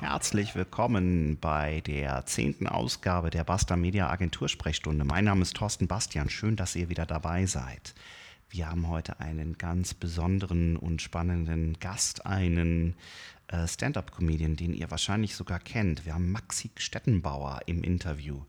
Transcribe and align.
Herzlich 0.00 0.54
willkommen 0.54 1.38
bei 1.40 1.80
der 1.80 2.24
zehnten 2.24 2.68
Ausgabe 2.68 3.30
der 3.30 3.42
Basta 3.42 3.74
Media 3.74 4.08
Agentur 4.08 4.48
Sprechstunde. 4.48 5.04
Mein 5.04 5.24
Name 5.24 5.42
ist 5.42 5.56
Thorsten 5.56 5.88
Bastian. 5.88 6.30
Schön, 6.30 6.54
dass 6.54 6.76
ihr 6.76 6.88
wieder 6.88 7.04
dabei 7.04 7.46
seid. 7.46 7.94
Wir 8.48 8.70
haben 8.70 8.86
heute 8.86 9.18
einen 9.18 9.58
ganz 9.58 9.94
besonderen 9.94 10.76
und 10.76 11.02
spannenden 11.02 11.80
Gast, 11.80 12.26
einen 12.26 12.94
äh, 13.48 13.66
Stand-up-Comedian, 13.66 14.54
den 14.54 14.72
ihr 14.72 14.88
wahrscheinlich 14.90 15.34
sogar 15.34 15.58
kennt. 15.58 16.06
Wir 16.06 16.14
haben 16.14 16.30
Maxi 16.30 16.70
Stettenbauer 16.76 17.62
im 17.66 17.82
Interview 17.82 18.42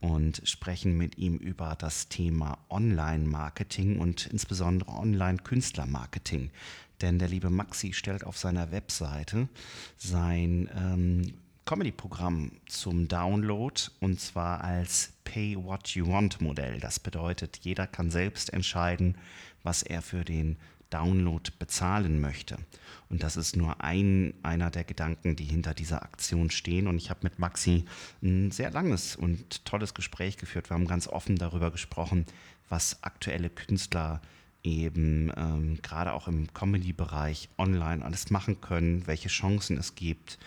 und 0.00 0.42
sprechen 0.44 0.96
mit 0.96 1.18
ihm 1.18 1.36
über 1.36 1.76
das 1.78 2.08
Thema 2.08 2.58
Online-Marketing 2.68 4.00
und 4.00 4.26
insbesondere 4.26 4.90
Online-Künstler-Marketing. 4.90 6.50
Denn 7.00 7.18
der 7.18 7.28
liebe 7.28 7.50
Maxi 7.50 7.92
stellt 7.92 8.24
auf 8.24 8.38
seiner 8.38 8.72
Webseite 8.72 9.48
sein 9.96 10.70
ähm, 10.74 11.34
Comedy-Programm 11.66 12.52
zum 12.66 13.08
Download 13.08 13.74
und 14.00 14.20
zwar 14.20 14.62
als 14.62 15.12
Pay 15.24 15.56
What 15.56 15.88
You 15.88 16.06
Want 16.06 16.40
Modell. 16.40 16.78
Das 16.78 17.00
bedeutet, 17.00 17.58
jeder 17.62 17.86
kann 17.86 18.10
selbst 18.10 18.52
entscheiden, 18.52 19.18
was 19.64 19.82
er 19.82 20.00
für 20.00 20.24
den 20.24 20.56
Download 20.90 21.50
bezahlen 21.58 22.20
möchte. 22.20 22.56
Und 23.08 23.24
das 23.24 23.36
ist 23.36 23.56
nur 23.56 23.82
ein, 23.82 24.34
einer 24.42 24.70
der 24.70 24.84
Gedanken, 24.84 25.34
die 25.34 25.44
hinter 25.44 25.74
dieser 25.74 26.02
Aktion 26.02 26.50
stehen. 26.50 26.86
Und 26.86 26.98
ich 26.98 27.10
habe 27.10 27.20
mit 27.24 27.40
Maxi 27.40 27.84
ein 28.22 28.52
sehr 28.52 28.70
langes 28.70 29.16
und 29.16 29.64
tolles 29.64 29.94
Gespräch 29.94 30.36
geführt. 30.36 30.70
Wir 30.70 30.74
haben 30.74 30.86
ganz 30.86 31.08
offen 31.08 31.36
darüber 31.36 31.72
gesprochen, 31.72 32.26
was 32.68 33.02
aktuelle 33.02 33.50
Künstler 33.50 34.20
eben 34.66 35.32
ähm, 35.36 35.78
gerade 35.82 36.12
auch 36.12 36.28
im 36.28 36.52
Comedy-Bereich 36.52 37.48
online 37.56 38.04
alles 38.04 38.30
machen 38.30 38.60
können, 38.60 39.06
welche 39.06 39.28
Chancen 39.28 39.78
es 39.78 39.94
gibt 39.94 40.38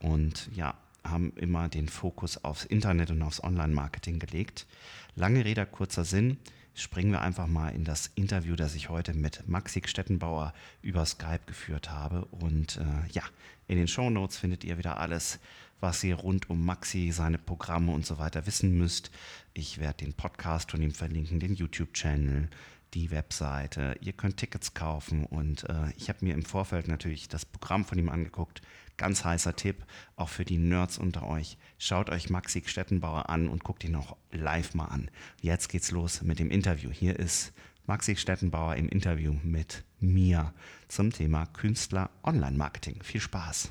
und 0.00 0.48
ja, 0.54 0.74
haben 1.04 1.32
immer 1.36 1.68
den 1.68 1.88
Fokus 1.88 2.42
aufs 2.42 2.64
Internet 2.64 3.10
und 3.10 3.22
aufs 3.22 3.42
Online-Marketing 3.42 4.18
gelegt. 4.18 4.66
Lange 5.14 5.44
Rede, 5.44 5.66
kurzer 5.66 6.04
Sinn. 6.04 6.38
Springen 6.74 7.12
wir 7.12 7.22
einfach 7.22 7.46
mal 7.46 7.70
in 7.70 7.84
das 7.84 8.10
Interview, 8.16 8.54
das 8.54 8.74
ich 8.74 8.90
heute 8.90 9.14
mit 9.14 9.48
Maxi 9.48 9.80
Stettenbauer 9.86 10.52
über 10.82 11.06
Skype 11.06 11.46
geführt 11.46 11.90
habe. 11.90 12.26
Und 12.26 12.76
äh, 12.76 13.12
ja, 13.12 13.22
in 13.66 13.78
den 13.78 13.88
Show 13.88 14.10
Notes 14.10 14.36
findet 14.36 14.62
ihr 14.62 14.76
wieder 14.76 15.00
alles, 15.00 15.38
was 15.80 16.04
ihr 16.04 16.16
rund 16.16 16.50
um 16.50 16.64
Maxi, 16.64 17.12
seine 17.12 17.38
Programme 17.38 17.92
und 17.92 18.04
so 18.04 18.18
weiter 18.18 18.46
wissen 18.46 18.76
müsst. 18.76 19.10
Ich 19.54 19.78
werde 19.78 20.04
den 20.04 20.12
Podcast 20.12 20.70
von 20.70 20.82
ihm 20.82 20.92
verlinken, 20.92 21.40
den 21.40 21.54
YouTube-Channel, 21.54 22.50
die 22.94 23.10
Webseite. 23.10 23.96
Ihr 24.00 24.12
könnt 24.12 24.38
Tickets 24.38 24.74
kaufen 24.74 25.24
und 25.24 25.68
äh, 25.68 25.92
ich 25.96 26.08
habe 26.08 26.24
mir 26.24 26.34
im 26.34 26.44
Vorfeld 26.44 26.88
natürlich 26.88 27.28
das 27.28 27.44
Programm 27.44 27.84
von 27.84 27.98
ihm 27.98 28.08
angeguckt. 28.08 28.62
Ganz 28.96 29.24
heißer 29.24 29.54
Tipp, 29.56 29.84
auch 30.16 30.30
für 30.30 30.44
die 30.44 30.56
Nerds 30.56 30.96
unter 30.96 31.26
euch. 31.26 31.58
Schaut 31.78 32.08
euch 32.08 32.30
Maxi 32.30 32.62
Stettenbauer 32.64 33.28
an 33.28 33.48
und 33.48 33.62
guckt 33.62 33.84
ihn 33.84 33.94
auch 33.96 34.16
live 34.30 34.74
mal 34.74 34.86
an. 34.86 35.10
Jetzt 35.42 35.68
geht's 35.68 35.90
los 35.90 36.22
mit 36.22 36.38
dem 36.38 36.50
Interview. 36.50 36.90
Hier 36.90 37.18
ist 37.18 37.52
Maxi 37.86 38.16
Stettenbauer 38.16 38.76
im 38.76 38.88
Interview 38.88 39.34
mit 39.42 39.84
mir 40.00 40.52
zum 40.88 41.12
Thema 41.12 41.46
Künstler 41.46 42.10
Online-Marketing. 42.24 43.02
Viel 43.02 43.20
Spaß. 43.20 43.70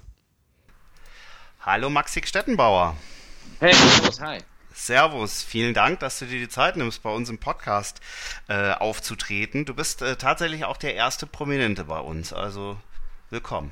Hallo 1.62 1.90
Maxi 1.90 2.22
Stettenbauer. 2.24 2.96
Hey, 3.60 3.74
hi. 3.74 4.40
Servus, 4.76 5.42
vielen 5.42 5.74
Dank, 5.74 6.02
dass 6.02 6.20
du 6.20 6.26
dir 6.26 6.38
die 6.38 6.50
Zeit 6.50 6.76
nimmst, 6.76 7.02
bei 7.02 7.10
uns 7.10 7.30
im 7.30 7.38
Podcast 7.38 8.02
äh, 8.50 8.74
aufzutreten. 8.74 9.64
Du 9.64 9.74
bist 9.74 10.02
äh, 10.02 10.18
tatsächlich 10.18 10.66
auch 10.66 10.76
der 10.76 10.96
erste 10.96 11.26
Prominente 11.26 11.86
bei 11.86 12.00
uns, 12.00 12.34
also 12.34 12.78
willkommen. 13.30 13.72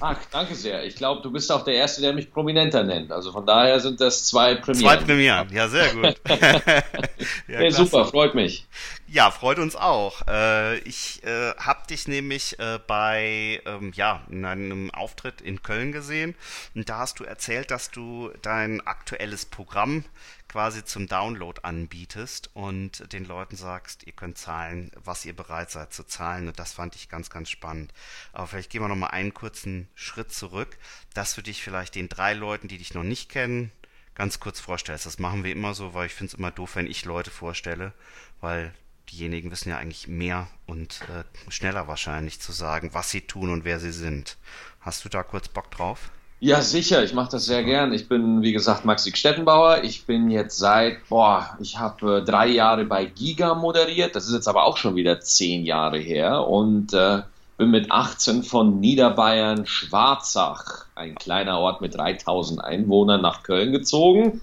Ach, 0.00 0.16
danke 0.30 0.54
sehr. 0.54 0.84
Ich 0.84 0.96
glaube, 0.96 1.20
du 1.22 1.30
bist 1.30 1.52
auch 1.52 1.64
der 1.64 1.74
Erste, 1.74 2.00
der 2.00 2.12
mich 2.12 2.30
Prominenter 2.30 2.82
nennt. 2.82 3.12
Also 3.12 3.32
von 3.32 3.44
daher 3.44 3.78
sind 3.80 4.00
das 4.00 4.24
zwei 4.24 4.54
Premieren. 4.54 4.98
Zwei 4.98 5.04
Premieren, 5.04 5.48
ja, 5.52 5.68
sehr 5.68 5.94
gut. 5.94 6.20
ja, 6.28 7.58
hey, 7.58 7.70
super, 7.70 8.06
freut 8.06 8.34
mich. 8.34 8.66
Ja, 9.06 9.30
freut 9.30 9.58
uns 9.58 9.76
auch. 9.76 10.26
Äh, 10.26 10.78
ich 10.78 11.22
äh, 11.24 11.52
habe 11.58 11.86
dich 11.88 12.08
nämlich 12.08 12.58
äh, 12.58 12.78
bei 12.86 13.60
ähm, 13.66 13.92
ja, 13.94 14.22
in 14.30 14.44
einem 14.44 14.90
Auftritt 14.90 15.42
in 15.42 15.62
Köln 15.62 15.92
gesehen 15.92 16.34
und 16.74 16.88
da 16.88 16.98
hast 16.98 17.20
du 17.20 17.24
erzählt, 17.24 17.70
dass 17.70 17.90
du 17.90 18.30
dein 18.40 18.80
aktuelles 18.86 19.44
Programm 19.44 20.04
quasi 20.52 20.84
zum 20.84 21.06
Download 21.06 21.58
anbietest 21.62 22.50
und 22.52 23.10
den 23.12 23.24
Leuten 23.24 23.56
sagst, 23.56 24.06
ihr 24.06 24.12
könnt 24.12 24.36
zahlen, 24.36 24.90
was 25.02 25.24
ihr 25.24 25.34
bereit 25.34 25.70
seid 25.70 25.94
zu 25.94 26.04
zahlen. 26.04 26.46
Und 26.46 26.58
das 26.58 26.74
fand 26.74 26.94
ich 26.94 27.08
ganz, 27.08 27.30
ganz 27.30 27.48
spannend. 27.48 27.92
Aber 28.34 28.46
vielleicht 28.46 28.70
gehen 28.70 28.82
wir 28.82 28.88
nochmal 28.88 29.12
einen 29.12 29.32
kurzen 29.42 29.88
Schritt 29.96 30.32
zurück, 30.32 30.78
dass 31.14 31.34
du 31.34 31.42
dich 31.42 31.64
vielleicht 31.64 31.96
den 31.96 32.08
drei 32.08 32.32
Leuten, 32.32 32.68
die 32.68 32.78
dich 32.78 32.94
noch 32.94 33.02
nicht 33.02 33.28
kennen, 33.28 33.72
ganz 34.14 34.38
kurz 34.38 34.60
vorstellst. 34.60 35.04
Das 35.04 35.18
machen 35.18 35.42
wir 35.42 35.50
immer 35.50 35.74
so, 35.74 35.94
weil 35.94 36.06
ich 36.06 36.14
finde 36.14 36.30
es 36.30 36.38
immer 36.38 36.52
doof, 36.52 36.76
wenn 36.76 36.86
ich 36.86 37.04
Leute 37.04 37.32
vorstelle, 37.32 37.92
weil 38.40 38.72
diejenigen 39.10 39.50
wissen 39.50 39.70
ja 39.70 39.78
eigentlich 39.78 40.06
mehr 40.06 40.46
und 40.66 41.00
äh, 41.02 41.24
schneller 41.50 41.88
wahrscheinlich 41.88 42.38
zu 42.38 42.52
sagen, 42.52 42.90
was 42.92 43.10
sie 43.10 43.22
tun 43.22 43.50
und 43.50 43.64
wer 43.64 43.80
sie 43.80 43.90
sind. 43.90 44.36
Hast 44.80 45.04
du 45.04 45.08
da 45.08 45.24
kurz 45.24 45.48
Bock 45.48 45.72
drauf? 45.72 46.12
Ja, 46.38 46.60
sicher, 46.60 47.02
ich 47.02 47.12
mache 47.12 47.32
das 47.32 47.46
sehr 47.46 47.64
gern. 47.64 47.92
Ich 47.92 48.08
bin, 48.08 48.42
wie 48.42 48.52
gesagt, 48.52 48.84
Maxi 48.84 49.10
Stettenbauer. 49.14 49.82
Ich 49.82 50.06
bin 50.06 50.30
jetzt 50.30 50.56
seit, 50.56 51.08
boah, 51.08 51.58
ich 51.60 51.78
habe 51.80 52.18
äh, 52.18 52.24
drei 52.24 52.46
Jahre 52.46 52.84
bei 52.84 53.06
Giga 53.06 53.56
moderiert. 53.56 54.14
Das 54.14 54.28
ist 54.28 54.34
jetzt 54.34 54.48
aber 54.48 54.64
auch 54.64 54.76
schon 54.76 54.94
wieder 54.94 55.20
zehn 55.20 55.64
Jahre 55.64 55.98
her. 55.98 56.46
Und 56.46 56.92
äh, 56.94 57.22
bin 57.62 57.70
mit 57.70 57.92
18 57.92 58.42
von 58.42 58.80
Niederbayern 58.80 59.66
Schwarzach, 59.66 60.86
ein 60.96 61.14
kleiner 61.14 61.58
Ort 61.60 61.80
mit 61.80 61.94
3000 61.94 62.62
Einwohnern, 62.62 63.22
nach 63.22 63.44
Köln 63.44 63.70
gezogen, 63.70 64.40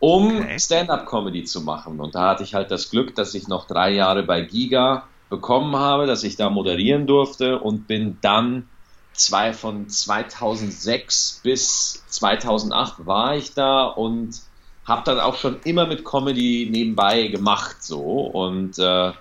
um 0.00 0.38
okay. 0.38 0.58
Stand-up-Comedy 0.58 1.44
zu 1.44 1.60
machen. 1.60 2.00
Und 2.00 2.16
da 2.16 2.30
hatte 2.30 2.42
ich 2.42 2.54
halt 2.54 2.72
das 2.72 2.90
Glück, 2.90 3.14
dass 3.14 3.34
ich 3.34 3.46
noch 3.46 3.68
drei 3.68 3.92
Jahre 3.92 4.24
bei 4.24 4.40
Giga 4.40 5.04
bekommen 5.30 5.76
habe, 5.76 6.06
dass 6.06 6.24
ich 6.24 6.34
da 6.34 6.50
moderieren 6.50 7.06
durfte 7.06 7.60
und 7.60 7.86
bin 7.86 8.18
dann 8.20 8.68
zwei 9.12 9.52
von 9.52 9.88
2006 9.88 11.42
bis 11.44 12.04
2008 12.08 13.06
war 13.06 13.36
ich 13.36 13.54
da 13.54 13.84
und 13.84 14.40
habe 14.84 15.02
dann 15.04 15.20
auch 15.20 15.36
schon 15.36 15.60
immer 15.62 15.86
mit 15.86 16.04
Comedy 16.04 16.68
nebenbei 16.68 17.28
gemacht 17.28 17.76
so 17.80 18.02
und 18.02 18.76
äh, 18.80 19.12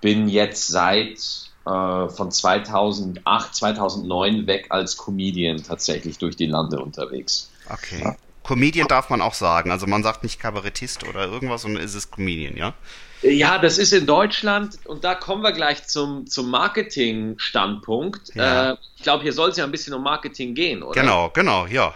bin 0.00 0.28
jetzt 0.28 0.66
seit 0.66 1.47
äh, 1.68 2.08
von 2.08 2.30
2008 2.30 3.54
2009 3.54 4.46
weg 4.46 4.66
als 4.70 4.96
Comedian 4.96 5.62
tatsächlich 5.62 6.18
durch 6.18 6.36
die 6.36 6.46
Lande 6.46 6.80
unterwegs. 6.80 7.50
Okay. 7.68 8.02
Ja. 8.02 8.16
Comedian 8.42 8.88
darf 8.88 9.10
man 9.10 9.20
auch 9.20 9.34
sagen, 9.34 9.70
also 9.70 9.86
man 9.86 10.02
sagt 10.02 10.22
nicht 10.22 10.40
Kabarettist 10.40 11.06
oder 11.06 11.26
irgendwas, 11.26 11.62
sondern 11.62 11.82
ist 11.82 11.94
es 11.94 12.10
Comedian, 12.10 12.56
ja? 12.56 12.72
Ja, 13.20 13.58
das 13.58 13.76
ist 13.76 13.92
in 13.92 14.06
Deutschland 14.06 14.78
und 14.86 15.04
da 15.04 15.14
kommen 15.14 15.42
wir 15.42 15.52
gleich 15.52 15.86
zum, 15.86 16.26
zum 16.26 16.50
Marketing-Standpunkt. 16.50 18.34
Ja. 18.34 18.70
Äh, 18.70 18.76
ich 18.96 19.02
glaube, 19.02 19.24
hier 19.24 19.34
soll 19.34 19.50
es 19.50 19.58
ja 19.58 19.64
ein 19.64 19.70
bisschen 19.70 19.92
um 19.92 20.02
Marketing 20.02 20.54
gehen, 20.54 20.82
oder? 20.82 20.98
Genau, 20.98 21.28
genau, 21.30 21.66
ja. 21.66 21.92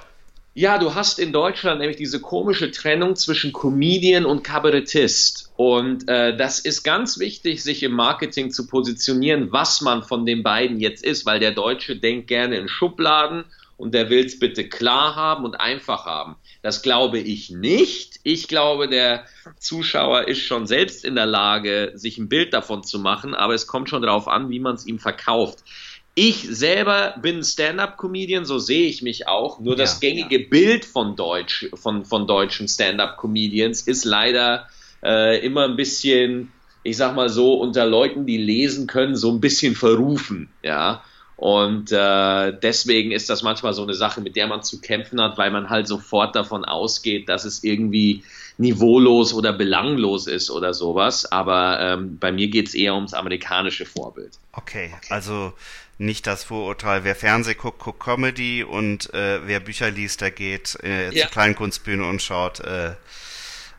Ja, 0.54 0.76
du 0.76 0.94
hast 0.94 1.18
in 1.18 1.32
Deutschland 1.32 1.80
nämlich 1.80 1.96
diese 1.96 2.20
komische 2.20 2.70
Trennung 2.70 3.16
zwischen 3.16 3.54
Comedian 3.54 4.26
und 4.26 4.42
Kabarettist. 4.44 5.50
Und 5.56 6.06
äh, 6.10 6.36
das 6.36 6.58
ist 6.58 6.82
ganz 6.82 7.18
wichtig, 7.18 7.62
sich 7.62 7.82
im 7.82 7.92
Marketing 7.92 8.50
zu 8.50 8.66
positionieren, 8.66 9.50
was 9.50 9.80
man 9.80 10.02
von 10.02 10.26
den 10.26 10.42
beiden 10.42 10.78
jetzt 10.78 11.04
ist, 11.04 11.24
weil 11.24 11.40
der 11.40 11.52
Deutsche 11.52 11.96
denkt 11.96 12.26
gerne 12.26 12.56
in 12.56 12.68
Schubladen 12.68 13.44
und 13.78 13.94
der 13.94 14.10
will 14.10 14.26
es 14.26 14.38
bitte 14.38 14.68
klar 14.68 15.16
haben 15.16 15.44
und 15.44 15.58
einfach 15.58 16.04
haben. 16.04 16.36
Das 16.60 16.82
glaube 16.82 17.18
ich 17.18 17.48
nicht. 17.48 18.20
Ich 18.22 18.46
glaube, 18.46 18.88
der 18.88 19.24
Zuschauer 19.58 20.28
ist 20.28 20.42
schon 20.42 20.66
selbst 20.66 21.04
in 21.04 21.14
der 21.14 21.26
Lage, 21.26 21.92
sich 21.94 22.18
ein 22.18 22.28
Bild 22.28 22.52
davon 22.52 22.84
zu 22.84 22.98
machen, 22.98 23.34
aber 23.34 23.54
es 23.54 23.66
kommt 23.66 23.88
schon 23.88 24.02
darauf 24.02 24.28
an, 24.28 24.50
wie 24.50 24.60
man 24.60 24.74
es 24.74 24.86
ihm 24.86 24.98
verkauft. 24.98 25.64
Ich 26.14 26.46
selber 26.50 27.14
bin 27.22 27.42
Stand-up-Comedian, 27.42 28.44
so 28.44 28.58
sehe 28.58 28.86
ich 28.86 29.00
mich 29.00 29.28
auch. 29.28 29.60
Nur 29.60 29.76
das 29.76 29.98
gängige 29.98 30.42
ja. 30.42 30.48
Bild 30.48 30.84
von 30.84 31.16
Deutsch, 31.16 31.68
von, 31.74 32.04
von 32.04 32.26
deutschen 32.26 32.68
Stand-up-Comedians 32.68 33.82
ist 33.82 34.04
leider 34.04 34.68
äh, 35.02 35.44
immer 35.44 35.64
ein 35.64 35.76
bisschen, 35.76 36.52
ich 36.82 36.98
sag 36.98 37.14
mal 37.14 37.30
so, 37.30 37.54
unter 37.54 37.86
Leuten, 37.86 38.26
die 38.26 38.36
lesen 38.36 38.86
können, 38.86 39.16
so 39.16 39.30
ein 39.30 39.40
bisschen 39.40 39.74
verrufen. 39.74 40.50
Ja, 40.62 41.02
und 41.36 41.90
äh, 41.90 42.52
deswegen 42.62 43.10
ist 43.10 43.28
das 43.28 43.42
manchmal 43.42 43.72
so 43.72 43.82
eine 43.82 43.94
Sache, 43.94 44.20
mit 44.20 44.36
der 44.36 44.46
man 44.46 44.62
zu 44.62 44.80
kämpfen 44.80 45.20
hat, 45.20 45.38
weil 45.38 45.50
man 45.50 45.70
halt 45.70 45.88
sofort 45.88 46.36
davon 46.36 46.64
ausgeht, 46.64 47.28
dass 47.28 47.44
es 47.44 47.64
irgendwie 47.64 48.22
niveaulos 48.58 49.34
oder 49.34 49.52
belanglos 49.52 50.26
ist 50.26 50.50
oder 50.50 50.74
sowas. 50.74 51.30
Aber 51.30 51.80
ähm, 51.80 52.18
bei 52.18 52.32
mir 52.32 52.48
geht 52.48 52.68
es 52.68 52.74
eher 52.74 52.94
ums 52.94 53.14
amerikanische 53.14 53.86
Vorbild. 53.86 54.38
Okay, 54.52 54.92
also 55.08 55.52
nicht 55.98 56.26
das 56.26 56.44
Vorurteil, 56.44 57.04
wer 57.04 57.14
Fernseh 57.14 57.54
guckt, 57.54 57.78
guckt 57.78 58.00
Comedy 58.00 58.64
und 58.64 59.12
äh, 59.14 59.46
wer 59.46 59.60
Bücher 59.60 59.90
liest, 59.90 60.20
der 60.20 60.30
geht 60.30 60.78
äh, 60.82 61.10
ja. 61.10 61.22
zur 61.22 61.30
Kleinkunstbühne 61.30 62.04
und 62.04 62.20
schaut, 62.20 62.60
äh, 62.60 62.94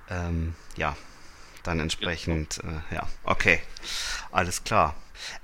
ähm, 0.10 0.56
ja, 0.78 0.96
dann 1.64 1.80
entsprechend, 1.80 2.60
äh, 2.60 2.96
ja, 2.96 3.08
okay, 3.24 3.60
alles 4.31 4.64
klar. 4.64 4.96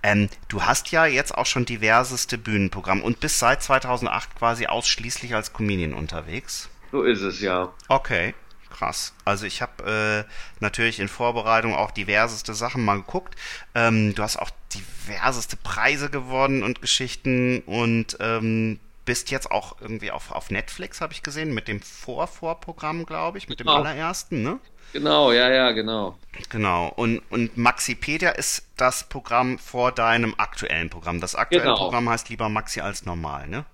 Ähm, 0.04 0.30
du 0.48 0.64
hast 0.64 0.92
ja 0.92 1.06
jetzt 1.06 1.36
auch 1.36 1.46
schon 1.46 1.66
diverseste 1.66 2.38
Bühnenprogramme 2.38 3.04
und 3.04 3.20
bist 3.20 3.40
seit 3.40 3.64
2008 3.64 4.36
quasi 4.36 4.68
ausschließlich 4.68 5.36
als 5.36 5.54
Comedian 5.54 5.94
unterwegs. 5.94 6.70
So 6.92 7.04
ist 7.04 7.22
es 7.22 7.40
ja. 7.42 7.72
Okay, 7.88 8.34
krass. 8.80 9.14
Also 9.26 9.46
ich 9.46 9.62
habe 9.62 10.26
äh, 10.28 10.32
natürlich 10.60 11.00
in 11.00 11.08
Vorbereitung 11.08 11.76
auch 11.76 11.92
diverseste 11.92 12.54
Sachen 12.54 12.84
mal 12.84 12.98
geguckt. 12.98 13.36
Ähm, 13.76 14.16
du 14.16 14.24
hast 14.24 14.38
auch 14.38 14.50
diverseste 14.74 15.58
Preise 15.58 16.10
gewonnen 16.10 16.64
und 16.64 16.82
Geschichten 16.82 17.60
und 17.66 18.18
ähm, 18.20 18.80
bist 19.06 19.32
jetzt 19.32 19.52
auch 19.52 19.82
irgendwie 19.82 20.12
auf, 20.12 20.32
auf 20.32 20.52
Netflix, 20.52 21.02
habe 21.02 21.14
ich 21.14 21.24
gesehen, 21.24 21.54
mit 21.54 21.68
dem 21.68 21.82
Vorvorprogramm, 21.82 23.06
glaube 23.06 23.38
ich, 23.38 23.50
mit 23.50 23.60
dem 23.60 23.68
oh. 23.68 23.72
allerersten, 23.72 24.44
ne? 24.44 24.60
Genau, 24.94 25.32
ja, 25.32 25.50
ja, 25.52 25.72
genau. 25.72 26.18
Genau. 26.50 26.92
Und, 26.96 27.20
und 27.30 27.58
Maxipedia 27.58 28.32
ist 28.32 28.68
das 28.76 29.08
Programm 29.08 29.60
vor 29.60 29.92
deinem 29.92 30.34
aktuellen 30.38 30.90
Programm. 30.90 31.22
Das 31.22 31.36
aktuelle 31.36 31.66
genau. 31.66 31.78
Programm 31.78 32.10
heißt 32.10 32.30
lieber 32.30 32.50
Maxi 32.50 32.82
als 32.82 33.06
normal, 33.06 33.48
ne? 33.48 33.66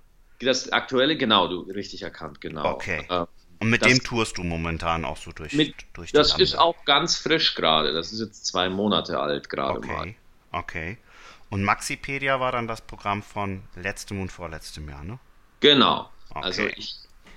Das 0.42 0.72
aktuelle, 0.74 1.16
genau, 1.16 1.48
du 1.48 1.62
richtig 1.62 2.02
erkannt, 2.02 2.42
genau. 2.42 2.74
Okay. 2.74 3.06
Äh, 3.10 3.26
und 3.60 3.70
mit 3.70 3.82
das, 3.82 3.90
dem 3.90 4.04
tourst 4.04 4.38
du 4.38 4.44
momentan 4.44 5.06
auch 5.06 5.18
so 5.18 5.32
durch, 5.32 5.54
mit, 5.54 5.74
durch 5.94 6.12
Das 6.12 6.30
Lande. 6.30 6.44
ist 6.44 6.56
auch 6.56 6.86
ganz 6.86 7.18
frisch 7.18 7.56
gerade. 7.56 7.94
Das 7.94 8.12
ist 8.12 8.20
jetzt 8.20 8.46
zwei 8.46 8.70
Monate 8.70 9.20
alt 9.20 9.50
gerade 9.50 9.80
okay. 9.80 9.92
mal. 9.92 10.16
Okay. 10.52 10.98
Und 11.50 11.64
Maxipedia 11.64 12.40
war 12.40 12.52
dann 12.52 12.68
das 12.68 12.82
Programm 12.82 13.24
von 13.24 13.64
letztem 13.76 14.20
und 14.20 14.32
vorletztem 14.32 14.90
Jahr, 14.90 15.04
ne? 15.04 15.20
Genau. 15.62 16.10
Okay. 16.30 16.42
Also 16.42 16.64
ich 16.76 16.96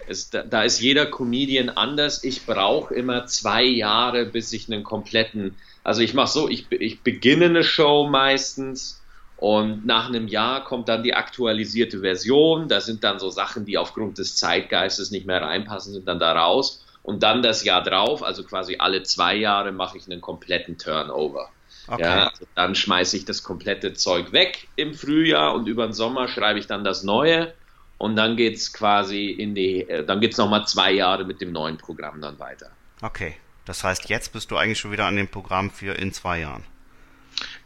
es, 0.09 0.31
da, 0.31 0.43
da, 0.43 0.62
ist 0.62 0.81
jeder 0.81 1.06
Comedian 1.06 1.69
anders. 1.69 2.25
Ich 2.25 2.47
brauche 2.47 2.94
immer 2.94 3.26
zwei 3.26 3.62
Jahre, 3.62 4.25
bis 4.25 4.53
ich 4.53 4.70
einen 4.70 4.82
kompletten, 4.82 5.55
also 5.85 6.00
ich 6.00 6.15
mache 6.15 6.29
so, 6.29 6.49
ich, 6.49 6.70
ich 6.73 7.00
beginne 7.03 7.47
eine 7.47 7.65
Show 7.65 8.09
meistens 8.09 8.97
und 9.38 9.87
nach 9.87 10.08
einem 10.08 10.26
Jahr 10.26 10.64
kommt 10.64 10.88
dann 10.88 11.05
die 11.05 11.14
aktualisierte 11.14 12.00
Version. 12.00 12.67
Da 12.67 12.81
sind 12.81 13.05
dann 13.05 13.20
so 13.20 13.31
Sachen, 13.31 13.64
die 13.64 13.79
aufgrund 13.79 14.19
des 14.19 14.35
Zeitgeistes 14.35 15.12
nicht 15.12 15.26
mehr 15.26 15.40
reinpassen, 15.40 15.93
sind 15.93 16.08
dann 16.08 16.19
da 16.19 16.32
raus. 16.32 16.85
Und 17.05 17.23
dann 17.23 17.40
das 17.40 17.62
Jahr 17.62 17.82
drauf, 17.82 18.25
also 18.25 18.43
quasi 18.43 18.76
alle 18.79 19.05
zwei 19.05 19.37
Jahre, 19.37 19.70
mache 19.70 19.96
ich 19.96 20.06
einen 20.06 20.20
kompletten 20.20 20.76
Turnover. 20.76 21.50
Okay. 21.87 22.02
Ja, 22.02 22.26
also 22.26 22.46
dann 22.56 22.75
schmeiße 22.75 23.17
ich 23.17 23.25
das 23.25 23.44
komplette 23.44 23.94
Zeug 23.94 24.32
weg 24.32 24.67
im 24.75 24.93
Frühjahr 24.93 25.55
und 25.55 25.69
über 25.69 25.87
den 25.87 25.93
Sommer 25.93 26.26
schreibe 26.26 26.58
ich 26.58 26.67
dann 26.67 26.82
das 26.82 27.05
Neue 27.05 27.55
und 27.96 28.17
dann 28.17 28.37
geht 28.37 28.56
es 28.56 28.73
quasi 28.73 29.26
in 29.26 29.55
die, 29.55 29.88
äh, 29.88 30.05
dann 30.05 30.20
geht 30.20 30.32
es 30.32 30.38
nochmal 30.38 30.67
zwei 30.67 30.93
Jahre 30.93 31.25
mit 31.25 31.41
dem 31.41 31.52
neuen 31.52 31.79
Programm 31.79 32.20
dann 32.20 32.38
weiter. 32.41 32.70
Okay, 33.00 33.37
das 33.64 33.84
heißt, 33.84 34.11
jetzt 34.11 34.32
bist 34.32 34.50
du 34.50 34.56
eigentlich 34.56 34.79
schon 34.81 34.93
wieder 34.93 35.06
an 35.06 35.17
dem 35.17 35.29
Programm 35.29 35.70
für 35.70 35.94
in 35.94 36.12
zwei 36.12 36.41
Jahren. 36.41 36.64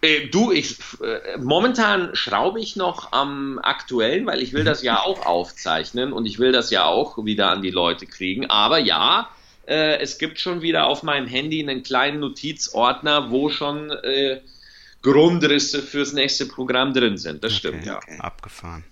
Äh, 0.01 0.29
du, 0.29 0.53
ich 0.53 0.79
äh, 1.03 1.39
momentan 1.39 2.15
schraube 2.15 2.61
ich 2.61 2.77
noch 2.77 3.13
am 3.13 3.59
aktuellen, 3.59 4.27
weil 4.27 4.43
ich 4.43 4.53
will 4.53 4.65
das 4.65 4.83
ja 4.83 5.01
auch 5.05 5.25
aufzeichnen 5.27 6.13
und 6.13 6.27
ich 6.27 6.39
will 6.39 6.53
das 6.53 6.71
ja 6.71 6.85
auch 6.85 7.25
wieder 7.25 7.51
an 7.51 7.63
die 7.63 7.71
Leute 7.71 8.07
kriegen. 8.07 8.51
Aber 8.51 8.79
ja, 8.79 9.31
äh, 9.67 9.99
es 9.99 10.19
gibt 10.19 10.41
schon 10.41 10.63
wieder 10.63 10.87
auf 10.87 11.03
meinem 11.03 11.27
Handy 11.27 11.61
einen 11.61 11.83
kleinen 11.83 12.21
Notizordner, 12.21 13.31
wo 13.31 13.49
schon 13.49 13.91
äh, 13.91 14.41
Grundrisse 15.03 15.83
fürs 15.83 16.13
nächste 16.13 16.47
Programm 16.47 16.95
drin 16.95 17.17
sind. 17.17 17.43
Das 17.43 17.53
okay, 17.53 17.59
stimmt, 17.59 17.87
ja. 17.87 17.97
Okay. 17.97 18.19
Abgefahren 18.19 18.85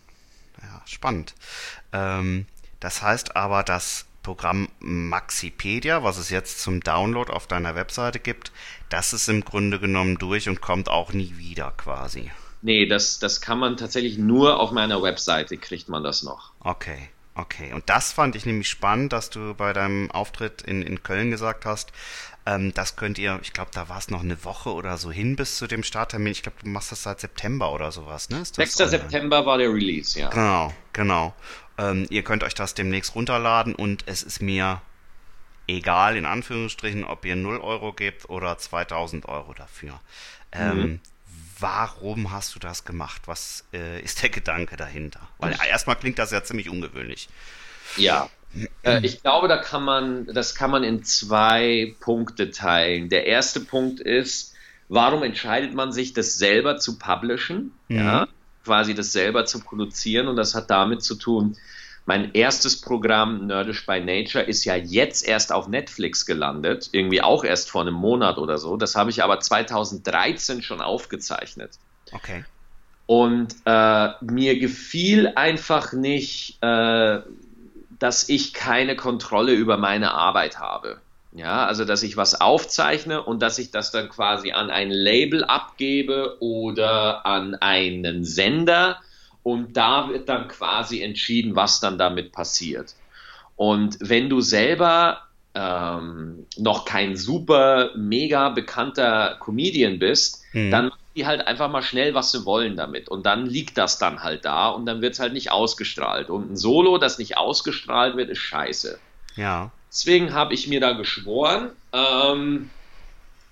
spannend. 0.90 1.34
Ähm, 1.92 2.46
das 2.80 3.02
heißt 3.02 3.36
aber, 3.36 3.62
das 3.62 4.06
Programm 4.22 4.68
Maxipedia, 4.80 6.02
was 6.02 6.18
es 6.18 6.30
jetzt 6.30 6.60
zum 6.60 6.80
Download 6.80 7.32
auf 7.32 7.46
deiner 7.46 7.74
Webseite 7.74 8.18
gibt, 8.18 8.52
das 8.88 9.12
ist 9.12 9.28
im 9.28 9.44
Grunde 9.44 9.78
genommen 9.78 10.18
durch 10.18 10.48
und 10.48 10.60
kommt 10.60 10.88
auch 10.88 11.12
nie 11.12 11.34
wieder 11.36 11.72
quasi. 11.76 12.30
Nee, 12.62 12.86
das, 12.86 13.18
das 13.18 13.40
kann 13.40 13.58
man 13.58 13.76
tatsächlich 13.76 14.18
nur 14.18 14.60
auf 14.60 14.70
meiner 14.70 15.02
Webseite, 15.02 15.56
kriegt 15.56 15.88
man 15.88 16.02
das 16.02 16.22
noch. 16.22 16.52
Okay, 16.60 17.08
okay. 17.34 17.72
Und 17.72 17.88
das 17.88 18.12
fand 18.12 18.36
ich 18.36 18.44
nämlich 18.44 18.68
spannend, 18.68 19.14
dass 19.14 19.30
du 19.30 19.54
bei 19.54 19.72
deinem 19.72 20.10
Auftritt 20.10 20.60
in, 20.62 20.82
in 20.82 21.02
Köln 21.02 21.30
gesagt 21.30 21.64
hast, 21.64 21.92
ähm, 22.46 22.72
das 22.74 22.96
könnt 22.96 23.18
ihr, 23.18 23.38
ich 23.42 23.52
glaube, 23.52 23.70
da 23.72 23.88
war 23.88 23.98
es 23.98 24.10
noch 24.10 24.22
eine 24.22 24.44
Woche 24.44 24.72
oder 24.72 24.96
so 24.98 25.10
hin 25.10 25.36
bis 25.36 25.56
zu 25.56 25.66
dem 25.66 25.82
Starttermin. 25.82 26.32
Ich 26.32 26.42
glaube, 26.42 26.58
du 26.62 26.68
machst 26.68 26.90
das 26.90 27.02
seit 27.02 27.20
September 27.20 27.72
oder 27.72 27.92
sowas, 27.92 28.30
ne? 28.30 28.42
6. 28.44 28.74
September 28.76 29.44
war 29.46 29.58
der 29.58 29.72
Release, 29.72 30.18
ja. 30.18 30.28
Genau, 30.30 30.72
genau. 30.92 31.34
Ähm, 31.80 32.06
ihr 32.10 32.22
könnt 32.22 32.44
euch 32.44 32.54
das 32.54 32.74
demnächst 32.74 33.14
runterladen 33.14 33.74
und 33.74 34.04
es 34.06 34.22
ist 34.22 34.42
mir 34.42 34.82
egal, 35.66 36.16
in 36.16 36.26
Anführungsstrichen, 36.26 37.04
ob 37.04 37.24
ihr 37.24 37.36
0 37.36 37.58
Euro 37.58 37.92
gebt 37.92 38.28
oder 38.28 38.58
2000 38.58 39.26
Euro 39.26 39.54
dafür. 39.54 40.00
Ähm, 40.52 40.76
mhm. 40.76 41.00
Warum 41.58 42.32
hast 42.32 42.54
du 42.54 42.58
das 42.58 42.84
gemacht? 42.84 43.22
Was 43.26 43.64
äh, 43.72 44.00
ist 44.00 44.22
der 44.22 44.30
Gedanke 44.30 44.76
dahinter? 44.76 45.20
Weil 45.38 45.56
erstmal 45.68 45.96
klingt 45.96 46.18
das 46.18 46.30
ja 46.30 46.42
ziemlich 46.42 46.68
ungewöhnlich. 46.68 47.28
Ja, 47.96 48.28
äh, 48.82 49.00
ich 49.02 49.22
glaube, 49.22 49.48
da 49.48 49.58
kann 49.58 49.84
man, 49.84 50.26
das 50.26 50.54
kann 50.54 50.70
man 50.70 50.84
in 50.84 51.04
zwei 51.04 51.94
Punkte 52.00 52.50
teilen. 52.50 53.08
Der 53.08 53.26
erste 53.26 53.60
Punkt 53.60 54.00
ist, 54.00 54.54
warum 54.88 55.22
entscheidet 55.22 55.74
man 55.74 55.92
sich, 55.92 56.12
das 56.12 56.36
selber 56.36 56.78
zu 56.78 56.98
publishen? 56.98 57.72
Mhm. 57.88 57.96
Ja, 57.96 58.28
quasi 58.64 58.94
das 58.94 59.12
selber 59.12 59.44
zu 59.44 59.60
produzieren. 59.60 60.28
Und 60.28 60.36
das 60.36 60.54
hat 60.54 60.70
damit 60.70 61.02
zu 61.02 61.14
tun, 61.14 61.56
mein 62.06 62.32
erstes 62.32 62.80
Programm 62.80 63.46
Nerdish 63.46 63.86
by 63.86 64.00
Nature 64.00 64.42
ist 64.44 64.64
ja 64.64 64.74
jetzt 64.74 65.26
erst 65.26 65.52
auf 65.52 65.68
Netflix 65.68 66.26
gelandet, 66.26 66.88
irgendwie 66.92 67.22
auch 67.22 67.44
erst 67.44 67.70
vor 67.70 67.82
einem 67.82 67.94
Monat 67.94 68.38
oder 68.38 68.58
so. 68.58 68.76
Das 68.76 68.96
habe 68.96 69.10
ich 69.10 69.22
aber 69.22 69.38
2013 69.38 70.62
schon 70.62 70.80
aufgezeichnet. 70.80 71.78
Okay. 72.10 72.44
Und 73.06 73.54
äh, 73.64 74.08
mir 74.22 74.58
gefiel 74.58 75.32
einfach 75.34 75.92
nicht, 75.92 76.58
äh, 76.62 77.20
dass 77.98 78.28
ich 78.28 78.54
keine 78.54 78.96
Kontrolle 78.96 79.52
über 79.52 79.76
meine 79.76 80.12
Arbeit 80.12 80.58
habe. 80.58 81.00
Ja, 81.32 81.64
also 81.66 81.84
dass 81.84 82.02
ich 82.02 82.16
was 82.16 82.40
aufzeichne 82.40 83.22
und 83.22 83.40
dass 83.40 83.58
ich 83.58 83.70
das 83.70 83.92
dann 83.92 84.08
quasi 84.08 84.50
an 84.50 84.68
ein 84.68 84.90
Label 84.90 85.44
abgebe 85.44 86.36
oder 86.40 87.24
an 87.24 87.54
einen 87.54 88.24
Sender 88.24 88.98
und 89.42 89.76
da 89.76 90.08
wird 90.08 90.28
dann 90.28 90.48
quasi 90.48 91.02
entschieden, 91.02 91.54
was 91.54 91.80
dann 91.80 91.98
damit 91.98 92.32
passiert. 92.32 92.94
Und 93.56 93.96
wenn 94.00 94.28
du 94.28 94.40
selber 94.40 95.22
ähm, 95.54 96.46
noch 96.56 96.84
kein 96.84 97.16
super 97.16 97.90
mega 97.96 98.48
bekannter 98.50 99.36
Comedian 99.40 99.98
bist, 99.98 100.42
hm. 100.52 100.70
dann 100.70 100.90
die 101.16 101.26
halt 101.26 101.46
einfach 101.46 101.70
mal 101.70 101.82
schnell, 101.82 102.14
was 102.14 102.30
sie 102.30 102.44
wollen 102.44 102.76
damit. 102.76 103.08
Und 103.08 103.26
dann 103.26 103.46
liegt 103.46 103.76
das 103.76 103.98
dann 103.98 104.22
halt 104.22 104.44
da 104.44 104.68
und 104.68 104.86
dann 104.86 105.02
wird 105.02 105.14
es 105.14 105.20
halt 105.20 105.32
nicht 105.32 105.50
ausgestrahlt. 105.50 106.30
Und 106.30 106.52
ein 106.52 106.56
Solo, 106.56 106.98
das 106.98 107.18
nicht 107.18 107.36
ausgestrahlt 107.36 108.16
wird, 108.16 108.30
ist 108.30 108.38
scheiße. 108.38 108.98
Ja. 109.36 109.72
Deswegen 109.90 110.32
habe 110.32 110.54
ich 110.54 110.68
mir 110.68 110.80
da 110.80 110.92
geschworen, 110.92 111.70
ähm, 111.92 112.70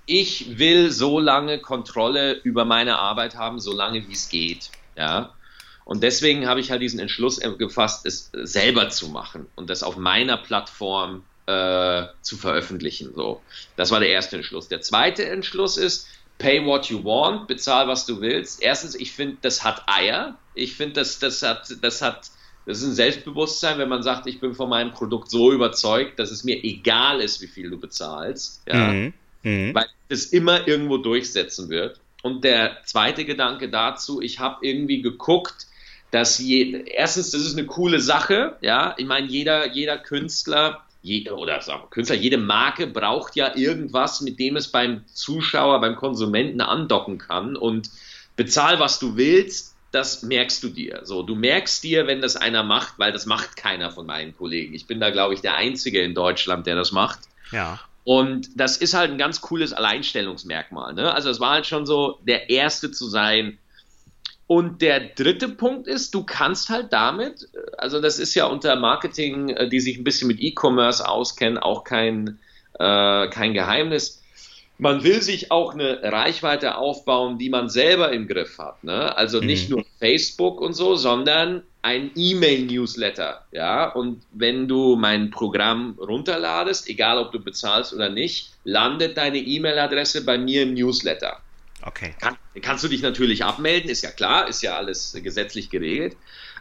ich 0.06 0.58
will 0.58 0.90
so 0.90 1.18
lange 1.20 1.58
Kontrolle 1.58 2.32
über 2.32 2.64
meine 2.64 2.98
Arbeit 2.98 3.34
haben, 3.34 3.60
so 3.60 3.74
lange 3.74 4.08
wie 4.08 4.12
es 4.12 4.28
geht. 4.28 4.70
Ja. 4.96 5.34
Und 5.84 6.02
deswegen 6.02 6.46
habe 6.46 6.60
ich 6.60 6.70
halt 6.70 6.82
diesen 6.82 7.00
Entschluss 7.00 7.40
gefasst, 7.58 8.06
es 8.06 8.30
selber 8.32 8.88
zu 8.90 9.08
machen 9.08 9.46
und 9.54 9.70
das 9.70 9.82
auf 9.82 9.96
meiner 9.96 10.36
Plattform 10.36 11.24
äh, 11.46 12.06
zu 12.20 12.36
veröffentlichen. 12.36 13.14
So, 13.14 13.42
das 13.76 13.90
war 13.90 14.00
der 14.00 14.10
erste 14.10 14.36
Entschluss. 14.36 14.68
Der 14.68 14.82
zweite 14.82 15.26
Entschluss 15.26 15.76
ist, 15.76 16.06
pay 16.38 16.64
what 16.64 16.86
you 16.86 17.02
want, 17.02 17.48
bezahl 17.48 17.88
was 17.88 18.06
du 18.06 18.20
willst. 18.20 18.62
Erstens, 18.62 18.94
ich 18.94 19.12
finde, 19.12 19.38
das 19.40 19.64
hat 19.64 19.82
Eier. 19.86 20.36
Ich 20.54 20.74
finde, 20.74 20.94
das, 21.00 21.18
das 21.18 21.42
hat, 21.42 21.74
das 21.82 22.02
hat, 22.02 22.30
das 22.68 22.82
ist 22.82 22.88
ein 22.88 22.94
Selbstbewusstsein, 22.94 23.78
wenn 23.78 23.88
man 23.88 24.02
sagt, 24.02 24.26
ich 24.26 24.40
bin 24.40 24.54
von 24.54 24.68
meinem 24.68 24.92
Produkt 24.92 25.30
so 25.30 25.52
überzeugt, 25.52 26.18
dass 26.18 26.30
es 26.30 26.44
mir 26.44 26.62
egal 26.62 27.22
ist, 27.22 27.40
wie 27.40 27.46
viel 27.46 27.70
du 27.70 27.78
bezahlst. 27.80 28.62
Ja. 28.68 28.92
Mhm. 28.92 29.14
Mhm. 29.42 29.74
Weil 29.74 29.86
es 30.10 30.26
immer 30.26 30.68
irgendwo 30.68 30.98
durchsetzen 30.98 31.70
wird. 31.70 31.98
Und 32.22 32.44
der 32.44 32.76
zweite 32.84 33.24
Gedanke 33.24 33.70
dazu, 33.70 34.20
ich 34.20 34.38
habe 34.38 34.66
irgendwie 34.66 35.00
geguckt, 35.00 35.66
dass 36.10 36.38
je, 36.38 36.84
erstens, 36.84 37.30
das 37.30 37.40
ist 37.40 37.56
eine 37.56 37.64
coole 37.64 38.00
Sache, 38.00 38.58
ja. 38.60 38.94
Ich 38.98 39.06
meine, 39.06 39.28
jeder, 39.28 39.72
jeder 39.72 39.96
Künstler 39.96 40.82
je, 41.00 41.30
oder 41.30 41.62
sagen 41.62 41.84
wir 41.84 41.88
Künstler, 41.88 42.16
jede 42.16 42.36
Marke 42.36 42.86
braucht 42.86 43.34
ja 43.34 43.56
irgendwas, 43.56 44.20
mit 44.20 44.38
dem 44.38 44.56
es 44.56 44.68
beim 44.68 45.06
Zuschauer, 45.06 45.80
beim 45.80 45.96
Konsumenten 45.96 46.60
andocken 46.60 47.16
kann 47.16 47.56
und 47.56 47.88
bezahl, 48.36 48.78
was 48.78 48.98
du 48.98 49.16
willst, 49.16 49.74
das 49.90 50.22
merkst 50.22 50.62
du 50.62 50.68
dir. 50.68 51.00
So, 51.04 51.22
du 51.22 51.34
merkst 51.34 51.82
dir, 51.82 52.06
wenn 52.06 52.20
das 52.20 52.36
einer 52.36 52.62
macht, 52.62 52.98
weil 52.98 53.12
das 53.12 53.26
macht 53.26 53.56
keiner 53.56 53.90
von 53.90 54.06
meinen 54.06 54.36
Kollegen. 54.36 54.74
Ich 54.74 54.86
bin 54.86 55.00
da, 55.00 55.10
glaube 55.10 55.34
ich, 55.34 55.40
der 55.40 55.56
Einzige 55.56 56.02
in 56.02 56.14
Deutschland, 56.14 56.66
der 56.66 56.76
das 56.76 56.92
macht. 56.92 57.20
Ja. 57.52 57.80
Und 58.04 58.48
das 58.54 58.76
ist 58.76 58.94
halt 58.94 59.10
ein 59.10 59.18
ganz 59.18 59.40
cooles 59.40 59.72
Alleinstellungsmerkmal. 59.72 60.94
Ne? 60.94 61.12
Also 61.12 61.30
es 61.30 61.40
war 61.40 61.50
halt 61.50 61.66
schon 61.66 61.86
so, 61.86 62.18
der 62.22 62.50
Erste 62.50 62.90
zu 62.90 63.06
sein, 63.06 63.58
und 64.48 64.80
der 64.80 65.00
dritte 65.00 65.50
Punkt 65.50 65.86
ist, 65.86 66.14
du 66.14 66.24
kannst 66.24 66.70
halt 66.70 66.90
damit, 66.94 67.46
also 67.76 68.00
das 68.00 68.18
ist 68.18 68.34
ja 68.34 68.46
unter 68.46 68.76
Marketing, 68.76 69.50
äh, 69.50 69.68
die 69.68 69.78
sich 69.78 69.98
ein 69.98 70.04
bisschen 70.04 70.26
mit 70.26 70.40
E-Commerce 70.40 71.06
auskennen, 71.06 71.58
auch 71.58 71.84
kein, 71.84 72.38
äh, 72.78 73.28
kein 73.28 73.52
Geheimnis. 73.52 74.22
Man 74.78 75.02
will 75.02 75.20
sich 75.22 75.50
auch 75.50 75.74
eine 75.74 76.00
Reichweite 76.02 76.76
aufbauen, 76.76 77.36
die 77.36 77.50
man 77.50 77.68
selber 77.68 78.12
im 78.12 78.28
Griff 78.28 78.58
hat. 78.58 78.84
Ne? 78.84 79.16
Also 79.16 79.40
nicht 79.40 79.68
mhm. 79.68 79.76
nur 79.76 79.84
Facebook 79.98 80.60
und 80.60 80.72
so, 80.72 80.94
sondern 80.94 81.62
ein 81.82 82.12
E-Mail-Newsletter. 82.14 83.44
Ja, 83.50 83.88
und 83.90 84.22
wenn 84.32 84.68
du 84.68 84.96
mein 84.96 85.30
Programm 85.30 85.98
runterladest, 85.98 86.88
egal 86.88 87.18
ob 87.18 87.32
du 87.32 87.40
bezahlst 87.40 87.92
oder 87.92 88.08
nicht, 88.08 88.52
landet 88.64 89.16
deine 89.16 89.38
E-Mail-Adresse 89.38 90.24
bei 90.24 90.38
mir 90.38 90.62
im 90.62 90.74
Newsletter. 90.74 91.38
Okay. 91.82 92.14
Kann, 92.20 92.36
kannst 92.62 92.84
du 92.84 92.88
dich 92.88 93.02
natürlich 93.02 93.44
abmelden, 93.44 93.90
ist 93.90 94.02
ja 94.02 94.10
klar, 94.10 94.48
ist 94.48 94.62
ja 94.62 94.76
alles 94.76 95.16
gesetzlich 95.22 95.70
geregelt. 95.70 96.16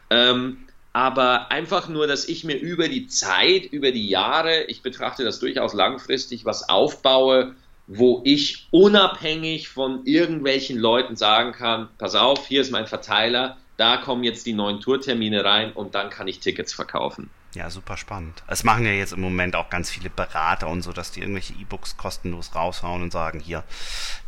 Ähm, 0.10 0.58
aber 0.94 1.52
einfach 1.52 1.90
nur, 1.90 2.08
dass 2.08 2.28
ich 2.28 2.44
mir 2.44 2.58
über 2.58 2.88
die 2.88 3.08
Zeit, 3.08 3.66
über 3.66 3.92
die 3.92 4.08
Jahre, 4.08 4.64
ich 4.64 4.82
betrachte 4.82 5.24
das 5.24 5.40
durchaus 5.40 5.74
langfristig, 5.74 6.46
was 6.46 6.70
aufbaue, 6.70 7.56
wo 7.88 8.22
ich 8.26 8.68
unabhängig 8.72 9.70
von 9.70 10.06
irgendwelchen 10.06 10.78
Leuten 10.78 11.16
sagen 11.16 11.54
kann, 11.54 11.88
pass 11.98 12.16
auf, 12.16 12.48
hier 12.48 12.62
ist 12.62 12.72
mein 12.72 12.88
Verteiler, 12.88 13.58
da 13.78 13.98
kommen 13.98 14.24
jetzt 14.24 14.46
die 14.46 14.54
neuen 14.54 14.82
Tourtermine 14.82 15.44
rein 15.44 15.72
und 15.72 15.96
dann 15.96 16.10
kann 16.10 16.28
ich 16.28 16.40
Tickets 16.40 16.74
verkaufen. 16.74 17.30
Ja, 17.54 17.70
super 17.70 17.98
spannend. 17.98 18.44
Es 18.48 18.64
machen 18.64 18.86
ja 18.86 18.92
jetzt 18.92 19.14
im 19.14 19.22
Moment 19.22 19.56
auch 19.56 19.70
ganz 19.70 19.90
viele 19.90 20.10
Berater 20.10 20.68
und 20.68 20.82
so, 20.82 20.92
dass 20.92 21.12
die 21.12 21.22
irgendwelche 21.22 21.54
E-Books 21.54 21.98
kostenlos 21.98 22.54
raushauen 22.54 23.02
und 23.02 23.12
sagen, 23.12 23.40
hier, 23.40 23.64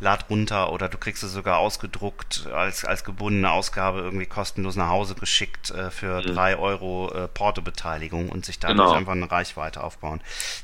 lad 0.00 0.28
runter 0.30 0.72
oder 0.72 0.88
du 0.88 0.98
kriegst 0.98 1.22
es 1.22 1.32
sogar 1.32 1.58
ausgedruckt 1.58 2.48
als, 2.52 2.84
als 2.84 3.04
gebundene 3.04 3.52
Ausgabe 3.52 4.00
irgendwie 4.00 4.26
kostenlos 4.26 4.74
nach 4.74 4.88
Hause 4.88 5.14
geschickt 5.14 5.70
äh, 5.70 5.90
für 5.90 6.22
mhm. 6.22 6.34
drei 6.34 6.56
Euro 6.56 7.12
äh, 7.12 7.28
Portobeteiligung 7.28 8.30
und 8.30 8.46
sich 8.46 8.58
dadurch 8.58 8.78
genau. 8.78 8.98
einfach 8.98 9.12
eine 9.12 9.30
Reichweite 9.30 9.84
aufbauen. 9.84 10.20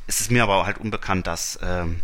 Es 0.06 0.20
ist 0.20 0.32
mir 0.32 0.42
aber 0.42 0.66
halt 0.66 0.78
unbekannt, 0.78 1.26
dass 1.26 1.60
ähm, 1.62 2.00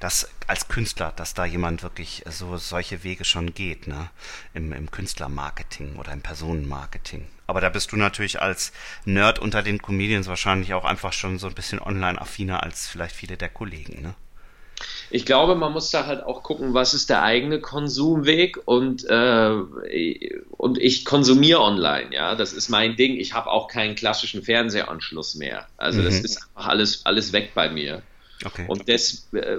dass 0.00 0.28
als 0.46 0.68
Künstler, 0.68 1.12
dass 1.16 1.34
da 1.34 1.44
jemand 1.44 1.82
wirklich 1.82 2.22
so 2.28 2.56
solche 2.56 3.02
Wege 3.02 3.24
schon 3.24 3.54
geht, 3.54 3.86
ne? 3.86 4.10
Im, 4.54 4.72
im 4.72 4.90
Künstlermarketing 4.90 5.96
oder 5.96 6.12
im 6.12 6.20
Personenmarketing. 6.20 7.26
Aber 7.46 7.60
da 7.60 7.68
bist 7.68 7.92
du 7.92 7.96
natürlich 7.96 8.40
als 8.42 8.72
Nerd 9.04 9.38
unter 9.38 9.62
den 9.62 9.80
Comedians 9.80 10.26
wahrscheinlich 10.26 10.74
auch 10.74 10.84
einfach 10.84 11.12
schon 11.12 11.38
so 11.38 11.46
ein 11.46 11.54
bisschen 11.54 11.80
online-affiner 11.80 12.62
als 12.62 12.88
vielleicht 12.88 13.14
viele 13.14 13.36
der 13.36 13.48
Kollegen, 13.48 14.02
ne? 14.02 14.14
Ich 15.08 15.24
glaube, 15.24 15.54
man 15.54 15.72
muss 15.72 15.90
da 15.90 16.04
halt 16.04 16.22
auch 16.22 16.42
gucken, 16.42 16.74
was 16.74 16.92
ist 16.92 17.08
der 17.08 17.22
eigene 17.22 17.60
Konsumweg 17.60 18.58
und, 18.66 19.04
äh, 19.08 19.50
und 20.50 20.78
ich 20.78 21.06
konsumiere 21.06 21.60
online, 21.60 22.14
ja. 22.14 22.34
Das 22.34 22.52
ist 22.52 22.68
mein 22.68 22.96
Ding. 22.96 23.16
Ich 23.16 23.32
habe 23.32 23.50
auch 23.50 23.68
keinen 23.68 23.94
klassischen 23.94 24.42
Fernsehanschluss 24.42 25.36
mehr. 25.36 25.66
Also 25.78 26.00
mhm. 26.00 26.04
das 26.04 26.20
ist 26.20 26.42
einfach 26.42 26.68
alles, 26.68 27.06
alles 27.06 27.32
weg 27.32 27.52
bei 27.54 27.70
mir. 27.70 28.02
Okay. 28.44 28.64
Und 28.68 28.88
das, 28.88 29.28
äh, 29.32 29.58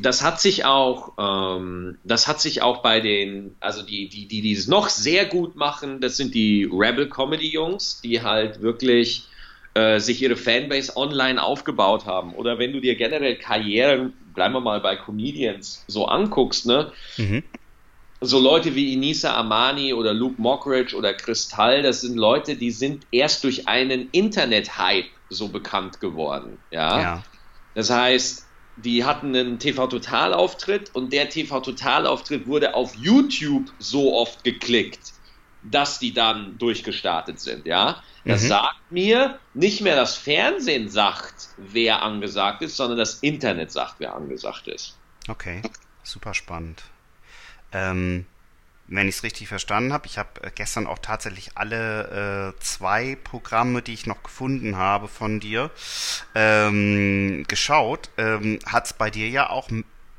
das 0.00 0.22
hat 0.22 0.40
sich 0.40 0.64
auch, 0.64 1.12
ähm, 1.18 1.98
das 2.02 2.26
hat 2.26 2.40
sich 2.40 2.62
auch 2.62 2.82
bei 2.82 3.00
den, 3.00 3.56
also 3.60 3.82
die, 3.82 4.08
die, 4.08 4.26
die, 4.26 4.40
die 4.40 4.52
es 4.52 4.68
noch 4.68 4.88
sehr 4.88 5.26
gut 5.26 5.54
machen, 5.54 6.00
das 6.00 6.16
sind 6.16 6.34
die 6.34 6.68
Rebel 6.72 7.08
Comedy 7.08 7.48
Jungs, 7.48 8.00
die 8.00 8.22
halt 8.22 8.62
wirklich 8.62 9.28
äh, 9.74 10.00
sich 10.00 10.22
ihre 10.22 10.36
Fanbase 10.36 10.96
online 10.96 11.42
aufgebaut 11.42 12.06
haben. 12.06 12.34
Oder 12.34 12.58
wenn 12.58 12.72
du 12.72 12.80
dir 12.80 12.94
generell 12.94 13.36
Karrieren, 13.36 14.14
bleiben 14.34 14.54
wir 14.54 14.60
mal 14.60 14.80
bei 14.80 14.96
Comedians, 14.96 15.84
so 15.88 16.06
anguckst, 16.06 16.66
ne? 16.66 16.92
Mhm. 17.16 17.42
So 18.20 18.38
Leute 18.38 18.76
wie 18.76 18.92
Inisa 18.92 19.34
Amani 19.34 19.94
oder 19.94 20.14
Luke 20.14 20.40
Mockridge 20.40 20.94
oder 20.94 21.12
Kristall, 21.12 21.82
das 21.82 22.02
sind 22.02 22.16
Leute, 22.16 22.54
die 22.54 22.70
sind 22.70 23.04
erst 23.10 23.42
durch 23.42 23.66
einen 23.66 24.10
Internet-Hype 24.12 25.06
so 25.28 25.48
bekannt 25.48 26.00
geworden. 26.00 26.58
Ja. 26.70 27.00
ja. 27.00 27.22
Das 27.74 27.90
heißt, 27.90 28.46
die 28.76 29.04
hatten 29.04 29.34
einen 29.36 29.58
TV-Total-Auftritt 29.58 30.94
und 30.94 31.12
der 31.12 31.28
TV-Total-Auftritt 31.28 32.46
wurde 32.46 32.74
auf 32.74 32.94
YouTube 32.96 33.70
so 33.78 34.14
oft 34.14 34.44
geklickt, 34.44 35.12
dass 35.62 35.98
die 35.98 36.12
dann 36.12 36.58
durchgestartet 36.58 37.38
sind, 37.38 37.66
ja. 37.66 38.02
Das 38.24 38.42
mhm. 38.44 38.48
sagt 38.48 38.92
mir, 38.92 39.38
nicht 39.54 39.80
mehr 39.80 39.96
das 39.96 40.16
Fernsehen 40.16 40.88
sagt, 40.88 41.48
wer 41.56 42.02
angesagt 42.02 42.62
ist, 42.62 42.76
sondern 42.76 42.98
das 42.98 43.14
Internet 43.14 43.72
sagt, 43.72 43.96
wer 43.98 44.14
angesagt 44.14 44.68
ist. 44.68 44.96
Okay, 45.28 45.62
super 46.02 46.32
spannend. 46.32 46.82
Ähm, 47.72 48.26
wenn 48.94 49.08
ich 49.08 49.16
es 49.16 49.22
richtig 49.22 49.48
verstanden 49.48 49.92
habe. 49.92 50.06
Ich 50.06 50.18
habe 50.18 50.42
äh, 50.42 50.50
gestern 50.54 50.86
auch 50.86 50.98
tatsächlich 50.98 51.56
alle 51.56 52.54
äh, 52.56 52.60
zwei 52.60 53.16
Programme, 53.16 53.82
die 53.82 53.94
ich 53.94 54.06
noch 54.06 54.22
gefunden 54.22 54.76
habe 54.76 55.08
von 55.08 55.40
dir, 55.40 55.70
ähm, 56.34 57.44
geschaut. 57.48 58.10
Ähm, 58.18 58.58
Hat 58.66 58.86
es 58.86 58.92
bei 58.92 59.10
dir 59.10 59.28
ja 59.28 59.50
auch, 59.50 59.68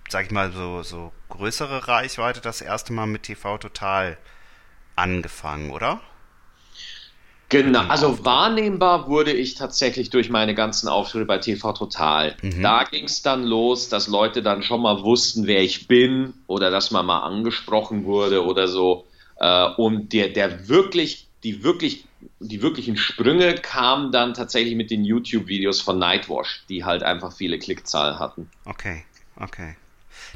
sag 0.09 0.25
ich 0.25 0.31
mal, 0.31 0.51
so, 0.51 0.83
so 0.83 1.13
größere 1.29 1.87
Reichweite 1.87 2.41
das 2.41 2.61
erste 2.61 2.93
Mal 2.93 3.07
mit 3.07 3.23
TV 3.23 3.57
Total 3.57 4.17
angefangen, 4.95 5.71
oder? 5.71 6.01
Genau, 7.49 7.81
also 7.81 8.25
wahrnehmbar 8.25 9.07
wurde 9.07 9.31
ich 9.31 9.53
tatsächlich 9.53 10.09
durch 10.09 10.29
meine 10.29 10.55
ganzen 10.55 10.87
Auftritte 10.87 11.25
bei 11.25 11.37
TV 11.37 11.73
Total. 11.73 12.35
Mhm. 12.41 12.63
Da 12.63 12.83
ging 12.83 13.05
es 13.05 13.21
dann 13.21 13.43
los, 13.43 13.89
dass 13.89 14.07
Leute 14.07 14.41
dann 14.41 14.63
schon 14.63 14.81
mal 14.81 15.03
wussten, 15.03 15.45
wer 15.45 15.61
ich 15.61 15.87
bin 15.87 16.33
oder 16.47 16.71
dass 16.71 16.89
man 16.89 17.05
mal 17.05 17.19
angesprochen 17.19 18.05
wurde 18.05 18.43
oder 18.43 18.67
so. 18.67 19.05
Äh, 19.35 19.67
und 19.77 20.13
der, 20.13 20.29
der 20.29 20.67
wirklich, 20.67 21.27
die 21.43 21.63
wirklich, 21.63 22.05
die 22.39 22.61
wirklichen 22.61 22.97
Sprünge 22.97 23.55
kamen 23.55 24.11
dann 24.11 24.33
tatsächlich 24.33 24.75
mit 24.75 24.89
den 24.89 25.05
YouTube-Videos 25.05 25.81
von 25.81 25.99
Nightwash, 25.99 26.63
die 26.69 26.83
halt 26.83 27.03
einfach 27.03 27.33
viele 27.33 27.59
Klickzahlen 27.59 28.17
hatten. 28.17 28.49
Okay, 28.65 29.03
okay. 29.39 29.75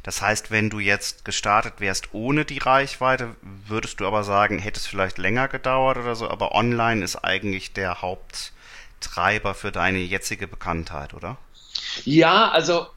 Das 0.03 0.21
heißt, 0.21 0.51
wenn 0.51 0.69
du 0.69 0.79
jetzt 0.79 1.25
gestartet 1.25 1.75
wärst 1.79 2.13
ohne 2.13 2.45
die 2.45 2.59
Reichweite, 2.59 3.35
würdest 3.41 3.99
du 3.99 4.07
aber 4.07 4.23
sagen, 4.23 4.59
hätte 4.59 4.79
es 4.79 4.87
vielleicht 4.87 5.17
länger 5.17 5.47
gedauert 5.47 5.97
oder 5.97 6.15
so, 6.15 6.29
aber 6.29 6.53
online 6.53 7.03
ist 7.03 7.17
eigentlich 7.17 7.73
der 7.73 8.01
Haupttreiber 8.01 9.53
für 9.53 9.71
deine 9.71 9.99
jetzige 9.99 10.47
Bekanntheit, 10.47 11.13
oder? 11.13 11.37
Ja, 12.05 12.49
also 12.49 12.87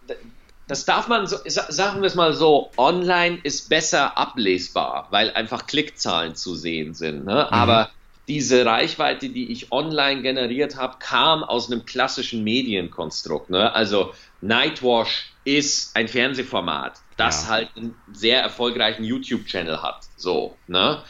das 0.71 0.85
darf 0.85 1.09
man, 1.09 1.27
so, 1.27 1.37
sagen 1.47 2.01
wir 2.01 2.07
es 2.07 2.15
mal 2.15 2.33
so, 2.33 2.71
online 2.77 3.41
ist 3.43 3.69
besser 3.69 4.17
ablesbar, 4.17 5.09
weil 5.11 5.33
einfach 5.33 5.67
Klickzahlen 5.67 6.37
zu 6.37 6.55
sehen 6.55 6.95
sind. 6.95 7.25
Ne? 7.25 7.49
Mhm. 7.51 7.55
Aber 7.55 7.91
diese 8.29 8.65
Reichweite, 8.65 9.31
die 9.31 9.51
ich 9.51 9.73
online 9.73 10.23
generiert 10.23 10.77
habe, 10.77 10.99
kam 11.01 11.43
aus 11.43 11.71
einem 11.71 11.85
klassischen 11.85 12.45
Medienkonstrukt. 12.45 13.51
Ne? 13.51 13.75
Also 13.75 14.15
Nightwash 14.41 15.30
ist 15.45 15.97
ein 15.97 16.09
Fernsehformat, 16.09 17.01
das 17.17 17.45
ja. 17.45 17.49
halt 17.51 17.71
einen 17.77 17.95
sehr 18.13 18.41
erfolgreichen 18.43 19.05
YouTube-Channel 19.05 19.83
hat. 19.83 20.01
So, 20.17 20.57
ne? 20.67 21.03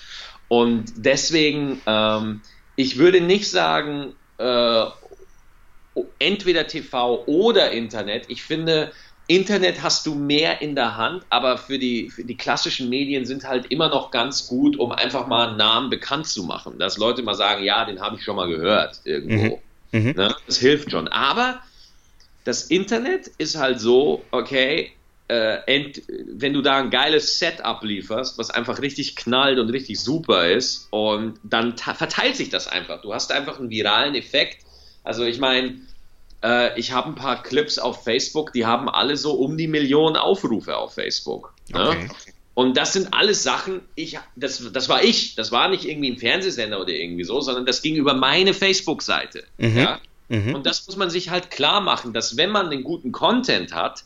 Und 0.48 0.92
deswegen, 0.96 1.80
ähm, 1.86 2.40
ich 2.76 2.98
würde 2.98 3.20
nicht 3.20 3.50
sagen, 3.50 4.14
äh, 4.38 4.86
entweder 6.18 6.66
TV 6.66 7.24
oder 7.26 7.72
Internet. 7.72 8.24
Ich 8.28 8.42
finde, 8.42 8.92
Internet 9.26 9.82
hast 9.82 10.06
du 10.06 10.14
mehr 10.14 10.60
in 10.60 10.74
der 10.74 10.96
Hand, 10.96 11.24
aber 11.30 11.56
für 11.56 11.78
die, 11.78 12.10
für 12.10 12.24
die 12.24 12.36
klassischen 12.36 12.88
Medien 12.88 13.26
sind 13.26 13.44
halt 13.44 13.66
immer 13.66 13.88
noch 13.88 14.10
ganz 14.10 14.48
gut, 14.48 14.76
um 14.76 14.90
einfach 14.90 15.28
mal 15.28 15.48
einen 15.48 15.56
Namen 15.56 15.88
bekannt 15.88 16.26
zu 16.26 16.42
machen. 16.42 16.80
Dass 16.80 16.98
Leute 16.98 17.22
mal 17.22 17.34
sagen, 17.34 17.62
ja, 17.62 17.84
den 17.84 18.00
habe 18.00 18.16
ich 18.16 18.24
schon 18.24 18.34
mal 18.34 18.48
gehört 18.48 19.00
irgendwo. 19.04 19.60
Mhm. 19.92 20.06
Mhm. 20.06 20.12
Ne? 20.16 20.34
Das 20.46 20.58
hilft 20.58 20.90
schon. 20.90 21.06
Aber 21.08 21.60
das 22.44 22.64
Internet 22.64 23.28
ist 23.38 23.56
halt 23.56 23.80
so, 23.80 24.24
okay, 24.30 24.92
äh, 25.28 25.92
wenn 26.26 26.52
du 26.52 26.62
da 26.62 26.78
ein 26.78 26.90
geiles 26.90 27.38
Setup 27.38 27.82
lieferst, 27.82 28.38
was 28.38 28.50
einfach 28.50 28.80
richtig 28.80 29.14
knallt 29.14 29.58
und 29.58 29.70
richtig 29.70 30.00
super 30.00 30.50
ist, 30.50 30.88
und 30.90 31.38
dann 31.44 31.76
verteilt 31.76 32.36
sich 32.36 32.50
das 32.50 32.66
einfach. 32.66 33.00
Du 33.02 33.14
hast 33.14 33.30
einfach 33.30 33.60
einen 33.60 33.70
viralen 33.70 34.14
Effekt. 34.14 34.64
Also 35.04 35.24
ich 35.24 35.38
meine, 35.38 35.80
äh, 36.42 36.78
ich 36.78 36.92
habe 36.92 37.08
ein 37.08 37.14
paar 37.14 37.42
Clips 37.42 37.78
auf 37.78 38.02
Facebook, 38.02 38.52
die 38.52 38.66
haben 38.66 38.88
alle 38.88 39.16
so 39.16 39.32
um 39.32 39.56
die 39.56 39.68
Millionen 39.68 40.16
Aufrufe 40.16 40.76
auf 40.76 40.94
Facebook. 40.94 41.54
Ne? 41.68 41.88
Okay. 41.88 42.08
Und 42.54 42.76
das 42.76 42.92
sind 42.92 43.14
alles 43.14 43.42
Sachen, 43.42 43.80
ich, 43.94 44.18
das, 44.36 44.72
das 44.72 44.88
war 44.88 45.04
ich, 45.04 45.34
das 45.36 45.52
war 45.52 45.68
nicht 45.68 45.84
irgendwie 45.84 46.10
ein 46.10 46.18
Fernsehsender 46.18 46.80
oder 46.80 46.92
irgendwie 46.92 47.24
so, 47.24 47.40
sondern 47.40 47.64
das 47.64 47.80
ging 47.80 47.94
über 47.96 48.14
meine 48.14 48.52
Facebook-Seite. 48.52 49.44
Mhm. 49.58 49.78
Ja? 49.78 50.00
Mhm. 50.30 50.54
Und 50.54 50.64
das 50.64 50.86
muss 50.86 50.96
man 50.96 51.10
sich 51.10 51.28
halt 51.28 51.50
klar 51.50 51.80
machen, 51.80 52.14
dass 52.14 52.36
wenn 52.36 52.50
man 52.50 52.70
den 52.70 52.82
guten 52.82 53.12
Content 53.12 53.74
hat, 53.74 54.04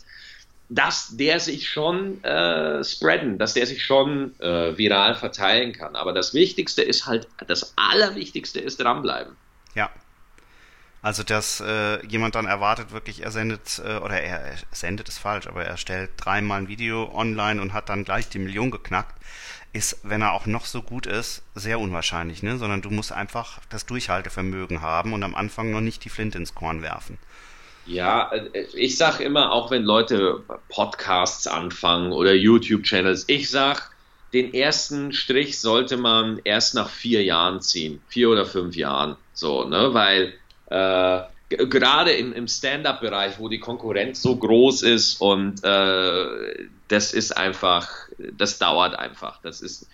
dass 0.68 1.16
der 1.16 1.38
sich 1.38 1.68
schon 1.68 2.24
äh, 2.24 2.82
spreaden, 2.82 3.38
dass 3.38 3.54
der 3.54 3.66
sich 3.66 3.84
schon 3.84 4.34
äh, 4.40 4.76
viral 4.76 5.14
verteilen 5.14 5.72
kann. 5.72 5.94
Aber 5.94 6.12
das 6.12 6.34
Wichtigste 6.34 6.82
ist 6.82 7.06
halt, 7.06 7.28
das 7.46 7.74
Allerwichtigste 7.76 8.58
ist 8.58 8.80
dranbleiben. 8.80 9.36
Ja, 9.74 9.90
also, 11.04 11.22
dass 11.22 11.60
äh, 11.60 12.02
jemand 12.06 12.34
dann 12.34 12.46
erwartet, 12.46 12.90
wirklich, 12.90 13.22
er 13.22 13.30
sendet, 13.30 13.78
äh, 13.84 13.98
oder 13.98 14.22
er, 14.22 14.40
er 14.40 14.56
sendet 14.72 15.06
ist 15.06 15.18
falsch, 15.18 15.46
aber 15.46 15.62
er 15.62 15.76
stellt 15.76 16.12
dreimal 16.16 16.62
ein 16.62 16.68
Video 16.68 17.14
online 17.14 17.60
und 17.60 17.74
hat 17.74 17.90
dann 17.90 18.04
gleich 18.04 18.30
die 18.30 18.38
Million 18.38 18.70
geknackt, 18.70 19.14
ist, 19.74 19.98
wenn 20.02 20.22
er 20.22 20.32
auch 20.32 20.46
noch 20.46 20.64
so 20.64 20.80
gut 20.80 21.06
ist, 21.06 21.42
sehr 21.54 21.80
unwahrscheinlich, 21.80 22.42
ne? 22.42 22.56
Sondern 22.56 22.80
du 22.80 22.90
musst 22.90 23.12
einfach 23.12 23.60
das 23.68 23.84
Durchhaltevermögen 23.86 24.80
haben 24.80 25.12
und 25.12 25.22
am 25.22 25.34
Anfang 25.34 25.70
noch 25.70 25.80
nicht 25.80 26.04
die 26.04 26.08
Flinte 26.08 26.38
ins 26.38 26.54
Korn 26.54 26.80
werfen. 26.80 27.18
Ja, 27.84 28.32
äh, 28.32 28.62
ich 28.74 28.96
sag 28.96 29.20
immer, 29.20 29.52
auch 29.52 29.70
wenn 29.70 29.82
Leute 29.82 30.42
Podcasts 30.68 31.46
anfangen 31.46 32.12
oder 32.12 32.32
YouTube-Channels, 32.32 33.24
ich 33.26 33.50
sag, 33.50 33.90
den 34.32 34.54
ersten 34.54 35.12
Strich 35.12 35.60
sollte 35.60 35.96
man 35.96 36.40
erst 36.44 36.74
nach 36.74 36.88
vier 36.88 37.22
Jahren 37.22 37.60
ziehen, 37.60 38.00
vier 38.08 38.30
oder 38.30 38.46
fünf 38.46 38.76
Jahren, 38.76 39.16
so, 39.32 39.64
ne, 39.64 39.92
weil 39.92 40.34
äh, 40.70 41.33
gerade 41.56 42.12
im, 42.12 42.32
im 42.32 42.48
Stand-up-Bereich, 42.48 43.38
wo 43.38 43.48
die 43.48 43.60
Konkurrenz 43.60 44.22
so 44.22 44.36
groß 44.36 44.82
ist 44.82 45.20
und 45.20 45.62
äh, 45.64 46.68
das 46.88 47.12
ist 47.12 47.36
einfach, 47.36 47.88
das 48.36 48.58
dauert 48.58 48.98
einfach, 48.98 49.40
das 49.42 49.60
ist 49.60 49.88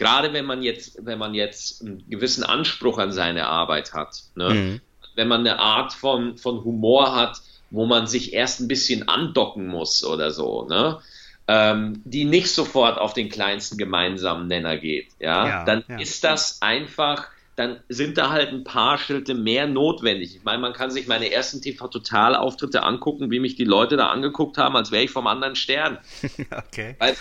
gerade 0.00 0.32
wenn 0.32 0.46
man 0.46 0.62
jetzt, 0.62 1.04
wenn 1.04 1.18
man 1.18 1.34
jetzt 1.34 1.82
einen 1.82 2.02
gewissen 2.08 2.42
Anspruch 2.42 2.98
an 2.98 3.12
seine 3.12 3.46
Arbeit 3.46 3.92
hat, 3.92 4.22
ne? 4.34 4.54
Mhm. 4.54 4.80
wenn 5.14 5.28
man 5.28 5.40
eine 5.40 5.58
Art 5.58 5.92
von, 5.92 6.38
von 6.38 6.64
Humor 6.64 7.14
hat, 7.14 7.36
wo 7.70 7.84
man 7.84 8.06
sich 8.06 8.32
erst 8.32 8.60
ein 8.60 8.68
bisschen 8.68 9.08
andocken 9.08 9.66
muss 9.66 10.02
oder 10.02 10.30
so, 10.30 10.66
ne? 10.66 10.98
Ähm, 11.46 12.00
die 12.04 12.24
nicht 12.24 12.50
sofort 12.50 12.98
auf 12.98 13.12
den 13.12 13.28
kleinsten 13.28 13.76
gemeinsamen 13.76 14.48
Nenner 14.48 14.78
geht, 14.78 15.08
ja, 15.18 15.46
ja 15.46 15.64
dann 15.66 15.84
ja. 15.86 15.98
ist 15.98 16.24
das 16.24 16.62
einfach, 16.62 17.26
dann 17.60 17.80
sind 17.90 18.16
da 18.16 18.30
halt 18.30 18.48
ein 18.48 18.64
paar 18.64 18.96
Schritte 18.96 19.34
mehr 19.34 19.66
notwendig. 19.66 20.34
Ich 20.34 20.44
meine, 20.44 20.58
man 20.58 20.72
kann 20.72 20.90
sich 20.90 21.06
meine 21.06 21.30
ersten 21.30 21.60
TV-Total-Auftritte 21.60 22.82
angucken, 22.82 23.30
wie 23.30 23.38
mich 23.38 23.54
die 23.54 23.64
Leute 23.64 23.98
da 23.98 24.08
angeguckt 24.08 24.56
haben, 24.56 24.76
als 24.76 24.90
wäre 24.90 25.04
ich 25.04 25.10
vom 25.10 25.26
anderen 25.26 25.56
Stern. 25.56 25.98
okay. 26.50 26.96
Weil 26.98 27.16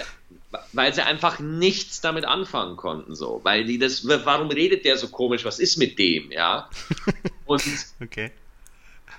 weil 0.74 0.94
sie 0.96 1.06
einfach 1.06 1.40
nichts 1.40 2.02
damit 2.02 2.26
anfangen 2.26 2.76
konnten, 2.76 3.14
so, 3.16 3.40
weil 3.44 3.66
die 3.66 3.78
das, 3.78 4.08
warum 4.08 4.50
redet 4.50 4.84
der 4.84 4.98
so 4.98 5.10
komisch, 5.10 5.46
was 5.46 5.60
ist 5.60 5.78
mit 5.78 6.00
dem, 6.00 6.32
ja? 6.32 6.68
Und 7.46 7.62
okay. 8.02 8.32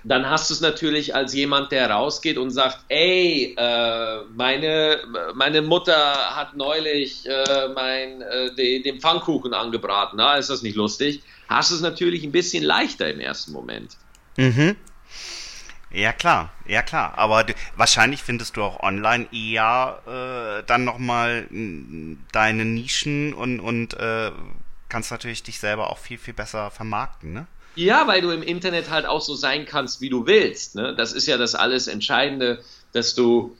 Dann 0.03 0.29
hast 0.29 0.49
du 0.49 0.53
es 0.53 0.61
natürlich 0.61 1.13
als 1.13 1.33
jemand, 1.33 1.71
der 1.71 1.89
rausgeht 1.89 2.37
und 2.37 2.49
sagt, 2.49 2.79
ey, 2.87 3.55
äh, 3.57 4.21
meine, 4.35 4.99
meine 5.35 5.61
Mutter 5.61 6.35
hat 6.35 6.55
neulich 6.55 7.27
äh, 7.27 7.67
mein, 7.75 8.21
äh, 8.21 8.53
den, 8.55 8.83
den 8.83 8.99
Pfannkuchen 8.99 9.53
angebraten, 9.53 10.17
na, 10.17 10.35
ist 10.35 10.49
das 10.49 10.61
nicht 10.63 10.75
lustig? 10.75 11.21
Hast 11.47 11.71
du 11.71 11.75
es 11.75 11.81
natürlich 11.81 12.23
ein 12.23 12.31
bisschen 12.31 12.63
leichter 12.63 13.09
im 13.09 13.19
ersten 13.19 13.51
Moment. 13.51 13.97
Mhm. 14.37 14.75
Ja 15.93 16.13
klar, 16.13 16.51
ja 16.65 16.81
klar. 16.81 17.17
Aber 17.17 17.43
du, 17.43 17.53
wahrscheinlich 17.75 18.23
findest 18.23 18.55
du 18.55 18.63
auch 18.63 18.79
online 18.81 19.27
eher 19.33 19.99
äh, 20.07 20.65
dann 20.65 20.85
nochmal 20.85 21.47
deine 22.31 22.65
Nischen 22.65 23.33
und, 23.33 23.59
und 23.59 23.93
äh, 23.95 24.31
kannst 24.87 25.11
natürlich 25.11 25.43
dich 25.43 25.59
selber 25.59 25.89
auch 25.89 25.97
viel, 25.97 26.17
viel 26.17 26.33
besser 26.33 26.71
vermarkten, 26.71 27.33
ne? 27.33 27.47
Ja, 27.75 28.07
weil 28.07 28.21
du 28.21 28.31
im 28.31 28.43
Internet 28.43 28.89
halt 28.89 29.05
auch 29.05 29.21
so 29.21 29.35
sein 29.35 29.65
kannst, 29.65 30.01
wie 30.01 30.09
du 30.09 30.25
willst. 30.27 30.75
Ne? 30.75 30.93
Das 30.95 31.13
ist 31.13 31.27
ja 31.27 31.37
das 31.37 31.55
alles 31.55 31.87
Entscheidende, 31.87 32.63
dass 32.91 33.15
du, 33.15 33.55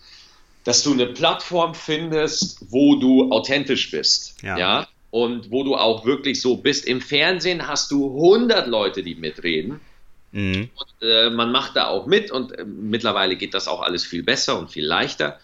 dass 0.63 0.83
du 0.83 0.93
eine 0.93 1.07
Plattform 1.07 1.73
findest, 1.73 2.59
wo 2.69 2.95
du 2.95 3.31
authentisch 3.31 3.91
bist. 3.91 4.35
Ja. 4.43 4.57
ja? 4.57 4.87
Und 5.11 5.51
wo 5.51 5.63
du 5.63 5.75
auch 5.75 6.05
wirklich 6.05 6.41
so 6.41 6.57
bist. 6.57 6.85
Im 6.85 7.01
Fernsehen 7.01 7.67
hast 7.67 7.91
du 7.91 8.15
100 8.15 8.67
Leute, 8.67 9.03
die 9.03 9.15
mitreden. 9.15 9.81
Mhm. 10.31 10.69
Und, 10.73 11.07
äh, 11.07 11.29
man 11.29 11.51
macht 11.51 11.75
da 11.75 11.87
auch 11.87 12.05
mit 12.05 12.31
und 12.31 12.57
äh, 12.57 12.63
mittlerweile 12.63 13.35
geht 13.35 13.53
das 13.53 13.67
auch 13.67 13.81
alles 13.81 14.05
viel 14.05 14.23
besser 14.23 14.57
und 14.57 14.71
viel 14.71 14.85
leichter. 14.85 15.39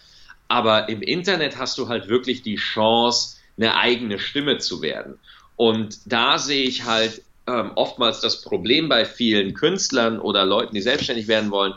Aber 0.48 0.88
im 0.88 1.02
Internet 1.02 1.58
hast 1.58 1.78
du 1.78 1.90
halt 1.90 2.08
wirklich 2.08 2.42
die 2.42 2.56
Chance, 2.56 3.38
eine 3.58 3.76
eigene 3.76 4.20
Stimme 4.20 4.60
zu 4.60 4.82
werden. 4.82 5.20
Und 5.56 6.00
da 6.06 6.38
sehe 6.38 6.64
ich 6.64 6.86
halt 6.86 7.22
ähm, 7.48 7.72
oftmals 7.76 8.20
das 8.22 8.42
Problem 8.42 8.90
bei 8.90 9.06
vielen 9.06 9.54
Künstlern 9.54 10.20
oder 10.20 10.46
Leuten, 10.46 10.76
die 10.76 10.82
selbstständig 10.82 11.28
werden 11.28 11.52
wollen. 11.52 11.74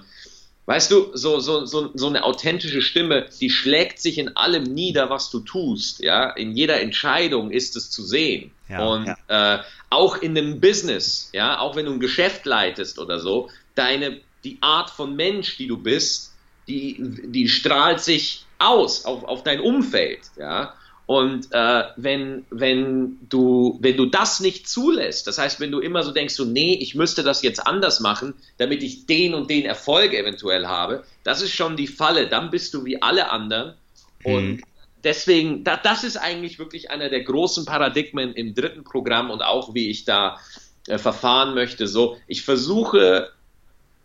Weißt 0.67 0.91
du, 0.91 1.11
so, 1.15 1.41
so, 1.41 1.65
so, 1.67 1.91
so 1.95 2.07
eine 2.07 2.23
authentische 2.23 2.83
Stimme, 2.83 3.27
die 3.41 3.51
schlägt 3.51 3.99
sich 3.99 4.19
in 4.19 4.37
allem 4.37 4.63
nieder, 4.63 5.11
was 5.11 5.31
du 5.31 5.41
tust. 5.41 6.01
Ja, 6.01 6.31
in 6.31 6.57
jeder 6.57 6.81
Entscheidung 6.81 7.51
ist 7.51 7.77
es 7.77 7.91
zu 7.91 8.05
sehen. 8.05 8.53
Ja, 8.69 8.87
und 8.87 9.07
ja. 9.07 9.57
Äh, 9.57 9.63
auch 9.89 10.19
in 10.19 10.39
einem 10.39 10.61
Business, 10.61 11.31
ja, 11.33 11.59
auch 11.59 11.75
wenn 11.75 11.87
du 11.87 11.93
ein 11.93 12.01
Geschäft 12.01 12.47
leitest 12.47 12.99
oder 13.01 13.19
so, 13.19 13.49
deine, 13.75 14.21
die 14.45 14.59
Art 14.61 14.91
von 14.91 15.17
Mensch, 15.17 15.57
die 15.57 15.67
du 15.67 15.77
bist, 15.77 16.35
die, 16.69 16.99
die 17.25 17.49
strahlt 17.49 18.01
sich 18.01 18.45
aus 18.59 19.05
auf, 19.07 19.25
auf 19.25 19.43
dein 19.43 19.61
Umfeld, 19.61 20.21
ja. 20.39 20.75
Und 21.11 21.49
äh, 21.51 21.83
wenn, 21.97 22.45
wenn, 22.51 23.19
du, 23.29 23.77
wenn 23.81 23.97
du 23.97 24.07
das 24.07 24.39
nicht 24.39 24.69
zulässt, 24.69 25.27
das 25.27 25.39
heißt, 25.39 25.59
wenn 25.59 25.73
du 25.73 25.81
immer 25.81 26.05
so 26.05 26.13
denkst, 26.13 26.35
so, 26.35 26.45
nee, 26.45 26.75
ich 26.75 26.95
müsste 26.95 27.25
das 27.25 27.43
jetzt 27.43 27.67
anders 27.67 27.99
machen, 27.99 28.35
damit 28.59 28.85
ich 28.85 29.07
den 29.07 29.35
und 29.35 29.51
den 29.51 29.65
Erfolg 29.65 30.15
eventuell 30.15 30.69
habe, 30.69 31.03
das 31.25 31.43
ist 31.43 31.53
schon 31.53 31.77
die 31.77 31.89
Falle. 31.89 32.29
Dann 32.29 32.51
bist 32.53 32.75
du 32.75 32.85
wie 32.85 33.03
alle 33.03 33.31
anderen. 33.31 33.75
Und 34.23 34.47
mhm 34.47 34.63
deswegen, 35.03 35.65
da, 35.65 35.77
das 35.77 36.05
ist 36.05 36.17
eigentlich 36.17 36.61
wirklich 36.61 36.93
einer 36.93 37.09
der 37.09 37.25
großen 37.25 37.65
Paradigmen 37.65 38.33
im 38.35 38.55
dritten 38.55 38.85
Programm 38.85 39.31
und 39.31 39.43
auch 39.43 39.75
wie 39.75 39.91
ich 39.91 40.05
da 40.05 40.39
äh, 40.87 40.99
verfahren 40.99 41.55
möchte. 41.55 41.89
So, 41.89 42.19
ich 42.29 42.43
versuche 42.43 43.33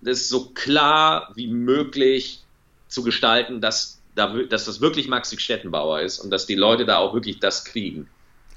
das 0.01 0.27
so 0.27 0.49
klar 0.55 1.31
wie 1.35 1.47
möglich 1.47 2.39
zu 2.87 3.03
gestalten, 3.03 3.61
dass, 3.61 4.01
dass 4.15 4.65
das 4.65 4.81
wirklich 4.81 5.07
Maxi 5.07 5.39
Stettenbauer 5.39 6.01
ist 6.01 6.19
und 6.19 6.31
dass 6.31 6.45
die 6.45 6.55
Leute 6.55 6.85
da 6.85 6.97
auch 6.97 7.13
wirklich 7.13 7.39
das 7.39 7.65
kriegen. 7.65 8.07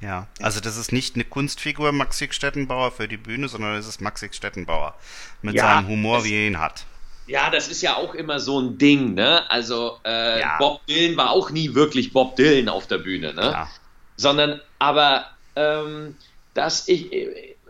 Ja, 0.00 0.28
also 0.40 0.60
das 0.60 0.76
ist 0.76 0.92
nicht 0.92 1.16
eine 1.16 1.24
Kunstfigur 1.24 1.90
Maxi 1.92 2.28
Stettenbauer 2.30 2.92
für 2.92 3.08
die 3.08 3.16
Bühne, 3.16 3.48
sondern 3.48 3.76
es 3.76 3.88
ist 3.88 4.00
Maxi 4.00 4.28
Stettenbauer 4.32 4.94
mit 5.42 5.56
ja, 5.56 5.64
seinem 5.64 5.88
Humor, 5.88 6.24
wie 6.24 6.34
er 6.34 6.46
ihn 6.46 6.60
hat. 6.60 6.84
Ja, 7.26 7.50
das 7.50 7.68
ist 7.68 7.82
ja 7.82 7.96
auch 7.96 8.14
immer 8.14 8.40
so 8.40 8.60
ein 8.60 8.78
Ding, 8.78 9.14
ne? 9.14 9.50
Also 9.50 9.98
äh, 10.04 10.40
ja. 10.40 10.56
Bob 10.58 10.86
Dylan 10.86 11.16
war 11.16 11.30
auch 11.30 11.50
nie 11.50 11.74
wirklich 11.74 12.12
Bob 12.12 12.36
Dylan 12.36 12.68
auf 12.68 12.86
der 12.86 12.98
Bühne, 12.98 13.34
ne? 13.34 13.42
Klar. 13.42 13.70
Sondern, 14.16 14.60
aber 14.78 15.26
ähm, 15.54 16.16
dass 16.54 16.88
ich, 16.88 17.10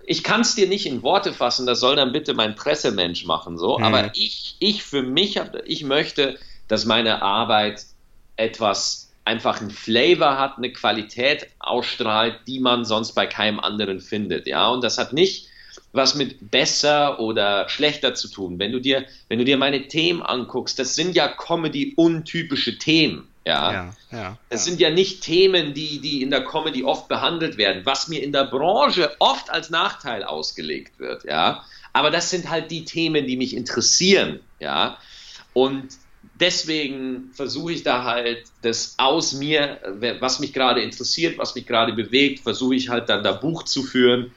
ich 0.07 0.23
kann 0.23 0.43
es 0.43 0.55
dir 0.55 0.69
nicht 0.69 0.87
in 0.87 1.03
Worte 1.03 1.33
fassen, 1.33 1.67
das 1.67 1.81
soll 1.81 1.97
dann 1.97 2.13
bitte 2.13 2.35
mein 2.35 2.55
Pressemensch 2.55 3.25
machen, 3.25 3.59
so. 3.59 3.79
Mhm. 3.79 3.85
Aber 3.85 4.11
ich, 4.15 4.57
ich 4.59 4.85
für 4.85 5.03
mich, 5.03 5.39
hab, 5.39 5.57
ich 5.67 5.83
möchte, 5.83 6.39
dass 6.69 6.85
meine 6.85 7.23
Arbeit 7.23 7.85
etwas 8.37 9.11
einfach 9.25 9.61
ein 9.61 9.71
Flavor 9.71 10.39
hat, 10.39 10.57
eine 10.57 10.73
Qualität 10.73 11.49
ausstrahlt, 11.59 12.41
die 12.47 12.61
man 12.61 12.85
sonst 12.85 13.13
bei 13.13 13.27
keinem 13.27 13.61
anderen 13.61 14.01
findet, 14.01 14.47
ja. 14.47 14.69
Und 14.69 14.83
das 14.83 14.97
hat 14.99 15.13
nicht 15.13 15.49
was 15.93 16.15
mit 16.15 16.51
besser 16.51 17.19
oder 17.19 17.69
schlechter 17.69 18.15
zu 18.15 18.29
tun. 18.29 18.59
Wenn 18.59 18.73
du 18.73 18.81
dir, 18.81 19.05
wenn 19.29 19.39
du 19.39 19.45
dir 19.45 19.57
meine 19.57 19.89
Themen 19.89 20.23
anguckst, 20.23 20.79
das 20.79 20.95
sind 20.95 21.15
ja 21.15 21.29
Comedy-untypische 21.29 22.79
Themen. 22.79 23.29
Ja, 23.47 23.73
ja, 23.73 23.95
ja 24.13 24.39
das 24.51 24.67
ja. 24.67 24.71
sind 24.71 24.81
ja 24.81 24.91
nicht 24.91 25.23
Themen, 25.23 25.73
die, 25.73 26.01
die 26.01 26.23
in 26.23 26.31
der 26.31 26.45
Comedy 26.45 26.85
oft 26.85 27.09
behandelt 27.09 27.57
werden, 27.57 27.87
was 27.87 28.09
mir 28.09 28.23
in 28.23 28.33
der 28.33 28.45
Branche 28.45 29.11
oft 29.19 29.51
als 29.51 29.71
Nachteil 29.71 30.25
ausgelegt 30.25 30.99
wird, 30.99 31.25
ja. 31.25 31.65
Aber 31.95 32.11
das 32.11 32.29
sind 32.31 32.51
halt 32.51 32.71
die 32.71 32.85
Themen, 32.85 33.27
die 33.27 33.37
mich 33.37 33.57
interessieren, 33.57 34.41
ja. 34.61 34.99
Und 35.55 35.89
deswegen 36.41 37.31
versuche 37.33 37.73
ich 37.73 37.83
da 37.83 38.05
halt 38.05 38.45
das 38.63 38.95
aus 38.99 39.33
mir, 39.33 39.81
was 40.21 40.41
mich 40.41 40.53
gerade 40.53 40.83
interessiert, 40.83 41.39
was 41.39 41.55
mich 41.55 41.67
gerade 41.67 41.93
bewegt, 41.93 42.41
versuche 42.41 42.75
ich 42.75 42.89
halt 42.89 43.09
dann 43.09 43.23
da 43.23 43.33
Buch 43.33 43.65
zu 43.65 43.83
führen 43.83 44.33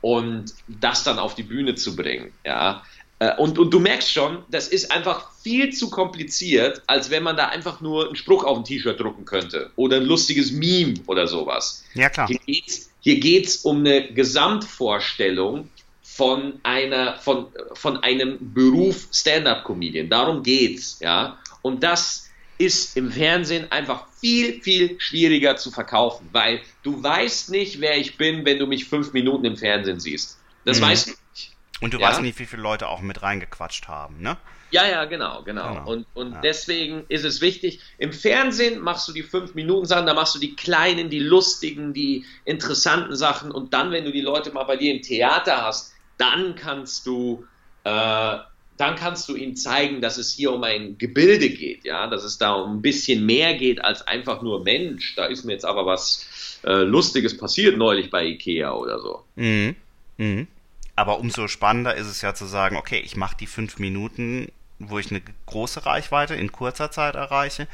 und 0.00 0.54
das 0.68 1.04
dann 1.04 1.18
auf 1.18 1.34
die 1.34 1.42
Bühne 1.42 1.74
zu 1.74 1.96
bringen. 1.96 2.32
Ja. 2.44 2.82
Äh, 3.18 3.34
und, 3.36 3.58
und 3.58 3.72
du 3.72 3.80
merkst 3.80 4.12
schon, 4.12 4.44
das 4.50 4.68
ist 4.68 4.92
einfach 4.92 5.30
viel 5.42 5.72
zu 5.72 5.90
kompliziert, 5.90 6.82
als 6.86 7.10
wenn 7.10 7.22
man 7.22 7.36
da 7.36 7.46
einfach 7.48 7.80
nur 7.80 8.06
einen 8.06 8.16
Spruch 8.16 8.44
auf 8.44 8.58
ein 8.58 8.64
T-Shirt 8.64 9.00
drucken 9.00 9.24
könnte 9.24 9.70
oder 9.76 9.96
ein 9.96 10.04
lustiges 10.04 10.52
Meme 10.52 10.94
oder 11.06 11.26
sowas. 11.26 11.84
Ja, 11.94 12.10
klar. 12.10 12.28
Hier 12.28 12.40
geht's, 12.44 12.90
hier 13.00 13.20
geht's 13.20 13.56
um 13.58 13.78
eine 13.78 14.12
Gesamtvorstellung 14.12 15.70
von 16.02 16.60
einer, 16.62 17.18
von, 17.18 17.46
von 17.74 17.98
einem 18.02 18.38
Beruf 18.54 19.08
Stand-Up-Comedian. 19.12 20.08
Darum 20.08 20.42
geht's, 20.42 20.98
ja. 21.00 21.38
Und 21.66 21.82
das 21.82 22.30
ist 22.58 22.96
im 22.96 23.10
Fernsehen 23.10 23.72
einfach 23.72 24.06
viel, 24.20 24.62
viel 24.62 25.00
schwieriger 25.00 25.56
zu 25.56 25.72
verkaufen, 25.72 26.28
weil 26.30 26.60
du 26.84 27.02
weißt 27.02 27.50
nicht, 27.50 27.80
wer 27.80 27.98
ich 27.98 28.16
bin, 28.16 28.44
wenn 28.44 28.60
du 28.60 28.68
mich 28.68 28.84
fünf 28.84 29.12
Minuten 29.12 29.44
im 29.44 29.56
Fernsehen 29.56 29.98
siehst. 29.98 30.38
Das 30.64 30.78
mhm. 30.78 30.84
weißt 30.84 31.08
du 31.08 31.10
nicht. 31.10 31.56
Und 31.80 31.92
du 31.92 31.98
ja? 31.98 32.08
weißt 32.08 32.22
nicht, 32.22 32.38
wie 32.38 32.46
viele 32.46 32.62
Leute 32.62 32.88
auch 32.88 33.00
mit 33.00 33.20
reingequatscht 33.20 33.88
haben, 33.88 34.20
ne? 34.20 34.36
Ja, 34.70 34.86
ja, 34.86 35.06
genau, 35.06 35.42
genau. 35.42 35.74
genau. 35.74 35.90
Und, 35.90 36.06
und 36.14 36.32
ja. 36.34 36.40
deswegen 36.40 37.04
ist 37.08 37.24
es 37.24 37.40
wichtig, 37.40 37.80
im 37.98 38.12
Fernsehen 38.12 38.80
machst 38.80 39.08
du 39.08 39.12
die 39.12 39.24
fünf 39.24 39.54
Minuten 39.54 39.86
Sachen, 39.86 40.06
da 40.06 40.14
machst 40.14 40.36
du 40.36 40.38
die 40.38 40.54
kleinen, 40.54 41.10
die 41.10 41.18
lustigen, 41.18 41.92
die 41.92 42.24
interessanten 42.44 43.16
Sachen 43.16 43.50
und 43.50 43.74
dann, 43.74 43.90
wenn 43.90 44.04
du 44.04 44.12
die 44.12 44.20
Leute 44.20 44.52
mal 44.52 44.64
bei 44.64 44.76
dir 44.76 44.94
im 44.94 45.02
Theater 45.02 45.62
hast, 45.62 45.94
dann 46.16 46.54
kannst 46.54 47.06
du 47.06 47.44
äh, 47.82 48.38
dann 48.76 48.96
kannst 48.96 49.28
du 49.28 49.36
ihnen 49.36 49.56
zeigen, 49.56 50.00
dass 50.00 50.18
es 50.18 50.32
hier 50.32 50.52
um 50.52 50.62
ein 50.64 50.98
Gebilde 50.98 51.48
geht, 51.48 51.84
ja, 51.84 52.06
dass 52.06 52.24
es 52.24 52.38
da 52.38 52.52
um 52.52 52.78
ein 52.78 52.82
bisschen 52.82 53.24
mehr 53.24 53.54
geht 53.54 53.82
als 53.84 54.06
einfach 54.06 54.42
nur 54.42 54.64
Mensch. 54.64 55.14
Da 55.16 55.26
ist 55.26 55.44
mir 55.44 55.52
jetzt 55.52 55.64
aber 55.64 55.86
was 55.86 56.60
äh, 56.64 56.82
Lustiges 56.82 57.36
passiert 57.36 57.76
neulich 57.76 58.10
bei 58.10 58.24
Ikea 58.24 58.72
oder 58.72 59.00
so. 59.00 59.24
Mhm. 59.36 59.76
Mhm. 60.18 60.46
Aber 60.94 61.18
umso 61.18 61.46
spannender 61.48 61.94
ist 61.94 62.06
es 62.06 62.22
ja 62.22 62.34
zu 62.34 62.46
sagen, 62.46 62.76
okay, 62.76 63.00
ich 63.04 63.16
mache 63.16 63.36
die 63.38 63.46
fünf 63.46 63.78
Minuten 63.78 64.50
wo 64.78 64.98
ich 64.98 65.10
eine 65.10 65.22
große 65.46 65.86
Reichweite 65.86 66.34
in 66.34 66.52
kurzer 66.52 66.90
Zeit 66.90 67.14
erreiche 67.14 67.66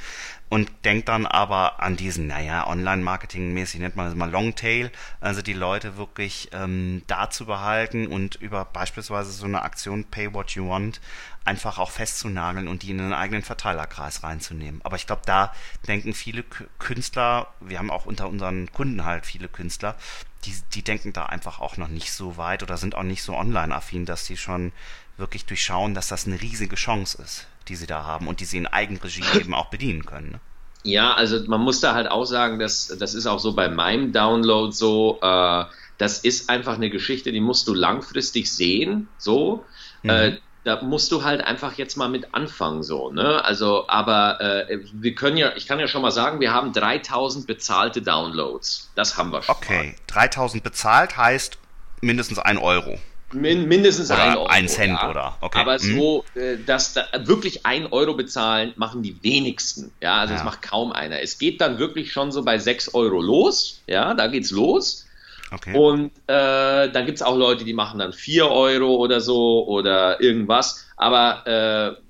und 0.49 0.71
denke 0.85 1.07
dann 1.07 1.27
aber 1.27 1.81
an 1.81 1.97
diesen, 1.97 2.29
naja, 2.29 2.67
Online-Marketing-mäßig 2.67 3.81
nennt 3.81 3.97
man 3.97 4.07
das 4.07 4.15
mal 4.15 4.31
Longtail, 4.31 4.93
also 5.21 5.43
die 5.43 5.53
Leute 5.53 5.97
wirklich 5.97 6.51
ähm, 6.53 7.03
da 7.09 7.31
zu 7.31 7.47
behalten 7.47 8.07
und 8.07 8.37
über 8.37 8.65
beispielsweise 8.67 9.33
so 9.33 9.47
eine 9.47 9.63
Aktion 9.63 10.05
Pay 10.05 10.33
What 10.33 10.53
You 10.53 10.69
Want 10.69 11.01
einfach 11.45 11.79
auch 11.79 11.91
festzunageln 11.91 12.69
und 12.69 12.83
die 12.83 12.91
in 12.91 13.01
einen 13.01 13.15
eigenen 13.15 13.43
Verteilerkreis 13.43 14.23
reinzunehmen. 14.23 14.81
Aber 14.85 14.97
ich 14.97 15.07
glaube, 15.07 15.23
da 15.27 15.53
denken 15.89 16.15
viele 16.15 16.45
Künstler, 16.79 17.49
wir 17.61 17.79
haben 17.79 17.91
auch 17.91 18.07
unter 18.07 18.29
unseren 18.29 18.71
Kunden 18.73 19.05
halt 19.05 19.27
viele 19.27 19.49
Künstler, 19.49 19.97
die, 20.45 20.55
die 20.75 20.83
denken 20.83 21.13
da 21.13 21.27
einfach 21.27 21.61
auch 21.61 21.77
noch 21.77 21.89
nicht 21.89 22.13
so 22.13 22.37
weit 22.37 22.63
oder 22.63 22.77
sind 22.77 22.95
auch 22.95 23.03
nicht 23.03 23.23
so 23.23 23.37
online-affin, 23.37 24.07
dass 24.07 24.25
die 24.25 24.37
schon 24.37 24.73
wirklich 25.17 25.47
durchschauen, 25.47 25.95
dass 25.95 26.09
das 26.09 26.27
eine 26.27 26.41
riesige 26.41 26.77
Chance 26.77 27.23
ist, 27.23 27.47
die 27.69 27.77
sie 27.77 27.87
da 27.87 28.05
haben 28.05 28.29
und 28.29 28.41
die 28.41 28.45
sie 28.45 28.59
in 28.59 28.67
Eigenregie 28.67 29.23
eben 29.39 29.55
auch 29.55 29.67
bedienen 29.67 30.05
können. 30.05 30.33
Ne? 30.33 30.41
Ja, 30.85 31.15
also 31.15 31.39
man 31.47 31.61
muss 31.61 31.81
da 31.81 31.95
halt 31.95 32.11
auch 32.11 32.25
sagen, 32.25 32.59
dass 32.59 32.89
das 32.99 33.15
ist 33.15 33.27
auch 33.27 33.39
so 33.39 33.55
bei 33.55 33.69
meinem 33.69 34.13
Download 34.13 34.73
so, 34.73 35.19
äh, 35.23 35.65
das 35.99 36.19
ist 36.19 36.51
einfach 36.51 36.75
eine 36.75 36.91
Geschichte, 36.91 37.31
die 37.31 37.41
musst 37.41 37.69
du 37.69 37.75
langfristig 37.75 38.53
sehen, 38.53 39.09
so. 39.19 39.65
Mhm. 40.03 40.11
Äh, 40.11 40.39
da 40.65 40.81
musst 40.81 41.11
du 41.11 41.25
halt 41.25 41.41
einfach 41.41 41.75
jetzt 41.75 41.97
mal 41.97 42.09
mit 42.09 42.35
anfangen, 42.35 42.85
so, 42.85 43.11
ne? 43.11 43.45
Also, 43.45 43.89
aber 43.89 44.41
äh, 44.41 44.79
wir 44.93 45.15
können 45.15 45.37
ja, 45.37 45.57
ich 45.57 45.67
kann 45.67 45.81
ja 45.81 45.89
schon 45.89 46.03
mal 46.03 46.13
sagen, 46.13 46.39
wir 46.41 46.53
haben 46.53 46.73
3000 46.73 47.47
bezahlte 47.47 48.01
Downloads. 48.01 48.91
Das 48.95 49.17
haben 49.17 49.33
wir 49.33 49.43
schon. 49.43 49.55
Okay, 49.57 49.87
mal. 49.89 49.95
3000 50.07 50.63
bezahlt 50.63 51.17
heißt 51.17 51.59
mindestens 52.01 52.39
ein 52.39 52.59
Euro. 52.59 52.99
Min 53.33 53.67
mindestens 53.69 54.11
oder 54.11 54.23
ein 54.23 54.37
Euro. 54.37 54.47
Ein 54.47 54.69
Cent, 54.69 54.99
ja. 55.01 55.11
oder? 55.11 55.37
Okay. 55.41 55.59
Aber 55.59 55.75
mhm. 55.75 55.99
so, 55.99 56.25
äh, 56.35 56.57
dass 56.65 56.95
da 56.95 57.07
wirklich 57.25 57.65
ein 57.65 57.87
Euro 57.93 58.15
bezahlen, 58.15 58.73
machen 58.77 59.03
die 59.03 59.23
wenigsten. 59.23 59.93
Ja, 60.01 60.21
also 60.21 60.33
ja. 60.33 60.39
das 60.39 60.45
macht 60.45 60.63
kaum 60.63 60.93
einer. 60.93 61.21
Es 61.21 61.39
geht 61.39 61.61
dann 61.61 61.79
wirklich 61.79 62.13
schon 62.13 62.33
so 62.33 62.43
bei 62.43 62.59
6 62.59 62.95
Euro 62.95 63.21
los. 63.21 63.81
Ja, 63.87 64.15
da 64.15 64.27
geht's 64.27 64.51
los. 64.51 65.07
Okay. 65.51 65.77
Und 65.77 66.13
äh, 66.29 66.91
dann 66.91 67.07
gibt 67.07 67.17
es 67.17 67.23
auch 67.23 67.37
Leute, 67.37 67.65
die 67.65 67.75
machen 67.75 67.99
dann 67.99 68.13
4 68.13 68.51
Euro 68.51 68.97
oder 68.97 69.21
so 69.21 69.67
oder 69.67 70.21
irgendwas. 70.21 70.87
Aber 70.97 71.47
äh, 71.47 72.01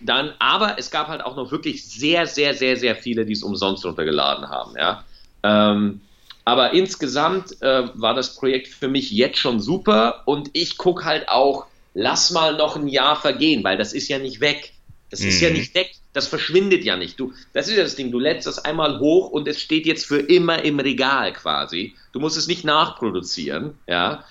dann, 0.00 0.32
aber 0.38 0.78
es 0.78 0.90
gab 0.90 1.08
halt 1.08 1.22
auch 1.22 1.36
noch 1.36 1.50
wirklich 1.50 1.86
sehr, 1.86 2.26
sehr, 2.26 2.54
sehr, 2.54 2.76
sehr 2.76 2.96
viele, 2.96 3.26
die 3.26 3.32
es 3.32 3.42
umsonst 3.42 3.84
runtergeladen 3.84 4.48
haben. 4.48 4.74
Ja. 4.76 5.04
Ähm, 5.42 6.00
aber 6.48 6.72
insgesamt 6.72 7.60
äh, 7.60 7.90
war 7.92 8.14
das 8.14 8.34
Projekt 8.34 8.68
für 8.68 8.88
mich 8.88 9.10
jetzt 9.10 9.36
schon 9.36 9.60
super 9.60 10.22
und 10.24 10.48
ich 10.54 10.78
gucke 10.78 11.04
halt 11.04 11.28
auch, 11.28 11.66
lass 11.92 12.30
mal 12.30 12.56
noch 12.56 12.74
ein 12.74 12.88
Jahr 12.88 13.20
vergehen, 13.20 13.62
weil 13.64 13.76
das 13.76 13.92
ist 13.92 14.08
ja 14.08 14.18
nicht 14.18 14.40
weg. 14.40 14.72
Das 15.10 15.20
mhm. 15.20 15.28
ist 15.28 15.40
ja 15.42 15.50
mhm. 15.50 15.56
nicht 15.56 15.74
weg, 15.74 15.90
das 16.14 16.26
verschwindet 16.26 16.84
ja 16.84 16.96
nicht. 16.96 17.20
Du, 17.20 17.34
das 17.52 17.68
ist 17.68 17.76
ja 17.76 17.82
das 17.82 17.96
Ding, 17.96 18.10
du 18.10 18.18
lädst 18.18 18.46
das 18.46 18.64
einmal 18.64 18.98
hoch 18.98 19.28
und 19.28 19.46
es 19.46 19.60
steht 19.60 19.84
jetzt 19.84 20.06
für 20.06 20.20
immer 20.20 20.64
im 20.64 20.80
Regal 20.80 21.34
quasi. 21.34 21.94
Du 22.12 22.18
musst 22.18 22.38
es 22.38 22.48
nicht 22.48 22.64
nachproduzieren, 22.64 23.74
ja. 23.86 24.24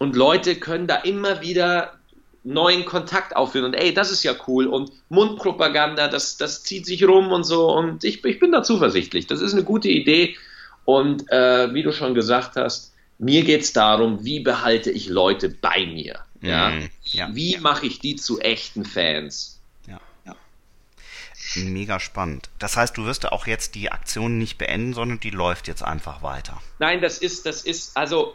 Und 0.00 0.16
Leute 0.16 0.56
können 0.56 0.88
da 0.88 0.96
immer 0.96 1.40
wieder 1.40 2.00
neuen 2.42 2.84
Kontakt 2.84 3.36
aufführen 3.36 3.66
und 3.66 3.74
ey, 3.74 3.94
das 3.94 4.10
ist 4.10 4.24
ja 4.24 4.34
cool 4.48 4.66
und 4.66 4.90
Mundpropaganda, 5.08 6.08
das, 6.08 6.36
das 6.36 6.64
zieht 6.64 6.84
sich 6.84 7.06
rum 7.06 7.30
und 7.30 7.44
so 7.44 7.72
und 7.72 8.02
ich, 8.02 8.24
ich 8.24 8.40
bin 8.40 8.50
da 8.50 8.64
zuversichtlich. 8.64 9.28
Das 9.28 9.40
ist 9.40 9.52
eine 9.52 9.62
gute 9.62 9.88
Idee 9.88 10.34
und 10.84 11.30
äh, 11.30 11.72
wie 11.72 11.82
du 11.82 11.92
schon 11.92 12.14
gesagt 12.14 12.56
hast, 12.56 12.92
mir 13.18 13.44
geht 13.44 13.62
es 13.62 13.72
darum, 13.72 14.24
wie 14.24 14.40
behalte 14.40 14.90
ich 14.90 15.08
Leute 15.08 15.48
bei 15.48 15.86
mir? 15.86 16.20
Ja? 16.40 16.70
Mm, 16.70 16.90
ja 17.04 17.34
wie 17.34 17.58
mache 17.58 17.86
ich 17.86 18.00
die 18.00 18.16
zu 18.16 18.40
echten 18.40 18.84
Fans? 18.84 19.60
Ja, 19.86 20.00
ja. 20.26 20.34
Mega 21.56 22.00
spannend. 22.00 22.50
Das 22.58 22.76
heißt, 22.76 22.96
du 22.96 23.06
wirst 23.06 23.30
auch 23.30 23.46
jetzt 23.46 23.76
die 23.76 23.90
Aktion 23.90 24.38
nicht 24.38 24.58
beenden, 24.58 24.92
sondern 24.92 25.20
die 25.20 25.30
läuft 25.30 25.68
jetzt 25.68 25.82
einfach 25.82 26.22
weiter. 26.22 26.60
Nein, 26.80 27.00
das 27.00 27.18
ist, 27.18 27.46
das 27.46 27.62
ist, 27.62 27.96
also 27.96 28.34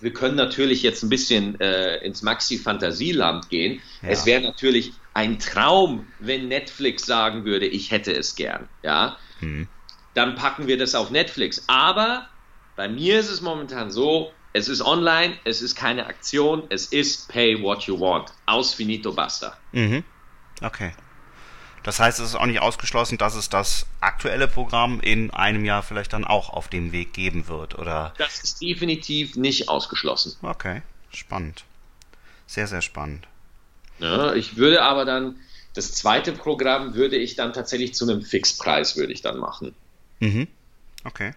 wir 0.00 0.12
können 0.12 0.36
natürlich 0.36 0.82
jetzt 0.82 1.02
ein 1.02 1.10
bisschen 1.10 1.60
äh, 1.60 1.98
ins 1.98 2.22
Maxi-Fantasieland 2.22 3.50
gehen. 3.50 3.80
Ja. 4.02 4.08
Es 4.08 4.26
wäre 4.26 4.40
natürlich 4.40 4.92
ein 5.12 5.38
Traum, 5.38 6.06
wenn 6.18 6.48
Netflix 6.48 7.06
sagen 7.06 7.44
würde, 7.44 7.66
ich 7.66 7.90
hätte 7.90 8.12
es 8.12 8.34
gern. 8.34 8.68
Ja. 8.82 9.16
Hm 9.40 9.68
dann 10.14 10.34
packen 10.34 10.66
wir 10.66 10.78
das 10.78 10.94
auf 10.94 11.10
Netflix. 11.10 11.64
Aber 11.66 12.28
bei 12.76 12.88
mir 12.88 13.20
ist 13.20 13.30
es 13.30 13.40
momentan 13.40 13.90
so, 13.90 14.32
es 14.52 14.68
ist 14.68 14.82
online, 14.82 15.36
es 15.44 15.62
ist 15.62 15.74
keine 15.74 16.06
Aktion, 16.06 16.64
es 16.70 16.86
ist 16.86 17.28
Pay 17.28 17.60
What 17.62 17.82
You 17.82 17.98
Want. 18.00 18.32
Aus 18.46 18.72
finito 18.72 19.12
basta. 19.12 19.56
Mhm. 19.72 20.04
Okay. 20.62 20.92
Das 21.82 22.00
heißt, 22.00 22.18
es 22.18 22.30
ist 22.30 22.34
auch 22.34 22.46
nicht 22.46 22.62
ausgeschlossen, 22.62 23.18
dass 23.18 23.34
es 23.34 23.50
das 23.50 23.86
aktuelle 24.00 24.48
Programm 24.48 25.00
in 25.00 25.30
einem 25.32 25.66
Jahr 25.66 25.82
vielleicht 25.82 26.14
dann 26.14 26.24
auch 26.24 26.48
auf 26.48 26.68
dem 26.68 26.92
Weg 26.92 27.12
geben 27.12 27.46
wird, 27.46 27.78
oder? 27.78 28.14
Das 28.16 28.42
ist 28.42 28.62
definitiv 28.62 29.36
nicht 29.36 29.68
ausgeschlossen. 29.68 30.34
Okay, 30.40 30.80
spannend. 31.10 31.64
Sehr, 32.46 32.66
sehr 32.66 32.80
spannend. 32.80 33.26
Ja, 33.98 34.32
ich 34.34 34.56
würde 34.56 34.82
aber 34.82 35.04
dann, 35.04 35.36
das 35.74 35.92
zweite 35.92 36.32
Programm 36.32 36.94
würde 36.94 37.16
ich 37.16 37.36
dann 37.36 37.52
tatsächlich 37.52 37.94
zu 37.94 38.08
einem 38.08 38.22
Fixpreis 38.22 38.96
würde 38.96 39.12
ich 39.12 39.20
dann 39.20 39.36
machen. 39.38 39.74
Mhm. 40.20 40.48
Okay. 41.04 41.32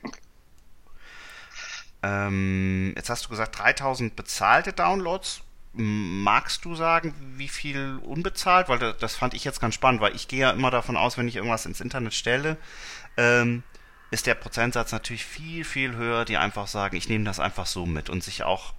Ähm, 2.03 2.93
jetzt 2.95 3.09
hast 3.09 3.25
du 3.25 3.29
gesagt 3.29 3.57
3000 3.59 4.15
bezahlte 4.15 4.73
Downloads. 4.73 5.41
Magst 5.73 6.65
du 6.65 6.75
sagen, 6.75 7.13
wie 7.35 7.47
viel 7.47 7.99
unbezahlt? 8.03 8.69
Weil 8.69 8.93
das 8.93 9.15
fand 9.15 9.33
ich 9.33 9.43
jetzt 9.43 9.59
ganz 9.59 9.75
spannend, 9.75 10.01
weil 10.01 10.15
ich 10.15 10.27
gehe 10.27 10.39
ja 10.39 10.51
immer 10.51 10.71
davon 10.71 10.97
aus, 10.97 11.17
wenn 11.17 11.27
ich 11.27 11.35
irgendwas 11.35 11.65
ins 11.65 11.81
Internet 11.81 12.13
stelle, 12.13 12.57
ähm, 13.15 13.63
ist 14.09 14.25
der 14.25 14.35
Prozentsatz 14.35 14.91
natürlich 14.91 15.25
viel, 15.25 15.63
viel 15.63 15.95
höher, 15.95 16.25
die 16.25 16.37
einfach 16.37 16.67
sagen, 16.67 16.95
ich 16.95 17.09
nehme 17.09 17.25
das 17.25 17.39
einfach 17.39 17.65
so 17.65 17.85
mit 17.85 18.09
und 18.09 18.23
sich 18.23 18.43
auch 18.43 18.73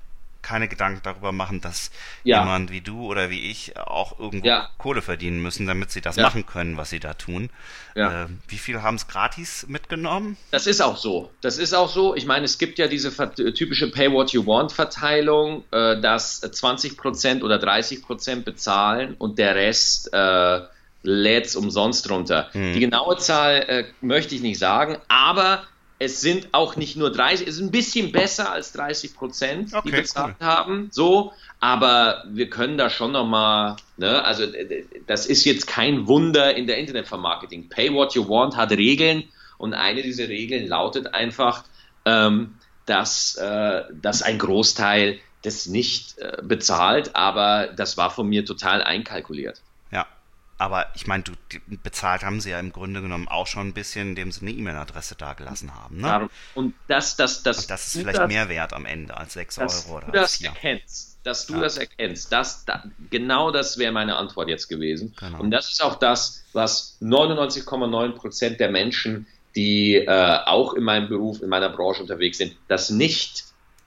keine 0.48 0.66
Gedanken 0.66 1.00
darüber 1.02 1.30
machen, 1.30 1.60
dass 1.60 1.90
ja. 2.24 2.40
jemand 2.40 2.72
wie 2.72 2.80
du 2.80 3.04
oder 3.04 3.28
wie 3.28 3.50
ich 3.50 3.76
auch 3.76 4.18
irgendwo 4.18 4.46
ja. 4.46 4.70
Kohle 4.78 5.02
verdienen 5.02 5.42
müssen, 5.42 5.66
damit 5.66 5.90
sie 5.90 6.00
das 6.00 6.16
ja. 6.16 6.22
machen 6.22 6.46
können, 6.46 6.78
was 6.78 6.88
sie 6.88 7.00
da 7.00 7.12
tun. 7.12 7.50
Äh, 7.94 8.26
wie 8.46 8.56
viel 8.56 8.80
haben 8.82 8.94
es 8.94 9.08
gratis 9.08 9.66
mitgenommen? 9.68 10.38
Das 10.50 10.66
ist 10.66 10.80
auch 10.80 10.96
so. 10.96 11.30
Das 11.42 11.58
ist 11.58 11.74
auch 11.74 11.90
so. 11.90 12.14
Ich 12.14 12.24
meine, 12.24 12.46
es 12.46 12.56
gibt 12.56 12.78
ja 12.78 12.86
diese 12.86 13.12
typische 13.52 13.90
Pay 13.90 14.10
What 14.10 14.30
You 14.30 14.46
Want 14.46 14.72
Verteilung, 14.72 15.64
äh, 15.70 16.00
dass 16.00 16.42
20% 16.42 17.42
oder 17.42 17.56
30% 17.56 18.44
bezahlen 18.44 19.16
und 19.18 19.38
der 19.38 19.54
Rest 19.54 20.10
äh, 20.14 20.60
lädt 21.02 21.46
es 21.46 21.56
umsonst 21.56 22.08
runter. 22.10 22.48
Hm. 22.52 22.72
Die 22.72 22.80
genaue 22.80 23.18
Zahl 23.18 23.56
äh, 23.68 23.84
möchte 24.00 24.34
ich 24.34 24.40
nicht 24.40 24.58
sagen, 24.58 24.96
aber 25.08 25.64
es 25.98 26.20
sind 26.20 26.48
auch 26.52 26.76
nicht 26.76 26.96
nur 26.96 27.10
30, 27.10 27.46
es 27.46 27.56
ist 27.56 27.60
ein 27.60 27.70
bisschen 27.70 28.12
besser 28.12 28.52
als 28.52 28.72
30 28.72 29.14
Prozent, 29.14 29.74
okay, 29.74 29.90
die 29.90 29.96
bezahlt 29.96 30.36
cool. 30.40 30.46
haben, 30.46 30.88
so, 30.92 31.32
aber 31.60 32.24
wir 32.28 32.48
können 32.48 32.78
da 32.78 32.88
schon 32.88 33.12
nochmal, 33.12 33.76
ne, 33.96 34.24
also 34.24 34.44
das 35.06 35.26
ist 35.26 35.44
jetzt 35.44 35.66
kein 35.66 36.06
Wunder 36.06 36.54
in 36.54 36.66
der 36.66 36.78
Internetvermarketing. 36.78 37.68
Pay 37.68 37.92
what 37.92 38.14
you 38.14 38.28
want 38.28 38.56
hat 38.56 38.70
Regeln 38.70 39.24
und 39.58 39.74
eine 39.74 40.02
dieser 40.02 40.28
Regeln 40.28 40.68
lautet 40.68 41.14
einfach, 41.14 41.64
ähm, 42.04 42.54
dass, 42.86 43.36
äh, 43.36 43.82
dass 44.00 44.22
ein 44.22 44.38
Großteil 44.38 45.18
das 45.42 45.66
nicht 45.66 46.18
äh, 46.18 46.38
bezahlt, 46.42 47.16
aber 47.16 47.68
das 47.76 47.96
war 47.96 48.10
von 48.10 48.28
mir 48.28 48.44
total 48.44 48.82
einkalkuliert. 48.82 49.60
Aber 50.58 50.86
ich 50.96 51.06
meine, 51.06 51.22
du 51.22 51.32
bezahlt 51.82 52.24
haben 52.24 52.40
sie 52.40 52.50
ja 52.50 52.58
im 52.58 52.72
Grunde 52.72 53.00
genommen 53.00 53.28
auch 53.28 53.46
schon 53.46 53.68
ein 53.68 53.72
bisschen, 53.72 54.10
indem 54.10 54.32
sie 54.32 54.40
eine 54.42 54.50
E-Mail-Adresse 54.50 55.14
dagelassen 55.14 55.72
haben. 55.72 56.00
Ne? 56.00 56.28
Und 56.54 56.74
das, 56.88 57.14
das, 57.14 57.44
das, 57.44 57.60
und 57.60 57.70
das 57.70 57.86
ist 57.86 58.00
vielleicht 58.00 58.18
das, 58.18 58.28
mehr 58.28 58.48
wert 58.48 58.72
am 58.72 58.84
Ende 58.84 59.16
als 59.16 59.34
6 59.34 59.58
Euro 59.58 59.98
oder 59.98 60.06
du 60.06 60.12
das 60.12 60.40
erkennst, 60.40 61.18
dass 61.22 61.46
du 61.46 61.54
ja. 61.54 61.60
das 61.60 61.78
erkennst, 61.78 62.32
das, 62.32 62.64
da, 62.64 62.82
genau 63.08 63.52
das 63.52 63.78
wäre 63.78 63.92
meine 63.92 64.16
Antwort 64.16 64.48
jetzt 64.48 64.68
gewesen. 64.68 65.14
Genau. 65.20 65.40
Und 65.40 65.52
das 65.52 65.70
ist 65.70 65.80
auch 65.80 65.94
das, 65.94 66.44
was 66.52 66.98
99,9 67.00 68.12
Prozent 68.12 68.58
der 68.58 68.72
Menschen, 68.72 69.28
die 69.54 69.94
äh, 69.94 70.38
auch 70.44 70.74
in 70.74 70.82
meinem 70.82 71.08
Beruf, 71.08 71.40
in 71.40 71.48
meiner 71.48 71.68
Branche 71.68 72.02
unterwegs 72.02 72.38
sind, 72.38 72.56
das 72.66 72.90
nicht, 72.90 73.44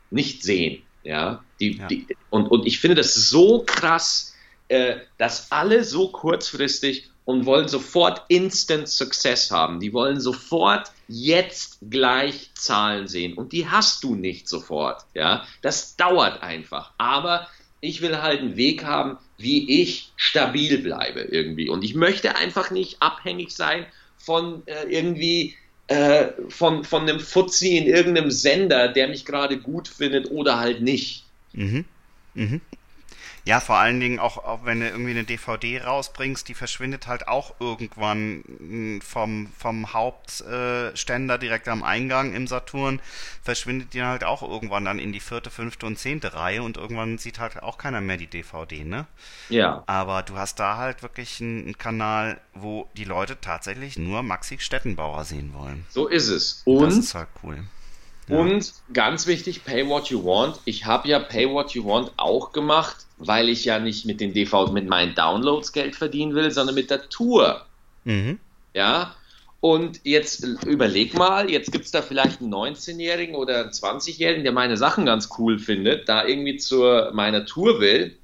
nicht 0.09 0.41
sehen. 0.43 0.83
Ja, 1.03 1.43
die, 1.59 1.77
ja. 1.77 1.87
Die, 1.87 2.07
und, 2.29 2.47
und 2.47 2.65
ich 2.65 2.79
finde 2.79 2.95
das 2.95 3.15
so 3.15 3.63
krass, 3.65 4.30
äh, 4.71 5.01
dass 5.17 5.51
alle 5.51 5.83
so 5.83 6.07
kurzfristig 6.07 7.09
und 7.25 7.45
wollen 7.45 7.67
sofort 7.67 8.23
Instant 8.29 8.87
Success 8.87 9.51
haben. 9.51 9.79
Die 9.79 9.93
wollen 9.93 10.19
sofort 10.19 10.91
jetzt 11.07 11.77
gleich 11.89 12.51
Zahlen 12.55 13.07
sehen 13.07 13.33
und 13.33 13.51
die 13.51 13.67
hast 13.67 14.03
du 14.03 14.15
nicht 14.15 14.47
sofort. 14.47 15.05
Ja, 15.13 15.45
das 15.61 15.97
dauert 15.97 16.41
einfach. 16.41 16.91
Aber 16.97 17.47
ich 17.81 18.01
will 18.01 18.21
halt 18.21 18.39
einen 18.39 18.55
Weg 18.55 18.85
haben, 18.85 19.17
wie 19.37 19.81
ich 19.81 20.13
stabil 20.15 20.77
bleibe 20.77 21.21
irgendwie. 21.21 21.69
Und 21.69 21.83
ich 21.83 21.93
möchte 21.93 22.35
einfach 22.35 22.71
nicht 22.71 23.01
abhängig 23.01 23.51
sein 23.51 23.85
von 24.17 24.63
äh, 24.67 24.85
irgendwie 24.89 25.55
äh, 25.87 26.29
von, 26.47 26.85
von 26.85 27.01
einem 27.01 27.19
Fuzzi 27.19 27.75
in 27.75 27.87
irgendeinem 27.87 28.31
Sender, 28.31 28.87
der 28.87 29.09
mich 29.09 29.25
gerade 29.25 29.59
gut 29.59 29.87
findet 29.87 30.31
oder 30.31 30.59
halt 30.59 30.81
nicht. 30.81 31.25
Mhm. 31.53 31.85
Mhm. 32.33 32.61
Ja, 33.43 33.59
vor 33.59 33.77
allen 33.77 33.99
Dingen 33.99 34.19
auch, 34.19 34.37
auch 34.37 34.65
wenn 34.65 34.81
du 34.81 34.87
irgendwie 34.87 35.11
eine 35.11 35.23
DVD 35.23 35.81
rausbringst, 35.81 36.47
die 36.47 36.53
verschwindet 36.53 37.07
halt 37.07 37.27
auch 37.27 37.55
irgendwann 37.59 38.43
hm, 38.45 39.01
vom, 39.01 39.47
vom 39.57 39.93
Hauptständer 39.93 41.39
direkt 41.39 41.67
am 41.67 41.81
Eingang 41.81 42.33
im 42.33 42.45
Saturn, 42.45 42.99
verschwindet 43.41 43.93
die 43.95 44.03
halt 44.03 44.23
auch 44.23 44.43
irgendwann 44.43 44.85
dann 44.85 44.99
in 44.99 45.11
die 45.11 45.19
vierte, 45.19 45.49
fünfte 45.49 45.87
und 45.87 45.97
zehnte 45.97 46.35
Reihe 46.35 46.61
und 46.61 46.77
irgendwann 46.77 47.17
sieht 47.17 47.39
halt 47.39 47.61
auch 47.63 47.79
keiner 47.79 48.01
mehr 48.01 48.17
die 48.17 48.27
DVD, 48.27 48.83
ne? 48.83 49.07
Ja. 49.49 49.83
Aber 49.87 50.21
du 50.21 50.37
hast 50.37 50.59
da 50.59 50.77
halt 50.77 51.01
wirklich 51.01 51.41
einen, 51.41 51.63
einen 51.63 51.77
Kanal, 51.79 52.39
wo 52.53 52.89
die 52.95 53.05
Leute 53.05 53.41
tatsächlich 53.41 53.97
nur 53.97 54.21
Maxi 54.21 54.59
Stettenbauer 54.59 55.25
sehen 55.25 55.53
wollen. 55.55 55.85
So 55.89 56.07
ist 56.07 56.27
es. 56.27 56.61
Und 56.65 56.83
das 56.83 56.97
ist 56.97 57.15
halt 57.15 57.29
cool. 57.43 57.63
Ja. 58.31 58.37
Und 58.37 58.73
ganz 58.93 59.27
wichtig, 59.27 59.65
Pay 59.65 59.87
What 59.87 60.07
You 60.07 60.23
Want. 60.23 60.57
Ich 60.63 60.85
habe 60.85 61.09
ja 61.09 61.19
Pay 61.19 61.49
What 61.49 61.71
You 61.71 61.85
Want 61.85 62.13
auch 62.15 62.53
gemacht, 62.53 62.95
weil 63.17 63.49
ich 63.49 63.65
ja 63.65 63.77
nicht 63.79 64.05
mit 64.05 64.21
den 64.21 64.33
DVDs, 64.33 64.71
mit 64.71 64.87
meinen 64.87 65.15
Downloads 65.15 65.73
Geld 65.73 65.95
verdienen 65.97 66.33
will, 66.33 66.49
sondern 66.49 66.75
mit 66.75 66.89
der 66.89 67.09
Tour. 67.09 67.65
Mhm. 68.05 68.39
Ja. 68.73 69.15
Und 69.59 69.99
jetzt 70.03 70.43
überleg 70.65 71.13
mal, 71.13 71.51
jetzt 71.51 71.71
gibt 71.71 71.85
es 71.85 71.91
da 71.91 72.01
vielleicht 72.01 72.41
einen 72.41 72.53
19-Jährigen 72.53 73.35
oder 73.35 73.59
einen 73.59 73.69
20-Jährigen, 73.71 74.43
der 74.43 74.53
meine 74.53 74.77
Sachen 74.77 75.05
ganz 75.05 75.29
cool 75.37 75.59
findet, 75.59 76.09
da 76.09 76.25
irgendwie 76.25 76.57
zu 76.57 77.09
meiner 77.11 77.45
Tour 77.45 77.79
will. 77.81 78.17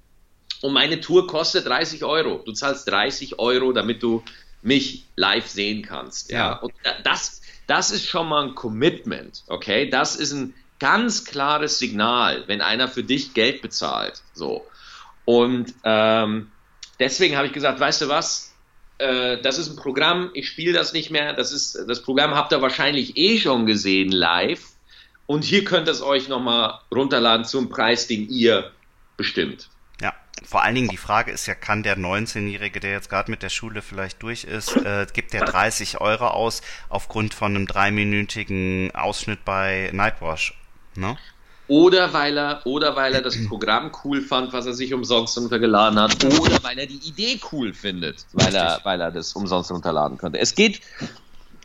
Und 0.62 0.74
meine 0.74 1.02
Tour 1.02 1.28
kostet 1.28 1.68
30 1.68 2.06
Euro. 2.06 2.42
Du 2.44 2.54
zahlst 2.54 2.88
30 2.88 3.38
Euro, 3.40 3.74
damit 3.74 4.02
du 4.02 4.24
mich 4.62 5.06
live 5.16 5.48
sehen 5.48 5.84
kannst. 5.84 6.32
Ja. 6.32 6.38
ja. 6.38 6.54
Und 6.58 6.74
das, 7.04 7.42
das 7.68 7.92
ist 7.92 8.08
schon 8.08 8.30
mal 8.30 8.44
ein 8.44 8.56
Commitment, 8.56 9.44
okay? 9.48 9.90
Das 9.90 10.16
ist 10.16 10.32
ein 10.34 10.54
ganz 10.80 11.26
klares 11.26 11.80
Signal, 11.80 12.44
wenn 12.48 12.62
einer 12.62 12.88
für 12.88 13.04
dich 13.04 13.34
Geld 13.34 13.62
bezahlt. 13.62 14.22
So. 14.34 14.66
Und 15.26 15.74
ähm, 15.84 16.52
deswegen 17.00 17.36
habe 17.36 17.48
ich 17.48 17.54
gesagt, 17.54 17.80
weißt 17.80 18.02
du 18.02 18.10
was? 18.10 18.54
Äh, 18.98 19.42
das 19.42 19.58
ist 19.58 19.70
ein 19.70 19.76
Programm, 19.76 20.32
ich 20.34 20.48
spiele 20.48 20.74
das 20.74 20.94
nicht 20.94 21.12
mehr. 21.12 21.34
Das, 21.34 21.52
ist, 21.52 21.78
das 21.88 22.02
Programm 22.02 22.36
habt 22.36 22.52
ihr 22.52 22.62
wahrscheinlich 22.62 23.18
eh 23.18 23.38
schon 23.38 23.66
gesehen 23.66 24.12
live. 24.12 24.64
Und 25.26 25.44
hier 25.44 25.66
könnt 25.66 25.90
ihr 25.90 25.92
es 25.92 26.02
euch 26.02 26.30
nochmal 26.30 26.80
runterladen 26.94 27.46
zum 27.46 27.70
Preis, 27.70 28.08
den 28.08 28.30
ihr 28.30 28.72
bestimmt. 29.18 29.70
Vor 30.46 30.64
allen 30.64 30.76
Dingen 30.76 30.90
die 30.90 30.98
Frage 30.98 31.32
ist 31.32 31.46
ja, 31.46 31.56
kann 31.56 31.84
der 31.84 31.98
19-Jährige, 31.98 32.80
der 32.80 32.92
jetzt 32.92 33.10
gerade 33.10 33.32
mit 33.32 33.44
der 33.44 33.50
Schule 33.50 33.82
vielleicht 33.82 34.22
durch 34.22 34.44
ist, 34.44 34.76
äh, 34.76 35.06
gibt 35.12 35.34
der 35.34 35.46
30 35.46 36.00
Euro 36.00 36.28
aus 36.28 36.62
aufgrund 36.90 37.34
von 37.34 37.56
einem 37.56 37.68
dreiminütigen 37.68 38.94
Ausschnitt 38.94 39.44
bei 39.46 39.90
Nightwash? 39.94 40.54
Ne? 40.96 41.18
Oder 41.68 42.14
weil 42.14 42.38
er, 42.38 42.66
oder 42.66 42.96
weil 42.96 43.14
er 43.14 43.22
das 43.22 43.36
Programm 43.46 43.92
cool 44.04 44.22
fand, 44.22 44.54
was 44.54 44.66
er 44.66 44.74
sich 44.74 44.94
umsonst 44.94 45.38
runtergeladen 45.38 46.00
hat, 46.00 46.24
oder 46.24 46.64
weil 46.64 46.80
er 46.80 46.86
die 46.86 47.00
Idee 47.06 47.40
cool 47.52 47.74
findet, 47.74 48.26
weil 48.32 48.56
er, 48.56 48.80
weil 48.84 49.02
er 49.02 49.12
das 49.12 49.34
umsonst 49.34 49.70
runterladen 49.70 50.18
konnte. 50.18 50.40
Es 50.40 50.56
geht, 50.56 50.80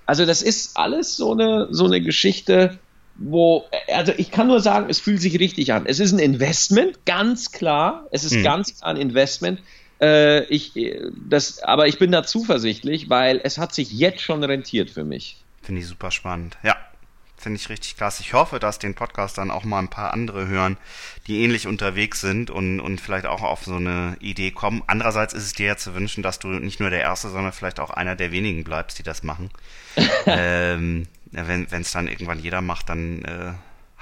also 0.05 0.27
das 0.27 0.43
ist 0.43 0.77
alles 0.77 1.17
so 1.17 1.33
eine, 1.33 1.69
so 1.71 1.85
eine 1.85 2.01
Geschichte, 2.01 2.81
wo, 3.17 3.65
also 3.89 4.13
ich 4.17 4.31
kann 4.31 4.47
nur 4.47 4.61
sagen, 4.61 4.87
es 4.89 5.01
fühlt 5.01 5.21
sich 5.21 5.39
richtig 5.39 5.73
an. 5.73 5.87
Es 5.87 6.01
ist 6.01 6.13
ein 6.13 6.19
Investment, 6.19 7.05
ganz 7.07 7.53
klar. 7.53 8.07
Es 8.11 8.25
ist 8.25 8.35
hm. 8.35 8.43
ganz 8.43 8.79
klar 8.79 8.91
ein 8.91 8.97
Investment. 8.97 9.61
Äh, 10.01 10.45
ich, 10.45 10.73
das, 11.29 11.63
aber 11.63 11.87
ich 11.87 11.99
bin 11.99 12.11
da 12.11 12.25
zuversichtlich, 12.25 13.09
weil 13.09 13.41
es 13.45 13.59
hat 13.59 13.75
sich 13.75 13.93
jetzt 13.93 14.21
schon 14.21 14.43
rentiert 14.43 14.91
für 14.91 15.05
mich. 15.05 15.37
Finde 15.63 15.81
ich 15.81 15.87
super 15.87 16.11
spannend. 16.11 16.57
Ja, 16.65 16.77
finde 17.43 17.59
ich 17.61 17.69
richtig 17.69 17.97
klasse. 17.97 18.23
Ich 18.23 18.33
hoffe, 18.33 18.59
dass 18.59 18.79
den 18.79 18.95
Podcast 18.95 19.39
dann 19.39 19.51
auch 19.51 19.65
mal 19.65 19.79
ein 19.79 19.91
paar 19.91 20.13
andere 20.13 20.49
hören, 20.49 20.79
die 21.27 21.43
ähnlich 21.43 21.67
unterwegs 21.67 22.21
sind 22.21 22.51
und, 22.51 22.81
und 22.81 23.01
vielleicht 23.01 23.27
auch 23.27 23.43
auf 23.43 23.65
so 23.65 23.77
eine 23.77 24.17
Idee 24.21 24.51
kommen. 24.51 24.83
Andererseits 24.87 25.35
ist 25.35 25.45
es 25.45 25.53
dir 25.53 25.67
ja 25.67 25.77
zu 25.77 25.95
wünschen, 25.95 26.23
dass 26.23 26.39
du 26.39 26.49
nicht 26.49 26.81
nur 26.81 26.91
der 26.91 27.01
Erste, 27.01 27.29
sondern 27.29 27.53
vielleicht 27.53 27.79
auch 27.79 27.91
einer 27.91 28.17
der 28.17 28.33
wenigen 28.33 28.65
bleibst, 28.65 28.99
die 28.99 29.03
das 29.05 29.23
machen. 29.23 29.51
ähm, 30.27 31.07
wenn 31.33 31.67
es 31.71 31.93
dann 31.93 32.09
irgendwann 32.09 32.41
jeder 32.41 32.61
macht, 32.61 32.89
dann 32.89 33.25
äh, 33.25 33.53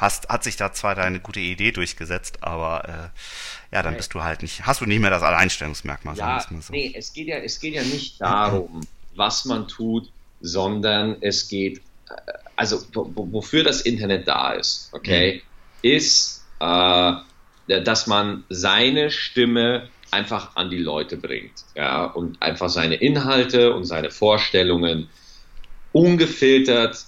hast, 0.01 0.29
hat 0.29 0.43
sich 0.43 0.57
da 0.57 0.73
zwar 0.73 0.95
deine 0.95 1.21
gute 1.21 1.40
Idee 1.40 1.73
durchgesetzt, 1.73 2.43
aber 2.43 2.88
äh, 2.88 3.75
ja, 3.75 3.83
dann 3.83 3.97
bist 3.97 4.14
du 4.14 4.23
halt 4.23 4.43
nicht, 4.43 4.66
hast 4.66 4.81
du 4.81 4.87
nicht 4.87 5.01
mehr 5.01 5.11
das 5.11 5.23
Alleinstellungsmerkmal, 5.23 6.16
ja, 6.16 6.40
so. 6.40 6.73
Nee, 6.73 6.93
es 6.97 7.12
geht 7.12 7.29
ja, 7.29 7.37
es 7.37 7.61
geht 7.61 7.75
ja 7.75 7.83
nicht 7.83 8.21
darum, 8.21 8.81
was 9.14 9.45
man 9.45 9.69
tut, 9.69 10.11
sondern 10.40 11.16
es 11.21 11.49
geht, 11.49 11.79
äh, 12.09 12.33
also 12.57 12.83
wofür 12.95 13.62
das 13.62 13.83
Internet 13.83 14.27
da 14.27 14.53
ist, 14.53 14.88
okay, 14.93 15.43
mhm. 15.83 15.90
ist, 15.90 16.45
äh, 16.61 17.12
dass 17.85 18.07
man 18.07 18.45
seine 18.49 19.11
Stimme 19.11 19.88
einfach 20.11 20.57
an 20.57 20.71
die 20.71 20.79
Leute 20.79 21.16
bringt, 21.16 21.64
ja, 21.77 22.05
und 22.05 22.40
einfach 22.43 22.69
seine 22.69 22.97
Inhalte 22.97 23.75
und 23.75 23.85
seine 23.85 24.11
Vorstellungen 24.11 25.09
ungefiltert 25.93 27.05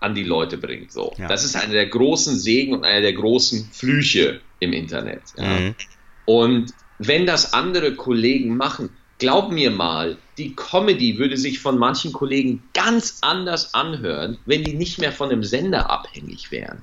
an 0.00 0.14
die 0.14 0.24
Leute 0.24 0.58
bringt. 0.58 0.92
So. 0.92 1.14
Ja. 1.18 1.28
Das 1.28 1.44
ist 1.44 1.56
einer 1.56 1.74
der 1.74 1.86
großen 1.86 2.38
Segen 2.38 2.72
und 2.74 2.84
einer 2.84 3.02
der 3.02 3.12
großen 3.12 3.68
Flüche 3.70 4.40
im 4.58 4.72
Internet. 4.72 5.22
Ja. 5.36 5.44
Mhm. 5.44 5.74
Und 6.24 6.74
wenn 6.98 7.26
das 7.26 7.52
andere 7.52 7.94
Kollegen 7.94 8.56
machen, 8.56 8.90
glaub 9.18 9.52
mir 9.52 9.70
mal, 9.70 10.18
die 10.38 10.54
Comedy 10.56 11.18
würde 11.18 11.36
sich 11.36 11.60
von 11.60 11.78
manchen 11.78 12.12
Kollegen 12.12 12.62
ganz 12.72 13.18
anders 13.20 13.74
anhören, 13.74 14.38
wenn 14.46 14.64
die 14.64 14.74
nicht 14.74 14.98
mehr 14.98 15.12
von 15.12 15.30
einem 15.30 15.44
Sender 15.44 15.90
abhängig 15.90 16.50
wären. 16.50 16.82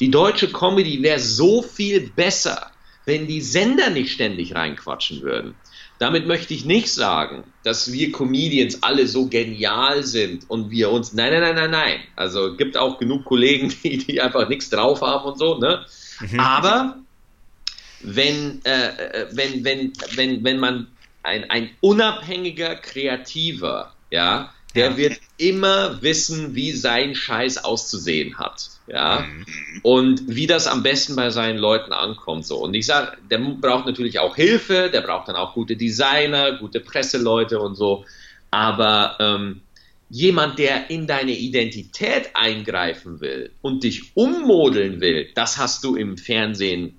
Die 0.00 0.10
deutsche 0.10 0.52
Comedy 0.52 1.02
wäre 1.02 1.18
so 1.18 1.62
viel 1.62 2.10
besser, 2.14 2.70
wenn 3.04 3.26
die 3.26 3.40
Sender 3.40 3.90
nicht 3.90 4.12
ständig 4.12 4.54
reinquatschen 4.54 5.22
würden. 5.22 5.54
Damit 5.98 6.26
möchte 6.26 6.54
ich 6.54 6.64
nicht 6.64 6.92
sagen, 6.92 7.42
dass 7.64 7.92
wir 7.92 8.12
Comedians 8.12 8.82
alle 8.82 9.08
so 9.08 9.26
genial 9.26 10.04
sind 10.04 10.48
und 10.48 10.70
wir 10.70 10.90
uns. 10.90 11.12
Nein, 11.12 11.32
nein, 11.32 11.40
nein, 11.42 11.54
nein, 11.56 11.70
nein. 11.70 12.00
Also 12.14 12.56
gibt 12.56 12.76
auch 12.76 12.98
genug 12.98 13.24
Kollegen, 13.24 13.74
die, 13.82 13.98
die 13.98 14.20
einfach 14.20 14.48
nichts 14.48 14.70
drauf 14.70 15.00
haben 15.00 15.24
und 15.24 15.38
so, 15.38 15.58
ne? 15.58 15.84
Mhm. 16.20 16.40
Aber 16.40 16.98
wenn, 18.00 18.64
äh, 18.64 18.88
äh, 18.88 19.26
wenn, 19.32 19.64
wenn, 19.64 19.92
wenn, 20.14 20.44
wenn 20.44 20.58
man 20.60 20.86
ein, 21.22 21.50
ein 21.50 21.70
unabhängiger 21.80 22.76
Kreativer, 22.76 23.92
ja, 24.10 24.52
der 24.74 24.90
ja. 24.90 24.96
wird 24.96 25.20
immer 25.36 26.00
wissen, 26.02 26.54
wie 26.54 26.72
sein 26.72 27.14
Scheiß 27.14 27.64
auszusehen 27.64 28.38
hat. 28.38 28.70
Ja, 28.90 29.20
mhm. 29.20 29.44
und 29.82 30.22
wie 30.28 30.46
das 30.46 30.66
am 30.66 30.82
besten 30.82 31.14
bei 31.14 31.28
seinen 31.28 31.58
Leuten 31.58 31.92
ankommt. 31.92 32.46
So. 32.46 32.58
Und 32.58 32.74
ich 32.74 32.86
sage, 32.86 33.18
der 33.30 33.38
braucht 33.38 33.86
natürlich 33.86 34.18
auch 34.18 34.34
Hilfe, 34.34 34.88
der 34.90 35.02
braucht 35.02 35.28
dann 35.28 35.36
auch 35.36 35.52
gute 35.52 35.76
Designer, 35.76 36.52
gute 36.58 36.80
Presseleute 36.80 37.60
und 37.60 37.74
so. 37.74 38.06
Aber 38.50 39.16
ähm, 39.20 39.60
jemand, 40.08 40.58
der 40.58 40.88
in 40.88 41.06
deine 41.06 41.32
Identität 41.32 42.30
eingreifen 42.34 43.20
will 43.20 43.52
und 43.60 43.84
dich 43.84 44.16
ummodeln 44.16 45.02
will, 45.02 45.30
das 45.34 45.58
hast 45.58 45.84
du 45.84 45.94
im 45.94 46.16
Fernsehen 46.16 46.98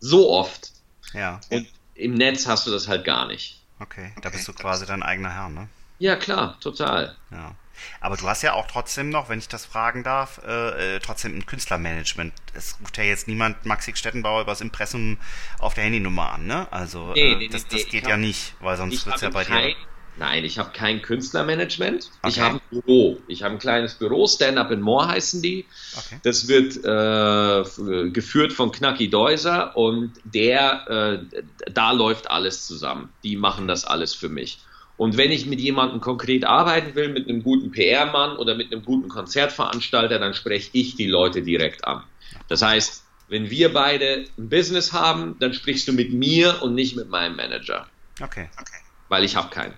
so 0.00 0.30
oft. 0.30 0.72
Ja. 1.14 1.40
Und 1.50 1.68
im 1.94 2.14
Netz 2.14 2.46
hast 2.46 2.66
du 2.66 2.72
das 2.72 2.88
halt 2.88 3.04
gar 3.04 3.28
nicht. 3.28 3.60
Okay, 3.80 4.12
da 4.22 4.30
bist 4.30 4.48
du 4.48 4.52
quasi 4.52 4.86
dein 4.86 5.04
eigener 5.04 5.32
Herr, 5.32 5.48
ne? 5.48 5.68
Ja, 5.98 6.16
klar, 6.16 6.58
total. 6.60 7.16
Ja. 7.30 7.54
Aber 8.00 8.16
du 8.16 8.28
hast 8.28 8.42
ja 8.42 8.54
auch 8.54 8.66
trotzdem 8.66 9.10
noch, 9.10 9.28
wenn 9.28 9.38
ich 9.38 9.48
das 9.48 9.64
fragen 9.64 10.02
darf, 10.02 10.40
äh, 10.46 10.96
äh 10.96 11.00
trotzdem 11.00 11.36
ein 11.36 11.46
Künstlermanagement. 11.46 12.32
Es 12.54 12.76
ruft 12.80 12.98
ja 12.98 13.04
jetzt 13.04 13.28
niemand 13.28 13.64
Maxi 13.66 13.94
Stettenbauer 13.94 14.42
übers 14.42 14.60
Impressum 14.60 15.18
auf 15.58 15.74
der 15.74 15.84
Handynummer 15.84 16.32
an, 16.32 16.46
ne? 16.46 16.66
Also 16.72 17.12
nee, 17.14 17.32
äh, 17.32 17.36
nee, 17.36 17.48
das, 17.48 17.64
das 17.68 17.84
nee, 17.84 17.90
geht 17.90 18.04
ja 18.04 18.14
hab, 18.14 18.20
nicht, 18.20 18.54
weil 18.60 18.76
sonst 18.76 19.06
wird 19.06 19.16
es 19.16 19.22
ja 19.22 19.30
bei 19.30 19.44
kein, 19.44 19.68
dir. 19.68 19.76
Nein, 20.18 20.44
ich 20.44 20.58
habe 20.58 20.70
kein 20.72 21.00
Künstlermanagement. 21.00 22.10
Okay. 22.22 22.28
Ich 22.28 22.40
habe 22.40 22.56
ein 22.56 22.60
Büro. 22.70 23.18
Ich 23.28 23.44
habe 23.44 23.54
ein 23.54 23.60
kleines 23.60 23.94
Büro, 23.94 24.26
Stand 24.26 24.58
Up 24.58 24.70
in 24.72 24.80
More 24.80 25.06
heißen 25.06 25.40
die. 25.42 25.64
Okay. 25.96 26.18
Das 26.24 26.48
wird 26.48 26.76
äh, 26.76 28.10
geführt 28.10 28.52
von 28.52 28.72
Knacki 28.72 29.10
Deuser 29.10 29.76
und 29.76 30.14
der, 30.24 31.22
äh, 31.32 31.42
da 31.70 31.92
läuft 31.92 32.30
alles 32.30 32.66
zusammen. 32.66 33.10
Die 33.22 33.36
machen 33.36 33.68
das 33.68 33.84
alles 33.84 34.12
für 34.12 34.28
mich. 34.28 34.58
Und 34.98 35.16
wenn 35.16 35.30
ich 35.30 35.46
mit 35.46 35.60
jemandem 35.60 36.00
konkret 36.00 36.44
arbeiten 36.44 36.96
will, 36.96 37.08
mit 37.08 37.28
einem 37.28 37.44
guten 37.44 37.70
PR-Mann 37.70 38.36
oder 38.36 38.56
mit 38.56 38.72
einem 38.72 38.84
guten 38.84 39.08
Konzertveranstalter, 39.08 40.18
dann 40.18 40.34
spreche 40.34 40.70
ich 40.72 40.96
die 40.96 41.06
Leute 41.06 41.40
direkt 41.40 41.86
an. 41.86 42.02
Das 42.48 42.62
heißt, 42.62 43.04
wenn 43.28 43.48
wir 43.48 43.72
beide 43.72 44.26
ein 44.36 44.48
Business 44.48 44.92
haben, 44.92 45.38
dann 45.38 45.54
sprichst 45.54 45.86
du 45.86 45.92
mit 45.92 46.12
mir 46.12 46.62
und 46.62 46.74
nicht 46.74 46.96
mit 46.96 47.08
meinem 47.08 47.36
Manager. 47.36 47.86
Okay. 48.20 48.50
okay. 48.60 48.78
Weil 49.08 49.22
ich 49.22 49.36
habe 49.36 49.50
keinen. 49.50 49.74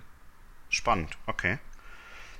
Spannend, 0.69 1.11
okay. 1.27 1.59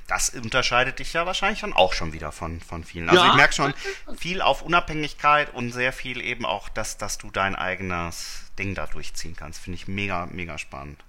Das 0.07 0.29
unterscheidet 0.29 0.97
dich 0.97 1.13
ja 1.13 1.27
wahrscheinlich 1.27 1.61
dann 1.61 1.73
auch 1.73 1.93
schon 1.93 2.13
wieder 2.13 2.31
von, 2.31 2.61
von 2.61 2.83
vielen. 2.83 3.09
Also 3.09 3.23
ja. 3.23 3.29
ich 3.29 3.35
merke 3.35 3.53
schon 3.53 3.73
viel 4.17 4.41
auf 4.41 4.63
Unabhängigkeit 4.63 5.53
und 5.53 5.71
sehr 5.71 5.93
viel 5.93 6.19
eben 6.19 6.45
auch, 6.45 6.67
dass, 6.67 6.97
dass 6.97 7.19
du 7.19 7.29
dein 7.29 7.55
eigenes 7.55 8.51
Ding 8.57 8.73
da 8.73 8.87
durchziehen 8.87 9.35
kannst. 9.35 9.61
Finde 9.61 9.75
ich 9.75 9.87
mega, 9.87 10.25
mega 10.25 10.57
spannend. 10.57 11.03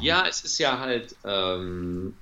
Ja, 0.00 0.26
es 0.28 0.42
ist 0.42 0.58
ja 0.58 0.80
halt, 0.80 1.14
ähm, 1.24 2.14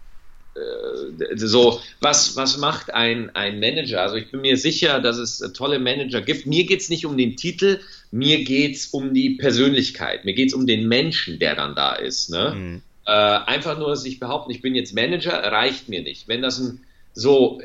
äh, 0.54 1.36
so, 1.36 1.80
was, 2.00 2.36
was 2.36 2.58
macht 2.58 2.92
ein, 2.92 3.34
ein 3.34 3.60
Manager? 3.60 4.02
Also 4.02 4.16
ich 4.16 4.30
bin 4.30 4.40
mir 4.40 4.56
sicher, 4.56 5.00
dass 5.00 5.18
es 5.18 5.38
tolle 5.52 5.78
Manager 5.78 6.20
gibt. 6.20 6.46
Mir 6.46 6.64
geht 6.64 6.80
es 6.80 6.88
nicht 6.88 7.06
um 7.06 7.16
den 7.16 7.36
Titel, 7.36 7.80
mir 8.10 8.44
geht 8.44 8.76
es 8.76 8.88
um 8.88 9.14
die 9.14 9.30
Persönlichkeit, 9.30 10.24
mir 10.24 10.34
geht 10.34 10.48
es 10.48 10.54
um 10.54 10.66
den 10.66 10.88
Menschen, 10.88 11.38
der 11.38 11.56
dann 11.56 11.74
da 11.74 11.94
ist. 11.94 12.30
Ne? 12.30 12.54
Mhm. 12.54 12.82
Äh, 13.06 13.10
einfach 13.10 13.78
nur 13.78 13.96
sich 13.96 14.20
behaupten, 14.20 14.50
ich 14.50 14.62
bin 14.62 14.74
jetzt 14.74 14.94
Manager, 14.94 15.32
reicht 15.32 15.88
mir 15.88 16.02
nicht. 16.02 16.28
Wenn 16.28 16.42
das 16.42 16.58
ein 16.58 16.84
so, 17.14 17.60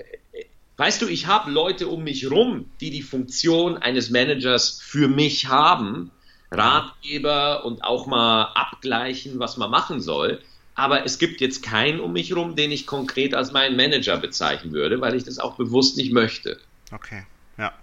weißt 0.77 1.01
du, 1.01 1.07
ich 1.07 1.27
habe 1.27 1.51
Leute 1.51 1.87
um 1.87 2.03
mich 2.03 2.29
rum, 2.29 2.65
die 2.79 2.91
die 2.91 3.01
Funktion 3.01 3.77
eines 3.77 4.11
Managers 4.11 4.79
für 4.81 5.07
mich 5.07 5.47
haben, 5.47 6.11
Ratgeber 6.51 7.65
und 7.65 7.83
auch 7.83 8.07
mal 8.07 8.43
abgleichen, 8.55 9.39
was 9.39 9.57
man 9.57 9.69
machen 9.69 10.01
soll. 10.01 10.41
Aber 10.75 11.05
es 11.05 11.19
gibt 11.19 11.41
jetzt 11.41 11.61
keinen 11.61 11.99
um 11.99 12.13
mich 12.13 12.35
rum, 12.35 12.55
den 12.55 12.71
ich 12.71 12.87
konkret 12.87 13.33
als 13.35 13.51
meinen 13.51 13.75
Manager 13.75 14.17
bezeichnen 14.17 14.71
würde, 14.71 15.01
weil 15.01 15.13
ich 15.15 15.25
das 15.25 15.37
auch 15.37 15.55
bewusst 15.55 15.97
nicht 15.97 16.13
möchte. 16.13 16.59
Okay, 16.91 17.25
ja. 17.57 17.73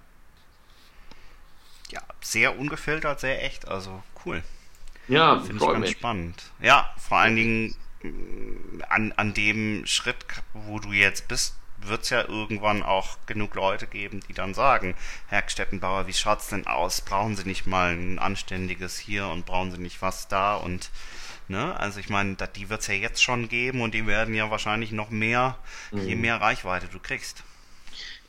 Ja, 1.91 2.01
sehr 2.21 2.59
ungefiltert, 2.59 3.21
sehr 3.21 3.45
echt, 3.45 3.69
also 3.69 4.03
cool. 4.25 4.43
Ja, 5.09 5.39
finde 5.41 5.63
ich 5.63 5.71
ganz 5.71 5.81
mich. 5.81 5.91
spannend. 5.91 6.43
Ja, 6.61 6.93
vor 6.97 7.19
allen 7.19 7.37
Dingen 7.37 7.77
mm, 8.03 8.83
an, 8.89 9.13
an 9.13 9.35
dem 9.35 9.87
Schritt, 9.87 10.17
wo 10.53 10.81
du 10.81 10.93
jetzt 10.93 11.29
bist, 11.29 11.55
wird 11.81 12.03
es 12.03 12.11
ja 12.11 12.27
irgendwann 12.27 12.83
auch 12.83 13.17
genug 13.27 13.55
Leute 13.55 13.87
geben, 13.87 14.21
die 14.29 14.33
dann 14.33 14.55
sagen, 14.55 14.95
Herr 15.29 15.49
Stettenbauer, 15.49 16.07
wie 16.07 16.13
schaut's 16.13 16.49
denn 16.49 16.67
aus? 16.67 17.01
Brauchen 17.01 17.37
Sie 17.37 17.45
nicht 17.45 17.67
mal 17.67 17.93
ein 17.93 18.19
anständiges 18.19 18.99
hier 18.99 19.27
und 19.29 19.47
brauchen 19.47 19.71
Sie 19.73 19.81
nicht 19.81 20.03
was 20.03 20.29
da 20.29 20.57
und 20.57 20.91
ne, 21.49 21.79
also 21.79 22.01
ich 22.01 22.09
meine, 22.09 22.37
die 22.57 22.69
wird 22.69 22.81
es 22.81 22.87
ja 22.87 22.95
jetzt 22.95 23.23
schon 23.23 23.49
geben 23.49 23.83
und 23.83 23.95
die 23.95 24.07
werden 24.07 24.35
ja 24.35 24.51
wahrscheinlich 24.51 24.93
noch 24.93 25.11
mehr, 25.11 25.57
mhm. 25.91 26.07
je 26.07 26.15
mehr 26.17 26.41
Reichweite 26.41 26.89
du 26.89 26.99
kriegst. 26.99 27.43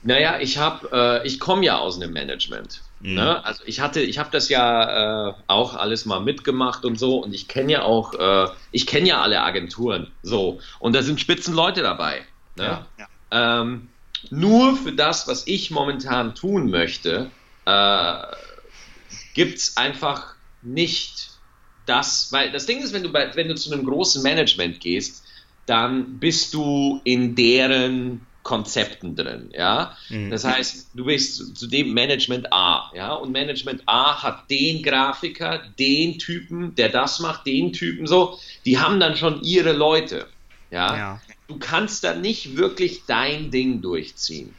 Naja, 0.04 0.40
ich 0.40 0.58
habe, 0.58 0.90
äh, 1.24 1.28
ich 1.28 1.40
komme 1.40 1.66
ja 1.66 1.78
aus 1.78 1.98
einem 1.98 2.14
Management. 2.14 2.82
Mhm. 3.00 3.16
Ne? 3.16 3.46
Also 3.46 3.64
ich 3.66 3.80
hatte, 3.80 4.02
ich 4.02 4.20
habe 4.20 4.30
das 4.32 4.50
ja 4.50 5.30
äh, 5.30 5.34
auch 5.48 5.76
alles 5.76 6.06
mal 6.06 6.20
mitgemacht 6.20 6.86
und 6.86 6.98
so 6.98 7.18
und 7.18 7.34
ich 7.34 7.48
kenne 7.48 7.74
ja 7.74 7.82
auch, 7.84 8.14
äh, 8.14 8.50
ich 8.72 8.88
kenne 8.88 9.08
ja 9.10 9.22
alle 9.22 9.42
Agenturen 9.42 10.12
so 10.24 10.60
und 10.80 10.94
da 10.94 11.04
sind 11.04 11.20
Spitzenleute 11.20 11.82
dabei. 11.82 12.22
Ne? 12.56 12.64
Ja, 12.64 12.86
ja. 12.98 13.08
Ähm, 13.32 13.90
nur 14.30 14.76
für 14.76 14.94
das, 14.94 15.28
was 15.28 15.48
ich 15.48 15.72
momentan 15.72 16.36
tun 16.36 16.70
möchte, 16.70 17.30
äh, 17.66 18.18
gibt 19.34 19.58
es 19.58 19.78
einfach 19.78 20.36
nicht 20.62 21.30
das, 21.86 22.32
weil 22.32 22.52
das 22.52 22.66
Ding 22.66 22.80
ist, 22.80 22.94
wenn 22.94 23.04
du, 23.04 23.12
bei, 23.12 23.34
wenn 23.36 23.48
du 23.48 23.56
zu 23.56 23.72
einem 23.72 23.86
großen 23.86 24.22
Management 24.24 24.80
gehst, 24.80 25.24
dann 25.66 26.20
bist 26.20 26.54
du 26.54 27.02
in 27.04 27.36
deren 27.36 28.22
Konzepten 28.44 29.16
drin, 29.16 29.50
ja. 29.54 29.98
Mhm. 30.10 30.32
Das 30.32 30.46
heißt, 30.46 30.92
du 30.94 31.06
bist 31.06 31.58
zu 31.58 31.68
dem 31.68 31.94
Management 31.94 32.52
A, 32.54 32.92
ja, 32.96 33.14
und 33.14 33.34
Management 33.34 33.84
A 33.86 34.24
hat 34.24 34.50
den 34.50 34.82
Grafiker, 34.82 35.62
den 35.78 36.18
Typen, 36.18 36.74
der 36.76 36.88
das 36.90 37.20
macht, 37.20 37.46
den 37.46 37.74
Typen 37.74 38.08
so, 38.08 38.40
die 38.66 38.80
haben 38.80 39.02
dann 39.02 39.18
schon 39.18 39.44
ihre 39.44 39.74
Leute, 39.74 40.28
ja. 40.72 40.98
ja 40.98 41.22
du 41.48 41.58
kannst 41.58 42.04
da 42.04 42.14
nicht 42.14 42.58
wirklich 42.58 43.04
dein 43.06 43.52
Ding 43.52 43.82
durchziehen. 43.82 44.54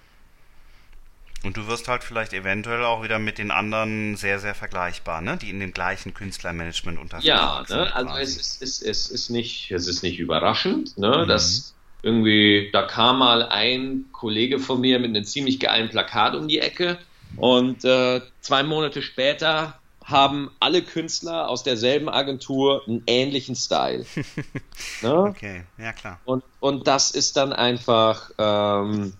Und 1.44 1.56
du 1.56 1.68
wirst 1.68 1.86
halt 1.86 2.02
vielleicht 2.02 2.32
eventuell 2.32 2.84
auch 2.84 3.04
wieder 3.04 3.20
mit 3.20 3.38
den 3.38 3.52
anderen 3.52 4.16
sehr, 4.16 4.40
sehr 4.40 4.56
vergleichbar, 4.56 5.20
ne? 5.20 5.36
die 5.36 5.50
in 5.50 5.60
dem 5.60 5.72
gleichen 5.72 6.12
Künstlermanagement 6.12 6.98
unterwegs 6.98 7.26
ja, 7.26 7.64
sind. 7.66 7.76
Ja, 7.76 7.84
ne? 7.84 7.94
also 7.94 8.16
es 8.16 8.36
ist, 8.36 8.62
es, 8.62 8.82
es, 8.82 9.08
ist 9.08 9.30
nicht, 9.30 9.70
es 9.70 9.86
ist 9.86 10.02
nicht 10.02 10.18
überraschend, 10.18 10.98
ne? 10.98 11.22
Mhm. 11.22 11.28
dass 11.28 11.74
irgendwie, 12.02 12.70
da 12.72 12.82
kam 12.82 13.20
mal 13.20 13.44
ein 13.44 14.06
Kollege 14.12 14.58
von 14.58 14.80
mir 14.80 14.98
mit 14.98 15.10
einem 15.10 15.24
ziemlich 15.24 15.60
geilen 15.60 15.88
Plakat 15.90 16.34
um 16.34 16.48
die 16.48 16.58
Ecke 16.58 16.98
und 17.36 17.84
äh, 17.84 18.20
zwei 18.40 18.64
Monate 18.64 19.02
später 19.02 19.78
haben 20.08 20.50
alle 20.58 20.82
Künstler 20.82 21.48
aus 21.48 21.62
derselben 21.62 22.08
Agentur 22.08 22.82
einen 22.86 23.02
ähnlichen 23.06 23.54
Style. 23.54 24.06
ne? 25.02 25.14
Okay, 25.14 25.64
ja 25.76 25.92
klar. 25.92 26.18
Und, 26.24 26.42
und 26.60 26.86
das 26.86 27.10
ist 27.10 27.36
dann 27.36 27.52
einfach, 27.52 28.30
ähm, 28.38 29.12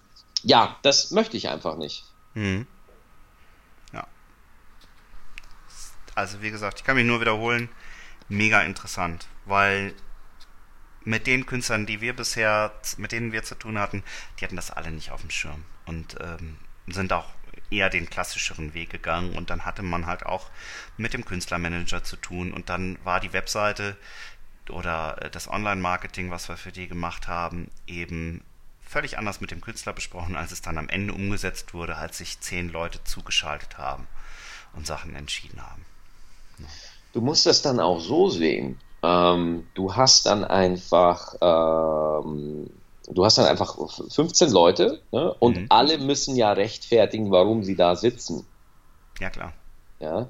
ja, 0.43 0.77
das 0.83 1.11
möchte 1.11 1.37
ich 1.37 1.49
einfach 1.49 1.77
nicht. 1.77 2.05
Mhm. 2.35 2.67
Ja. 3.93 4.07
Also 6.15 6.41
wie 6.41 6.51
gesagt, 6.51 6.79
ich 6.79 6.85
kann 6.85 6.97
mich 6.97 7.07
nur 7.07 7.21
wiederholen, 7.21 7.69
mega 8.29 8.63
interessant, 8.63 9.29
weil 9.45 9.95
mit 11.05 11.27
den 11.27 11.45
Künstlern, 11.45 11.85
die 11.85 12.01
wir 12.01 12.17
bisher, 12.17 12.73
mit 12.97 13.13
denen 13.13 13.33
wir 13.33 13.43
zu 13.43 13.55
tun 13.55 13.79
hatten, 13.79 14.03
die 14.39 14.45
hatten 14.45 14.57
das 14.57 14.71
alle 14.71 14.91
nicht 14.91 15.11
auf 15.11 15.21
dem 15.21 15.31
Schirm 15.31 15.65
und 15.85 16.17
ähm, 16.21 16.57
sind 16.87 17.13
auch 17.13 17.27
eher 17.71 17.91
den 17.91 18.09
klassischeren 18.09 18.75
Weg 18.75 18.91
gegangen 18.91 19.37
und 19.37 19.51
dann 19.51 19.65
hatte 19.65 19.83
man 19.83 20.07
halt 20.07 20.25
auch 20.25 20.47
mit 20.97 21.13
dem 21.13 21.25
Künstlermanager 21.25 22.03
zu 22.03 22.17
tun 22.17 22.53
und 22.53 22.69
dann 22.69 22.99
war 23.05 23.21
die 23.21 23.33
Webseite 23.33 23.97
oder 24.71 25.17
äh, 25.23 25.31
das 25.31 25.49
Online-Marketing, 25.49 26.31
was 26.31 26.49
wir 26.49 26.57
für 26.57 26.73
die 26.73 26.89
gemacht 26.89 27.29
haben, 27.29 27.71
eben 27.87 28.43
völlig 28.83 29.19
anders 29.19 29.41
mit 29.41 29.51
dem 29.51 29.61
Künstler 29.61 29.93
besprochen, 29.93 30.37
als 30.37 30.53
es 30.53 30.63
dann 30.63 30.79
am 30.79 30.89
Ende 30.89 31.13
umgesetzt 31.13 31.75
wurde, 31.75 31.97
als 31.97 32.19
sich 32.19 32.41
zehn 32.41 32.71
Leute 32.71 33.05
zugeschaltet 33.05 33.77
haben 33.77 34.07
und 34.73 34.87
Sachen 34.87 35.15
entschieden 35.15 35.63
haben. 35.63 35.85
Du 37.13 37.21
musst 37.21 37.47
das 37.47 37.63
dann 37.63 37.81
auch 37.81 38.01
so 38.01 38.29
sehen. 38.31 38.81
Ähm, 39.03 39.67
du 39.75 39.95
hast 39.95 40.27
dann 40.27 40.45
einfach 40.45 41.35
ähm, 41.41 42.71
du 43.11 43.25
hast 43.25 43.39
dann 43.39 43.47
einfach 43.47 43.77
15 44.11 44.51
Leute 44.51 45.01
ne? 45.13 45.35
und 45.39 45.57
mhm. 45.57 45.67
alle 45.69 45.99
müssen 45.99 46.37
ja 46.37 46.53
rechtfertigen, 46.53 47.31
warum 47.31 47.65
sie 47.65 47.77
da 47.77 47.97
sitzen. 47.97 48.47
Ja, 49.21 49.31
klar. 49.31 49.53
Ja. 50.01 50.29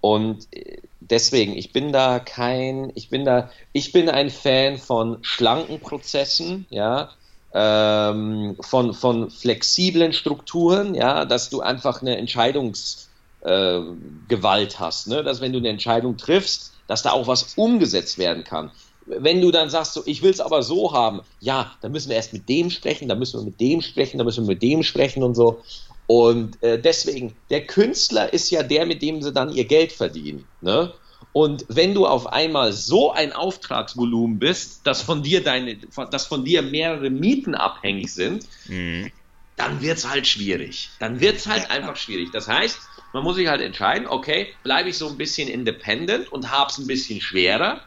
Und 0.00 0.46
äh, 0.52 0.78
deswegen, 1.00 1.56
ich 1.56 1.72
bin 1.72 1.92
da 1.92 2.18
kein, 2.18 2.92
ich 2.94 3.10
bin 3.10 3.24
da, 3.24 3.50
ich 3.72 3.92
bin 3.92 4.08
ein 4.08 4.30
Fan 4.30 4.78
von 4.78 5.18
schlanken 5.22 5.80
Prozessen, 5.80 6.66
ja, 6.70 7.10
ähm, 7.52 8.56
von, 8.60 8.94
von 8.94 9.30
flexiblen 9.30 10.12
Strukturen, 10.12 10.94
ja, 10.94 11.24
dass 11.24 11.50
du 11.50 11.60
einfach 11.60 12.00
eine 12.00 12.16
Entscheidungsgewalt 12.16 13.08
äh, 13.42 14.78
hast, 14.78 15.08
ne? 15.08 15.24
dass 15.24 15.40
wenn 15.40 15.52
du 15.52 15.58
eine 15.58 15.68
Entscheidung 15.68 16.16
triffst, 16.16 16.72
dass 16.86 17.02
da 17.02 17.10
auch 17.10 17.26
was 17.26 17.54
umgesetzt 17.54 18.18
werden 18.18 18.44
kann 18.44 18.70
wenn 19.18 19.40
du 19.40 19.50
dann 19.50 19.70
sagst, 19.70 19.94
so, 19.94 20.02
ich 20.06 20.22
will 20.22 20.30
es 20.30 20.40
aber 20.40 20.62
so 20.62 20.92
haben, 20.92 21.20
ja, 21.40 21.72
dann 21.80 21.92
müssen 21.92 22.08
wir 22.08 22.16
erst 22.16 22.32
mit 22.32 22.48
dem 22.48 22.70
sprechen, 22.70 23.08
dann 23.08 23.18
müssen 23.18 23.40
wir 23.40 23.44
mit 23.44 23.60
dem 23.60 23.82
sprechen, 23.82 24.18
dann 24.18 24.24
müssen 24.24 24.46
wir 24.46 24.54
mit 24.54 24.62
dem 24.62 24.82
sprechen 24.82 25.22
und 25.22 25.34
so. 25.34 25.62
Und 26.06 26.60
äh, 26.62 26.80
deswegen, 26.80 27.34
der 27.50 27.66
Künstler 27.66 28.32
ist 28.32 28.50
ja 28.50 28.62
der, 28.62 28.86
mit 28.86 29.02
dem 29.02 29.22
sie 29.22 29.32
dann 29.32 29.52
ihr 29.52 29.64
Geld 29.64 29.92
verdienen. 29.92 30.44
Ne? 30.60 30.92
Und 31.32 31.64
wenn 31.68 31.94
du 31.94 32.06
auf 32.06 32.26
einmal 32.26 32.72
so 32.72 33.12
ein 33.12 33.32
Auftragsvolumen 33.32 34.38
bist, 34.38 34.86
dass 34.86 35.02
von 35.02 35.22
dir 35.22 35.42
deine, 35.42 35.76
dass 36.10 36.26
von 36.26 36.44
dir 36.44 36.62
mehrere 36.62 37.10
Mieten 37.10 37.54
abhängig 37.54 38.12
sind, 38.12 38.44
mhm. 38.66 39.12
dann 39.56 39.80
wird 39.80 39.98
es 39.98 40.08
halt 40.08 40.26
schwierig. 40.26 40.90
Dann 40.98 41.20
wird 41.20 41.36
es 41.36 41.46
halt 41.46 41.70
einfach 41.70 41.96
schwierig. 41.96 42.30
Das 42.32 42.48
heißt, 42.48 42.78
man 43.12 43.22
muss 43.22 43.36
sich 43.36 43.46
halt 43.46 43.60
entscheiden, 43.60 44.08
okay, 44.08 44.48
bleibe 44.64 44.88
ich 44.88 44.98
so 44.98 45.08
ein 45.08 45.16
bisschen 45.16 45.48
independent 45.48 46.32
und 46.32 46.50
habe 46.50 46.70
es 46.70 46.78
ein 46.78 46.88
bisschen 46.88 47.20
schwerer 47.20 47.80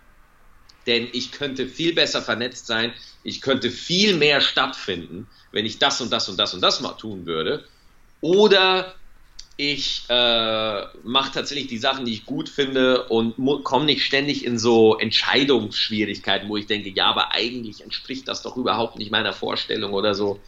denn 0.88 1.08
ich 1.14 1.32
könnte 1.32 1.68
viel 1.68 1.94
besser 1.94 2.22
vernetzt 2.22 2.68
sein, 2.68 2.94
ich 3.24 3.42
könnte 3.42 3.72
viel 3.72 4.16
mehr 4.18 4.42
stattfinden, 4.42 5.28
wenn 5.52 5.66
ich 5.66 5.80
das 5.80 6.02
und 6.02 6.12
das 6.12 6.30
und 6.30 6.38
das 6.38 6.54
und 6.54 6.62
das 6.62 6.82
mal 6.82 6.94
tun 6.94 7.26
würde. 7.26 7.66
Oder 8.22 8.96
ich 9.56 10.04
äh, 10.10 10.82
mache 11.04 11.32
tatsächlich 11.34 11.68
die 11.68 11.78
Sachen, 11.78 12.06
die 12.06 12.14
ich 12.14 12.26
gut 12.26 12.50
finde 12.50 13.08
und 13.08 13.36
komme 13.64 13.86
nicht 13.86 14.04
ständig 14.04 14.46
in 14.46 14.58
so 14.58 14.98
Entscheidungsschwierigkeiten, 14.98 16.50
wo 16.50 16.58
ich 16.58 16.66
denke, 16.66 16.90
ja, 16.90 17.06
aber 17.06 17.32
eigentlich 17.32 17.82
entspricht 17.82 18.28
das 18.28 18.42
doch 18.42 18.58
überhaupt 18.58 18.98
nicht 18.98 19.12
meiner 19.12 19.34
Vorstellung 19.34 19.94
oder 19.94 20.16
so. 20.16 20.40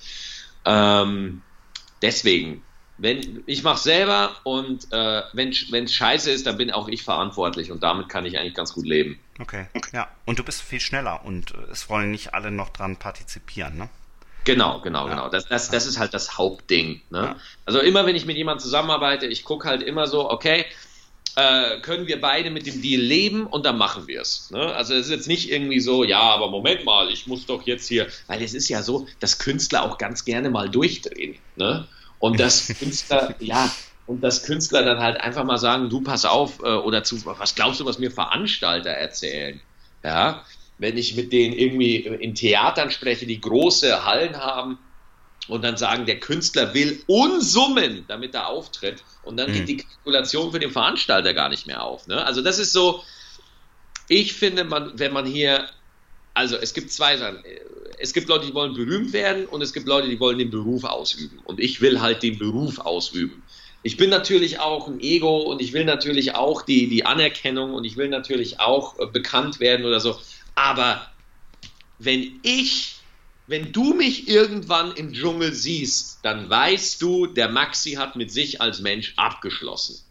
Ähm, 0.66 1.44
deswegen 2.02 2.64
wenn 2.98 3.44
ich 3.46 3.64
mache 3.64 3.82
selber 3.82 4.36
und 4.44 4.92
äh, 4.92 5.24
wenn 5.34 5.50
es 5.50 5.94
scheiße 5.94 6.32
ist, 6.32 6.48
dann 6.48 6.58
bin 6.58 6.72
auch 6.72 6.88
ich 6.88 7.04
verantwortlich 7.04 7.72
und 7.72 7.84
damit 7.84 8.10
kann 8.10 8.26
ich 8.26 8.38
eigentlich 8.38 8.54
ganz 8.54 8.74
gut 8.74 8.86
leben. 8.86 9.20
Okay, 9.40 9.68
ja. 9.92 10.08
Und 10.26 10.40
du 10.40 10.44
bist 10.44 10.62
viel 10.62 10.80
schneller 10.80 11.26
und 11.26 11.52
äh, 11.52 11.72
es 11.72 11.90
wollen 11.90 12.12
nicht 12.12 12.34
alle 12.34 12.52
noch 12.52 12.70
dran 12.70 12.98
partizipieren, 12.98 13.78
ne? 13.78 13.90
Genau, 14.46 14.80
genau, 14.80 15.08
ja. 15.08 15.16
genau. 15.16 15.30
Das, 15.30 15.48
das, 15.48 15.70
das 15.70 15.88
ist 15.88 16.00
halt 16.00 16.14
das 16.14 16.38
Hauptding. 16.38 17.02
Ne? 17.10 17.20
Ja. 17.20 17.36
Also 17.66 17.80
immer, 17.80 18.06
wenn 18.06 18.16
ich 18.16 18.26
mit 18.26 18.38
jemandem 18.38 18.64
zusammenarbeite, 18.64 19.26
ich 19.26 19.44
gucke 19.44 19.68
halt 19.68 19.82
immer 19.82 20.06
so, 20.06 20.30
okay, 20.30 20.66
äh, 21.36 21.82
können 21.82 22.08
wir 22.08 22.22
beide 22.22 22.50
mit 22.52 22.66
dem 22.66 22.82
Deal 22.82 23.02
leben 23.02 23.48
und 23.48 23.66
dann 23.66 23.78
machen 23.78 24.08
wir 24.08 24.22
es. 24.22 24.52
Ne? 24.52 24.74
Also 24.74 24.94
es 24.94 25.08
ist 25.08 25.12
jetzt 25.12 25.28
nicht 25.28 25.52
irgendwie 25.52 25.80
so, 25.80 26.04
ja, 26.04 26.22
aber 26.22 26.50
Moment 26.50 26.86
mal, 26.86 27.10
ich 27.10 27.28
muss 27.28 27.46
doch 27.46 27.64
jetzt 27.64 27.88
hier, 27.88 28.08
weil 28.28 28.42
es 28.42 28.54
ist 28.54 28.70
ja 28.70 28.84
so, 28.84 29.08
dass 29.20 29.40
Künstler 29.40 29.84
auch 29.84 29.98
ganz 29.98 30.26
gerne 30.26 30.50
mal 30.50 30.70
durchdrehen. 30.70 31.38
Ne? 31.56 31.88
Und 32.20 32.40
dass 32.40 32.68
Künstler, 32.80 33.36
ja, 33.40 33.70
und 34.08 34.22
dass 34.22 34.44
Künstler 34.44 34.84
dann 34.84 35.00
halt 35.00 35.20
einfach 35.20 35.44
mal 35.44 35.58
sagen, 35.58 35.90
du 35.90 36.02
pass 36.02 36.26
auf, 36.26 36.60
äh, 36.60 36.68
oder 36.68 37.04
zu, 37.04 37.26
was 37.26 37.56
glaubst 37.56 37.80
du, 37.80 37.86
was 37.86 38.00
mir 38.00 38.12
Veranstalter 38.12 38.92
erzählen? 38.92 39.60
Ja, 40.04 40.44
wenn 40.78 40.98
ich 40.98 41.16
mit 41.16 41.32
denen 41.32 41.54
irgendwie 41.54 41.98
in 41.98 42.36
Theatern 42.36 42.92
spreche, 42.92 43.26
die 43.26 43.42
große 43.42 44.06
Hallen 44.06 44.38
haben 44.38 44.78
und 45.48 45.64
dann 45.64 45.78
sagen, 45.78 46.06
der 46.06 46.20
Künstler 46.20 46.74
will 46.74 47.02
Unsummen, 47.08 48.06
damit 48.08 48.36
er 48.36 48.48
auftritt. 48.48 49.04
Und 49.24 49.38
dann 49.38 49.50
mhm. 49.50 49.54
geht 49.54 49.68
die 49.68 49.78
Kalkulation 49.78 50.52
für 50.52 50.60
den 50.60 50.72
Veranstalter 50.72 51.34
gar 51.34 51.50
nicht 51.50 51.66
mehr 51.66 51.84
auf. 51.84 52.08
Ne? 52.08 52.24
Also 52.24 52.42
das 52.42 52.60
ist 52.60 52.74
so, 52.74 53.04
ich 54.08 54.34
finde, 54.34 54.64
man, 54.64 54.98
wenn 55.00 55.14
man 55.14 55.26
hier, 55.26 55.68
also 56.34 56.56
es 56.58 56.74
gibt 56.74 56.92
zwei 56.92 57.18
Sachen. 57.18 57.44
Es 57.98 58.14
gibt 58.14 58.28
Leute, 58.28 58.46
die 58.46 58.54
wollen 58.54 58.74
berühmt 58.74 59.14
werden 59.14 59.46
und 59.46 59.62
es 59.62 59.72
gibt 59.72 59.88
Leute, 59.88 60.10
die 60.10 60.20
wollen 60.20 60.38
den 60.38 60.52
Beruf 60.52 60.84
ausüben. 60.84 61.40
Und 61.46 61.60
ich 61.62 61.80
will 61.80 62.02
halt 62.02 62.24
den 62.24 62.38
Beruf 62.38 62.80
ausüben. 62.80 63.42
Ich 63.86 63.98
bin 63.98 64.10
natürlich 64.10 64.60
auch 64.60 64.88
ein 64.88 65.00
Ego 65.00 65.42
und 65.42 65.62
ich 65.62 65.72
will 65.72 65.86
natürlich 65.86 66.34
auch 66.34 66.64
die, 66.64 66.90
die 66.90 67.06
Anerkennung 67.06 67.76
und 67.76 67.86
ich 67.86 67.98
will 67.98 68.10
natürlich 68.10 68.60
auch 68.60 68.98
äh, 68.98 69.06
bekannt 69.06 69.60
werden 69.60 69.86
oder 69.86 70.00
so. 70.00 70.20
Aber 70.56 71.06
wenn 72.00 72.40
ich, 72.42 72.96
wenn 73.46 73.72
du 73.72 73.94
mich 73.94 74.28
irgendwann 74.28 74.92
im 74.94 75.14
Dschungel 75.14 75.54
siehst, 75.54 76.18
dann 76.24 76.50
weißt 76.50 77.00
du, 77.00 77.28
der 77.28 77.48
Maxi 77.48 77.92
hat 77.92 78.16
mit 78.16 78.32
sich 78.32 78.60
als 78.60 78.80
Mensch 78.80 79.14
abgeschlossen. 79.18 80.04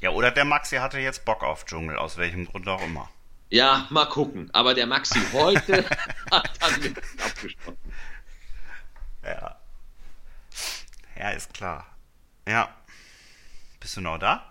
Ja, 0.00 0.10
oder 0.10 0.30
der 0.30 0.44
Maxi 0.44 0.76
hatte 0.76 1.00
jetzt 1.00 1.24
Bock 1.24 1.42
auf 1.42 1.64
Dschungel, 1.64 1.96
aus 1.96 2.18
welchem 2.18 2.46
Grund 2.46 2.68
auch 2.68 2.84
immer. 2.84 3.10
Ja, 3.48 3.88
mal 3.90 4.06
gucken. 4.06 4.48
Aber 4.52 4.74
der 4.74 4.86
Maxi 4.86 5.18
heute 5.32 5.84
hat 6.30 6.50
dann 6.60 6.80
mit 6.80 6.96
abgeschlossen. 7.20 7.78
Ja. 9.24 9.56
Ja, 11.18 11.30
ist 11.30 11.52
klar. 11.52 11.84
Ja. 12.46 12.74
Bist 13.80 13.96
du 13.96 14.00
noch 14.00 14.18
da? 14.18 14.50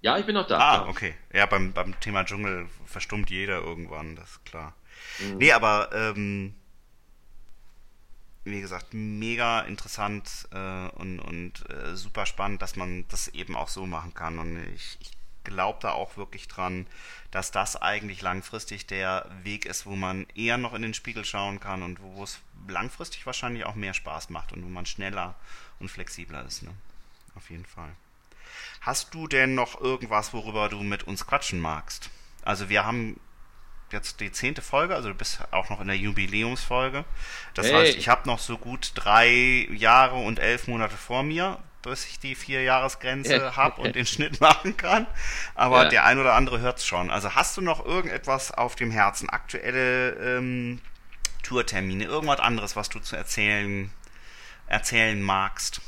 Ja, 0.00 0.16
ich 0.16 0.26
bin 0.26 0.34
noch 0.34 0.46
da. 0.46 0.58
Ah, 0.58 0.88
okay. 0.88 1.14
Ja, 1.32 1.46
beim, 1.46 1.72
beim 1.72 1.98
Thema 2.00 2.24
Dschungel 2.24 2.68
verstummt 2.86 3.30
jeder 3.30 3.58
irgendwann, 3.58 4.14
das 4.14 4.30
ist 4.30 4.44
klar. 4.44 4.74
Mhm. 5.20 5.38
Nee, 5.38 5.52
aber 5.52 5.90
ähm, 5.92 6.54
wie 8.44 8.60
gesagt, 8.60 8.94
mega 8.94 9.60
interessant 9.62 10.48
äh, 10.52 10.88
und, 10.90 11.18
und 11.18 11.68
äh, 11.70 11.96
super 11.96 12.26
spannend, 12.26 12.62
dass 12.62 12.76
man 12.76 13.06
das 13.08 13.28
eben 13.28 13.56
auch 13.56 13.68
so 13.68 13.86
machen 13.86 14.14
kann. 14.14 14.38
Und 14.38 14.56
ich, 14.74 14.98
ich 15.00 15.10
glaube 15.44 15.78
da 15.82 15.92
auch 15.92 16.16
wirklich 16.16 16.46
dran, 16.46 16.86
dass 17.30 17.50
das 17.50 17.76
eigentlich 17.76 18.22
langfristig 18.22 18.86
der 18.86 19.28
Weg 19.42 19.66
ist, 19.66 19.86
wo 19.86 19.96
man 19.96 20.26
eher 20.34 20.58
noch 20.58 20.74
in 20.74 20.82
den 20.82 20.94
Spiegel 20.94 21.24
schauen 21.24 21.58
kann 21.58 21.82
und 21.82 22.00
wo 22.00 22.22
es 22.22 22.38
langfristig 22.68 23.26
wahrscheinlich 23.26 23.64
auch 23.64 23.74
mehr 23.74 23.94
Spaß 23.94 24.30
macht 24.30 24.52
und 24.52 24.64
wo 24.64 24.68
man 24.68 24.86
schneller 24.86 25.34
und 25.80 25.90
flexibler 25.90 26.44
ist. 26.44 26.62
Ne? 26.62 26.70
Auf 27.38 27.50
jeden 27.50 27.66
Fall. 27.66 27.90
Hast 28.80 29.14
du 29.14 29.28
denn 29.28 29.54
noch 29.54 29.80
irgendwas, 29.80 30.32
worüber 30.32 30.68
du 30.68 30.82
mit 30.82 31.04
uns 31.04 31.24
quatschen 31.24 31.60
magst? 31.60 32.10
Also 32.42 32.68
wir 32.68 32.84
haben 32.84 33.20
jetzt 33.92 34.18
die 34.18 34.32
zehnte 34.32 34.60
Folge, 34.60 34.96
also 34.96 35.08
du 35.10 35.14
bist 35.14 35.40
auch 35.52 35.70
noch 35.70 35.80
in 35.80 35.86
der 35.86 35.96
Jubiläumsfolge. 35.96 37.04
Das 37.54 37.66
hey. 37.66 37.74
heißt, 37.74 37.96
ich 37.96 38.08
habe 38.08 38.28
noch 38.28 38.40
so 38.40 38.58
gut 38.58 38.90
drei 38.96 39.68
Jahre 39.70 40.16
und 40.16 40.40
elf 40.40 40.66
Monate 40.66 40.96
vor 40.96 41.22
mir, 41.22 41.60
bis 41.82 42.06
ich 42.06 42.18
die 42.18 42.34
vier 42.34 42.64
Jahresgrenze 42.64 43.54
habe 43.54 43.82
und 43.82 43.94
den 43.94 44.04
Schnitt 44.04 44.40
machen 44.40 44.76
kann. 44.76 45.06
Aber 45.54 45.84
ja. 45.84 45.88
der 45.90 46.04
ein 46.06 46.18
oder 46.18 46.34
andere 46.34 46.58
hört 46.58 46.78
es 46.78 46.86
schon. 46.86 47.08
Also 47.08 47.36
hast 47.36 47.56
du 47.56 47.60
noch 47.60 47.86
irgendetwas 47.86 48.50
auf 48.50 48.74
dem 48.74 48.90
Herzen? 48.90 49.28
Aktuelle 49.28 50.10
ähm, 50.14 50.80
Tourtermine, 51.44 52.04
irgendwas 52.04 52.40
anderes, 52.40 52.74
was 52.74 52.88
du 52.88 52.98
zu 52.98 53.14
erzählen, 53.14 53.92
erzählen 54.66 55.22
magst? 55.22 55.80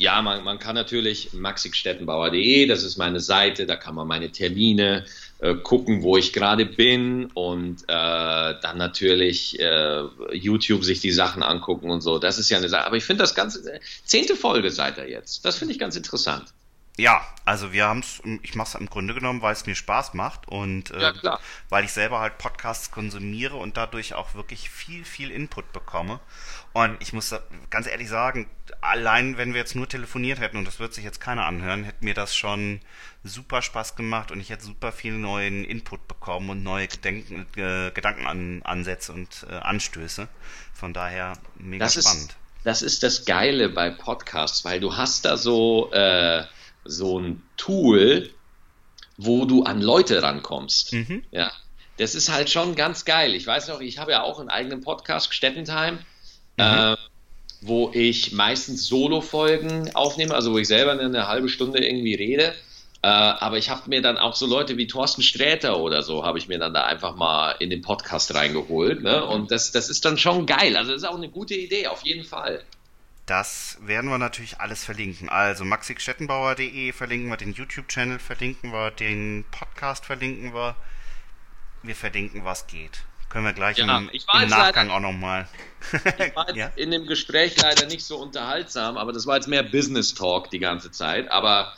Ja, 0.00 0.22
man, 0.22 0.42
man 0.44 0.58
kann 0.58 0.74
natürlich 0.74 1.34
maxigstättenbauer.de, 1.34 2.66
das 2.66 2.84
ist 2.84 2.96
meine 2.96 3.20
Seite, 3.20 3.66
da 3.66 3.76
kann 3.76 3.94
man 3.94 4.08
meine 4.08 4.32
Termine 4.32 5.04
äh, 5.40 5.54
gucken, 5.56 6.02
wo 6.02 6.16
ich 6.16 6.32
gerade 6.32 6.64
bin 6.64 7.26
und 7.34 7.82
äh, 7.82 7.86
dann 7.86 8.78
natürlich 8.78 9.60
äh, 9.60 10.02
YouTube 10.32 10.84
sich 10.84 11.00
die 11.00 11.12
Sachen 11.12 11.42
angucken 11.42 11.90
und 11.90 12.00
so. 12.00 12.18
Das 12.18 12.38
ist 12.38 12.48
ja 12.48 12.56
eine 12.56 12.70
Sache. 12.70 12.86
Aber 12.86 12.96
ich 12.96 13.04
finde 13.04 13.22
das 13.22 13.34
ganze, 13.34 13.78
zehnte 14.04 14.36
Folge 14.36 14.70
seid 14.70 14.96
ihr 14.96 15.08
jetzt. 15.08 15.44
Das 15.44 15.58
finde 15.58 15.74
ich 15.74 15.78
ganz 15.78 15.96
interessant. 15.96 16.46
Ja, 16.96 17.22
also 17.44 17.72
wir 17.72 17.86
haben 17.86 18.00
es, 18.00 18.22
ich 18.42 18.54
mache 18.54 18.68
es 18.68 18.74
im 18.74 18.90
Grunde 18.90 19.14
genommen, 19.14 19.42
weil 19.42 19.52
es 19.52 19.64
mir 19.64 19.74
Spaß 19.74 20.12
macht 20.14 20.48
und 20.48 20.90
äh, 20.90 21.12
ja, 21.22 21.38
weil 21.68 21.84
ich 21.84 21.92
selber 21.92 22.20
halt 22.20 22.36
Podcasts 22.36 22.90
konsumiere 22.90 23.56
und 23.56 23.76
dadurch 23.76 24.14
auch 24.14 24.34
wirklich 24.34 24.68
viel, 24.68 25.04
viel 25.04 25.30
Input 25.30 25.72
bekomme. 25.72 26.20
Und 26.72 26.96
ich 27.00 27.12
muss 27.12 27.34
ganz 27.68 27.88
ehrlich 27.88 28.08
sagen, 28.08 28.48
allein 28.80 29.36
wenn 29.36 29.52
wir 29.52 29.60
jetzt 29.60 29.74
nur 29.74 29.88
telefoniert 29.88 30.38
hätten, 30.38 30.56
und 30.56 30.64
das 30.64 30.78
wird 30.78 30.94
sich 30.94 31.04
jetzt 31.04 31.20
keiner 31.20 31.44
anhören, 31.44 31.82
hätte 31.82 32.04
mir 32.04 32.14
das 32.14 32.34
schon 32.34 32.80
super 33.24 33.60
Spaß 33.60 33.96
gemacht 33.96 34.30
und 34.30 34.40
ich 34.40 34.50
hätte 34.50 34.64
super 34.64 34.92
viel 34.92 35.12
neuen 35.12 35.64
Input 35.64 36.06
bekommen 36.06 36.48
und 36.50 36.62
neue 36.62 36.86
Gedenken, 36.86 37.46
äh, 37.56 37.90
Gedankenansätze 37.90 39.12
und 39.12 39.46
äh, 39.50 39.54
Anstöße. 39.54 40.28
Von 40.72 40.94
daher 40.94 41.32
mega 41.56 41.84
das 41.84 41.94
spannend. 41.94 42.30
Ist, 42.30 42.36
das 42.64 42.82
ist 42.82 43.02
das 43.02 43.24
Geile 43.24 43.68
bei 43.68 43.90
Podcasts, 43.90 44.64
weil 44.64 44.78
du 44.78 44.96
hast 44.96 45.24
da 45.24 45.36
so, 45.36 45.90
äh, 45.92 46.44
so 46.84 47.18
ein 47.18 47.42
Tool, 47.56 48.30
wo 49.16 49.44
du 49.44 49.64
an 49.64 49.82
Leute 49.82 50.22
rankommst. 50.22 50.92
Mhm. 50.92 51.24
Ja. 51.32 51.50
Das 51.98 52.14
ist 52.14 52.30
halt 52.30 52.48
schon 52.48 52.76
ganz 52.76 53.04
geil. 53.04 53.34
Ich 53.34 53.46
weiß 53.46 53.68
noch, 53.68 53.80
ich 53.80 53.98
habe 53.98 54.12
ja 54.12 54.22
auch 54.22 54.38
einen 54.38 54.48
eigenen 54.48 54.80
Podcast, 54.80 55.34
Stettentime 55.34 55.98
mhm. 56.60 56.94
äh, 56.94 56.96
wo 57.62 57.90
ich 57.92 58.32
meistens 58.32 58.86
Solo-Folgen 58.86 59.94
aufnehme, 59.94 60.34
also 60.34 60.52
wo 60.52 60.58
ich 60.58 60.68
selber 60.68 60.92
eine 60.92 61.28
halbe 61.28 61.48
Stunde 61.48 61.84
irgendwie 61.84 62.14
rede. 62.14 62.54
Äh, 63.02 63.08
aber 63.08 63.56
ich 63.56 63.70
habe 63.70 63.88
mir 63.88 64.02
dann 64.02 64.18
auch 64.18 64.34
so 64.34 64.46
Leute 64.46 64.76
wie 64.76 64.86
Thorsten 64.86 65.22
Sträter 65.22 65.78
oder 65.78 66.02
so, 66.02 66.24
habe 66.24 66.38
ich 66.38 66.48
mir 66.48 66.58
dann 66.58 66.74
da 66.74 66.84
einfach 66.84 67.16
mal 67.16 67.52
in 67.58 67.70
den 67.70 67.80
Podcast 67.80 68.34
reingeholt. 68.34 69.02
Ne? 69.02 69.24
Und 69.24 69.50
das, 69.50 69.72
das 69.72 69.88
ist 69.88 70.04
dann 70.04 70.18
schon 70.18 70.46
geil. 70.46 70.76
Also 70.76 70.92
das 70.92 71.02
ist 71.02 71.08
auch 71.08 71.16
eine 71.16 71.30
gute 71.30 71.54
Idee, 71.54 71.86
auf 71.86 72.02
jeden 72.02 72.24
Fall. 72.24 72.62
Das 73.24 73.78
werden 73.80 74.10
wir 74.10 74.18
natürlich 74.18 74.58
alles 74.60 74.84
verlinken. 74.84 75.28
Also 75.28 75.64
maxikschettenbauer.de 75.64 76.92
verlinken 76.92 77.30
wir, 77.30 77.36
den 77.36 77.52
YouTube-Channel 77.52 78.18
verlinken 78.18 78.72
wir, 78.72 78.90
den 78.90 79.44
Podcast 79.50 80.04
verlinken 80.04 80.52
wir. 80.52 80.76
Wir 81.82 81.94
verlinken, 81.94 82.44
was 82.44 82.66
geht. 82.66 83.04
Können 83.30 83.44
wir 83.44 83.52
gleich 83.52 83.78
ja, 83.78 83.84
im, 83.84 84.10
im 84.12 84.48
Nachgang 84.48 84.88
leider, 84.88 84.96
auch 84.96 85.00
nochmal. 85.00 85.48
ich 85.92 86.36
war 86.36 86.54
ja? 86.56 86.72
in 86.76 86.90
dem 86.90 87.06
Gespräch 87.06 87.56
leider 87.62 87.86
nicht 87.86 88.04
so 88.04 88.18
unterhaltsam, 88.18 88.98
aber 88.98 89.12
das 89.12 89.26
war 89.26 89.36
jetzt 89.36 89.46
mehr 89.46 89.62
Business 89.62 90.14
Talk 90.14 90.50
die 90.50 90.58
ganze 90.58 90.90
Zeit. 90.90 91.30
Aber 91.30 91.72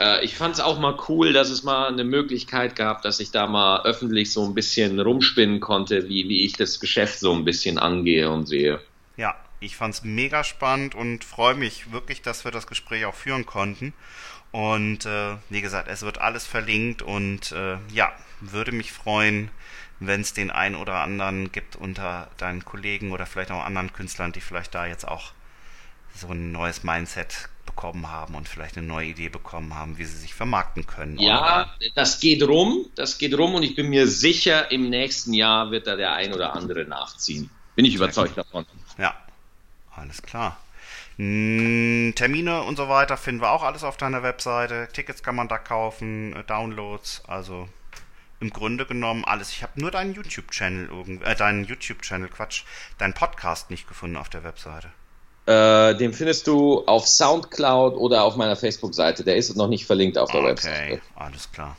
äh, 0.00 0.24
ich 0.24 0.34
fand 0.34 0.54
es 0.54 0.60
auch 0.60 0.80
mal 0.80 0.98
cool, 1.08 1.32
dass 1.32 1.48
es 1.48 1.62
mal 1.62 1.86
eine 1.86 2.02
Möglichkeit 2.02 2.74
gab, 2.74 3.02
dass 3.02 3.20
ich 3.20 3.30
da 3.30 3.46
mal 3.46 3.84
öffentlich 3.84 4.32
so 4.32 4.44
ein 4.44 4.52
bisschen 4.52 4.98
rumspinnen 4.98 5.60
konnte, 5.60 6.08
wie, 6.08 6.28
wie 6.28 6.44
ich 6.44 6.54
das 6.54 6.80
Geschäft 6.80 7.20
so 7.20 7.32
ein 7.32 7.44
bisschen 7.44 7.78
angehe 7.78 8.28
und 8.28 8.46
sehe. 8.46 8.80
Ja, 9.16 9.36
ich 9.60 9.76
fand 9.76 9.94
es 9.94 10.02
mega 10.02 10.42
spannend 10.42 10.96
und 10.96 11.22
freue 11.22 11.54
mich 11.54 11.92
wirklich, 11.92 12.20
dass 12.20 12.44
wir 12.44 12.50
das 12.50 12.66
Gespräch 12.66 13.04
auch 13.04 13.14
führen 13.14 13.46
konnten. 13.46 13.92
Und 14.50 15.06
äh, 15.06 15.36
wie 15.50 15.60
gesagt, 15.60 15.86
es 15.88 16.02
wird 16.02 16.20
alles 16.20 16.46
verlinkt 16.46 17.02
und 17.02 17.52
äh, 17.52 17.76
ja, 17.92 18.12
würde 18.40 18.72
mich 18.72 18.92
freuen, 18.92 19.50
wenn 19.98 20.22
es 20.22 20.32
den 20.32 20.50
einen 20.50 20.76
oder 20.76 20.94
anderen 20.96 21.52
gibt 21.52 21.76
unter 21.76 22.28
deinen 22.38 22.64
Kollegen 22.64 23.12
oder 23.12 23.26
vielleicht 23.26 23.50
auch 23.50 23.64
anderen 23.64 23.92
Künstlern, 23.92 24.32
die 24.32 24.40
vielleicht 24.40 24.74
da 24.74 24.86
jetzt 24.86 25.06
auch 25.06 25.32
so 26.14 26.28
ein 26.28 26.52
neues 26.52 26.82
Mindset 26.82 27.48
bekommen 27.66 28.10
haben 28.10 28.34
und 28.34 28.48
vielleicht 28.48 28.76
eine 28.76 28.86
neue 28.86 29.08
Idee 29.08 29.28
bekommen 29.28 29.74
haben, 29.74 29.98
wie 29.98 30.04
sie 30.04 30.16
sich 30.16 30.34
vermarkten 30.34 30.86
können. 30.86 31.18
Ja, 31.18 31.62
oder? 31.62 31.70
das 31.94 32.18
geht 32.18 32.42
rum, 32.42 32.86
das 32.94 33.18
geht 33.18 33.36
rum 33.38 33.54
und 33.54 33.62
ich 33.62 33.76
bin 33.76 33.88
mir 33.88 34.08
sicher, 34.08 34.70
im 34.70 34.90
nächsten 34.90 35.34
Jahr 35.34 35.70
wird 35.70 35.86
da 35.86 35.96
der 35.96 36.14
ein 36.14 36.32
oder 36.32 36.54
andere 36.54 36.84
nachziehen. 36.84 37.50
Bin 37.76 37.84
ich 37.84 37.94
überzeugt 37.94 38.36
davon. 38.36 38.66
Ja, 38.98 39.14
alles 39.94 40.22
klar. 40.22 40.58
Termine 41.16 42.62
und 42.62 42.76
so 42.76 42.88
weiter 42.88 43.18
finden 43.18 43.42
wir 43.42 43.50
auch 43.50 43.62
alles 43.62 43.84
auf 43.84 43.98
deiner 43.98 44.22
Webseite. 44.22 44.88
Tickets 44.92 45.22
kann 45.22 45.36
man 45.36 45.48
da 45.48 45.58
kaufen, 45.58 46.34
äh, 46.34 46.44
Downloads, 46.44 47.22
also 47.26 47.68
im 48.40 48.50
Grunde 48.50 48.86
genommen 48.86 49.24
alles. 49.24 49.50
Ich 49.50 49.62
habe 49.62 49.80
nur 49.80 49.90
deinen 49.90 50.14
YouTube-Channel, 50.14 51.20
äh, 51.22 51.34
deinen 51.36 51.64
YouTube-Channel, 51.64 52.28
Quatsch, 52.28 52.64
deinen 52.98 53.14
Podcast 53.14 53.70
nicht 53.70 53.86
gefunden 53.86 54.16
auf 54.16 54.28
der 54.28 54.42
Webseite. 54.44 54.88
Äh, 55.46 55.94
den 55.96 56.12
findest 56.12 56.46
du 56.46 56.84
auf 56.86 57.06
Soundcloud 57.06 57.94
oder 57.94 58.24
auf 58.24 58.36
meiner 58.36 58.56
Facebook-Seite. 58.56 59.24
Der 59.24 59.36
ist 59.36 59.54
noch 59.56 59.68
nicht 59.68 59.86
verlinkt 59.86 60.18
auf 60.18 60.30
der 60.30 60.40
okay, 60.40 60.48
Webseite. 60.50 60.92
Okay, 60.94 61.00
alles 61.16 61.50
klar. 61.52 61.76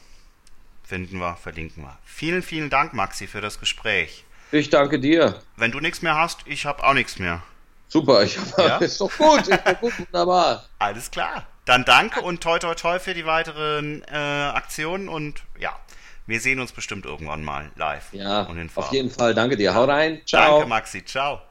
Finden 0.84 1.20
wir, 1.20 1.36
verlinken 1.36 1.84
wir. 1.84 1.98
Vielen, 2.04 2.42
vielen 2.42 2.70
Dank, 2.70 2.94
Maxi, 2.94 3.28
für 3.28 3.42
das 3.42 3.60
Gespräch. 3.60 4.26
Ich 4.52 4.70
danke 4.70 5.00
dir. 5.00 5.42
Wenn 5.56 5.72
du 5.72 5.80
nichts 5.80 6.02
mehr 6.02 6.16
hast, 6.16 6.40
ich 6.46 6.66
habe 6.66 6.84
auch 6.84 6.94
nichts 6.94 7.18
mehr. 7.18 7.42
Super, 7.88 8.24
ich 8.24 8.38
hab, 8.38 8.58
ja? 8.58 8.78
ist 8.80 9.00
doch 9.00 9.12
gut, 9.18 9.48
ist 9.48 9.62
doch 9.66 9.80
gut, 9.80 9.94
wunderbar. 10.00 10.66
Alles 10.80 11.10
klar. 11.10 11.46
Dann 11.66 11.86
danke 11.86 12.22
und 12.22 12.42
toi 12.42 12.60
toi 12.60 12.74
toi 12.74 13.00
für 13.00 13.14
die 13.14 13.26
weiteren 13.26 14.04
äh, 14.12 14.16
Aktionen 14.16 15.08
und 15.08 15.44
ja, 15.60 15.78
wir 16.28 16.40
sehen 16.40 16.60
uns 16.60 16.72
bestimmt 16.72 17.06
irgendwann 17.06 17.44
mal 17.44 17.72
live. 17.76 18.14
Ja, 18.14 18.44
auf 18.44 18.92
jeden 18.92 19.10
Fall. 19.10 19.34
Danke 19.34 19.58
dir. 19.58 19.74
Hau 19.74 19.86
rein. 19.86 20.22
Ciao. 20.26 20.60
Danke, 20.60 20.70
Maxi. 20.70 21.04
Ciao. 21.06 21.42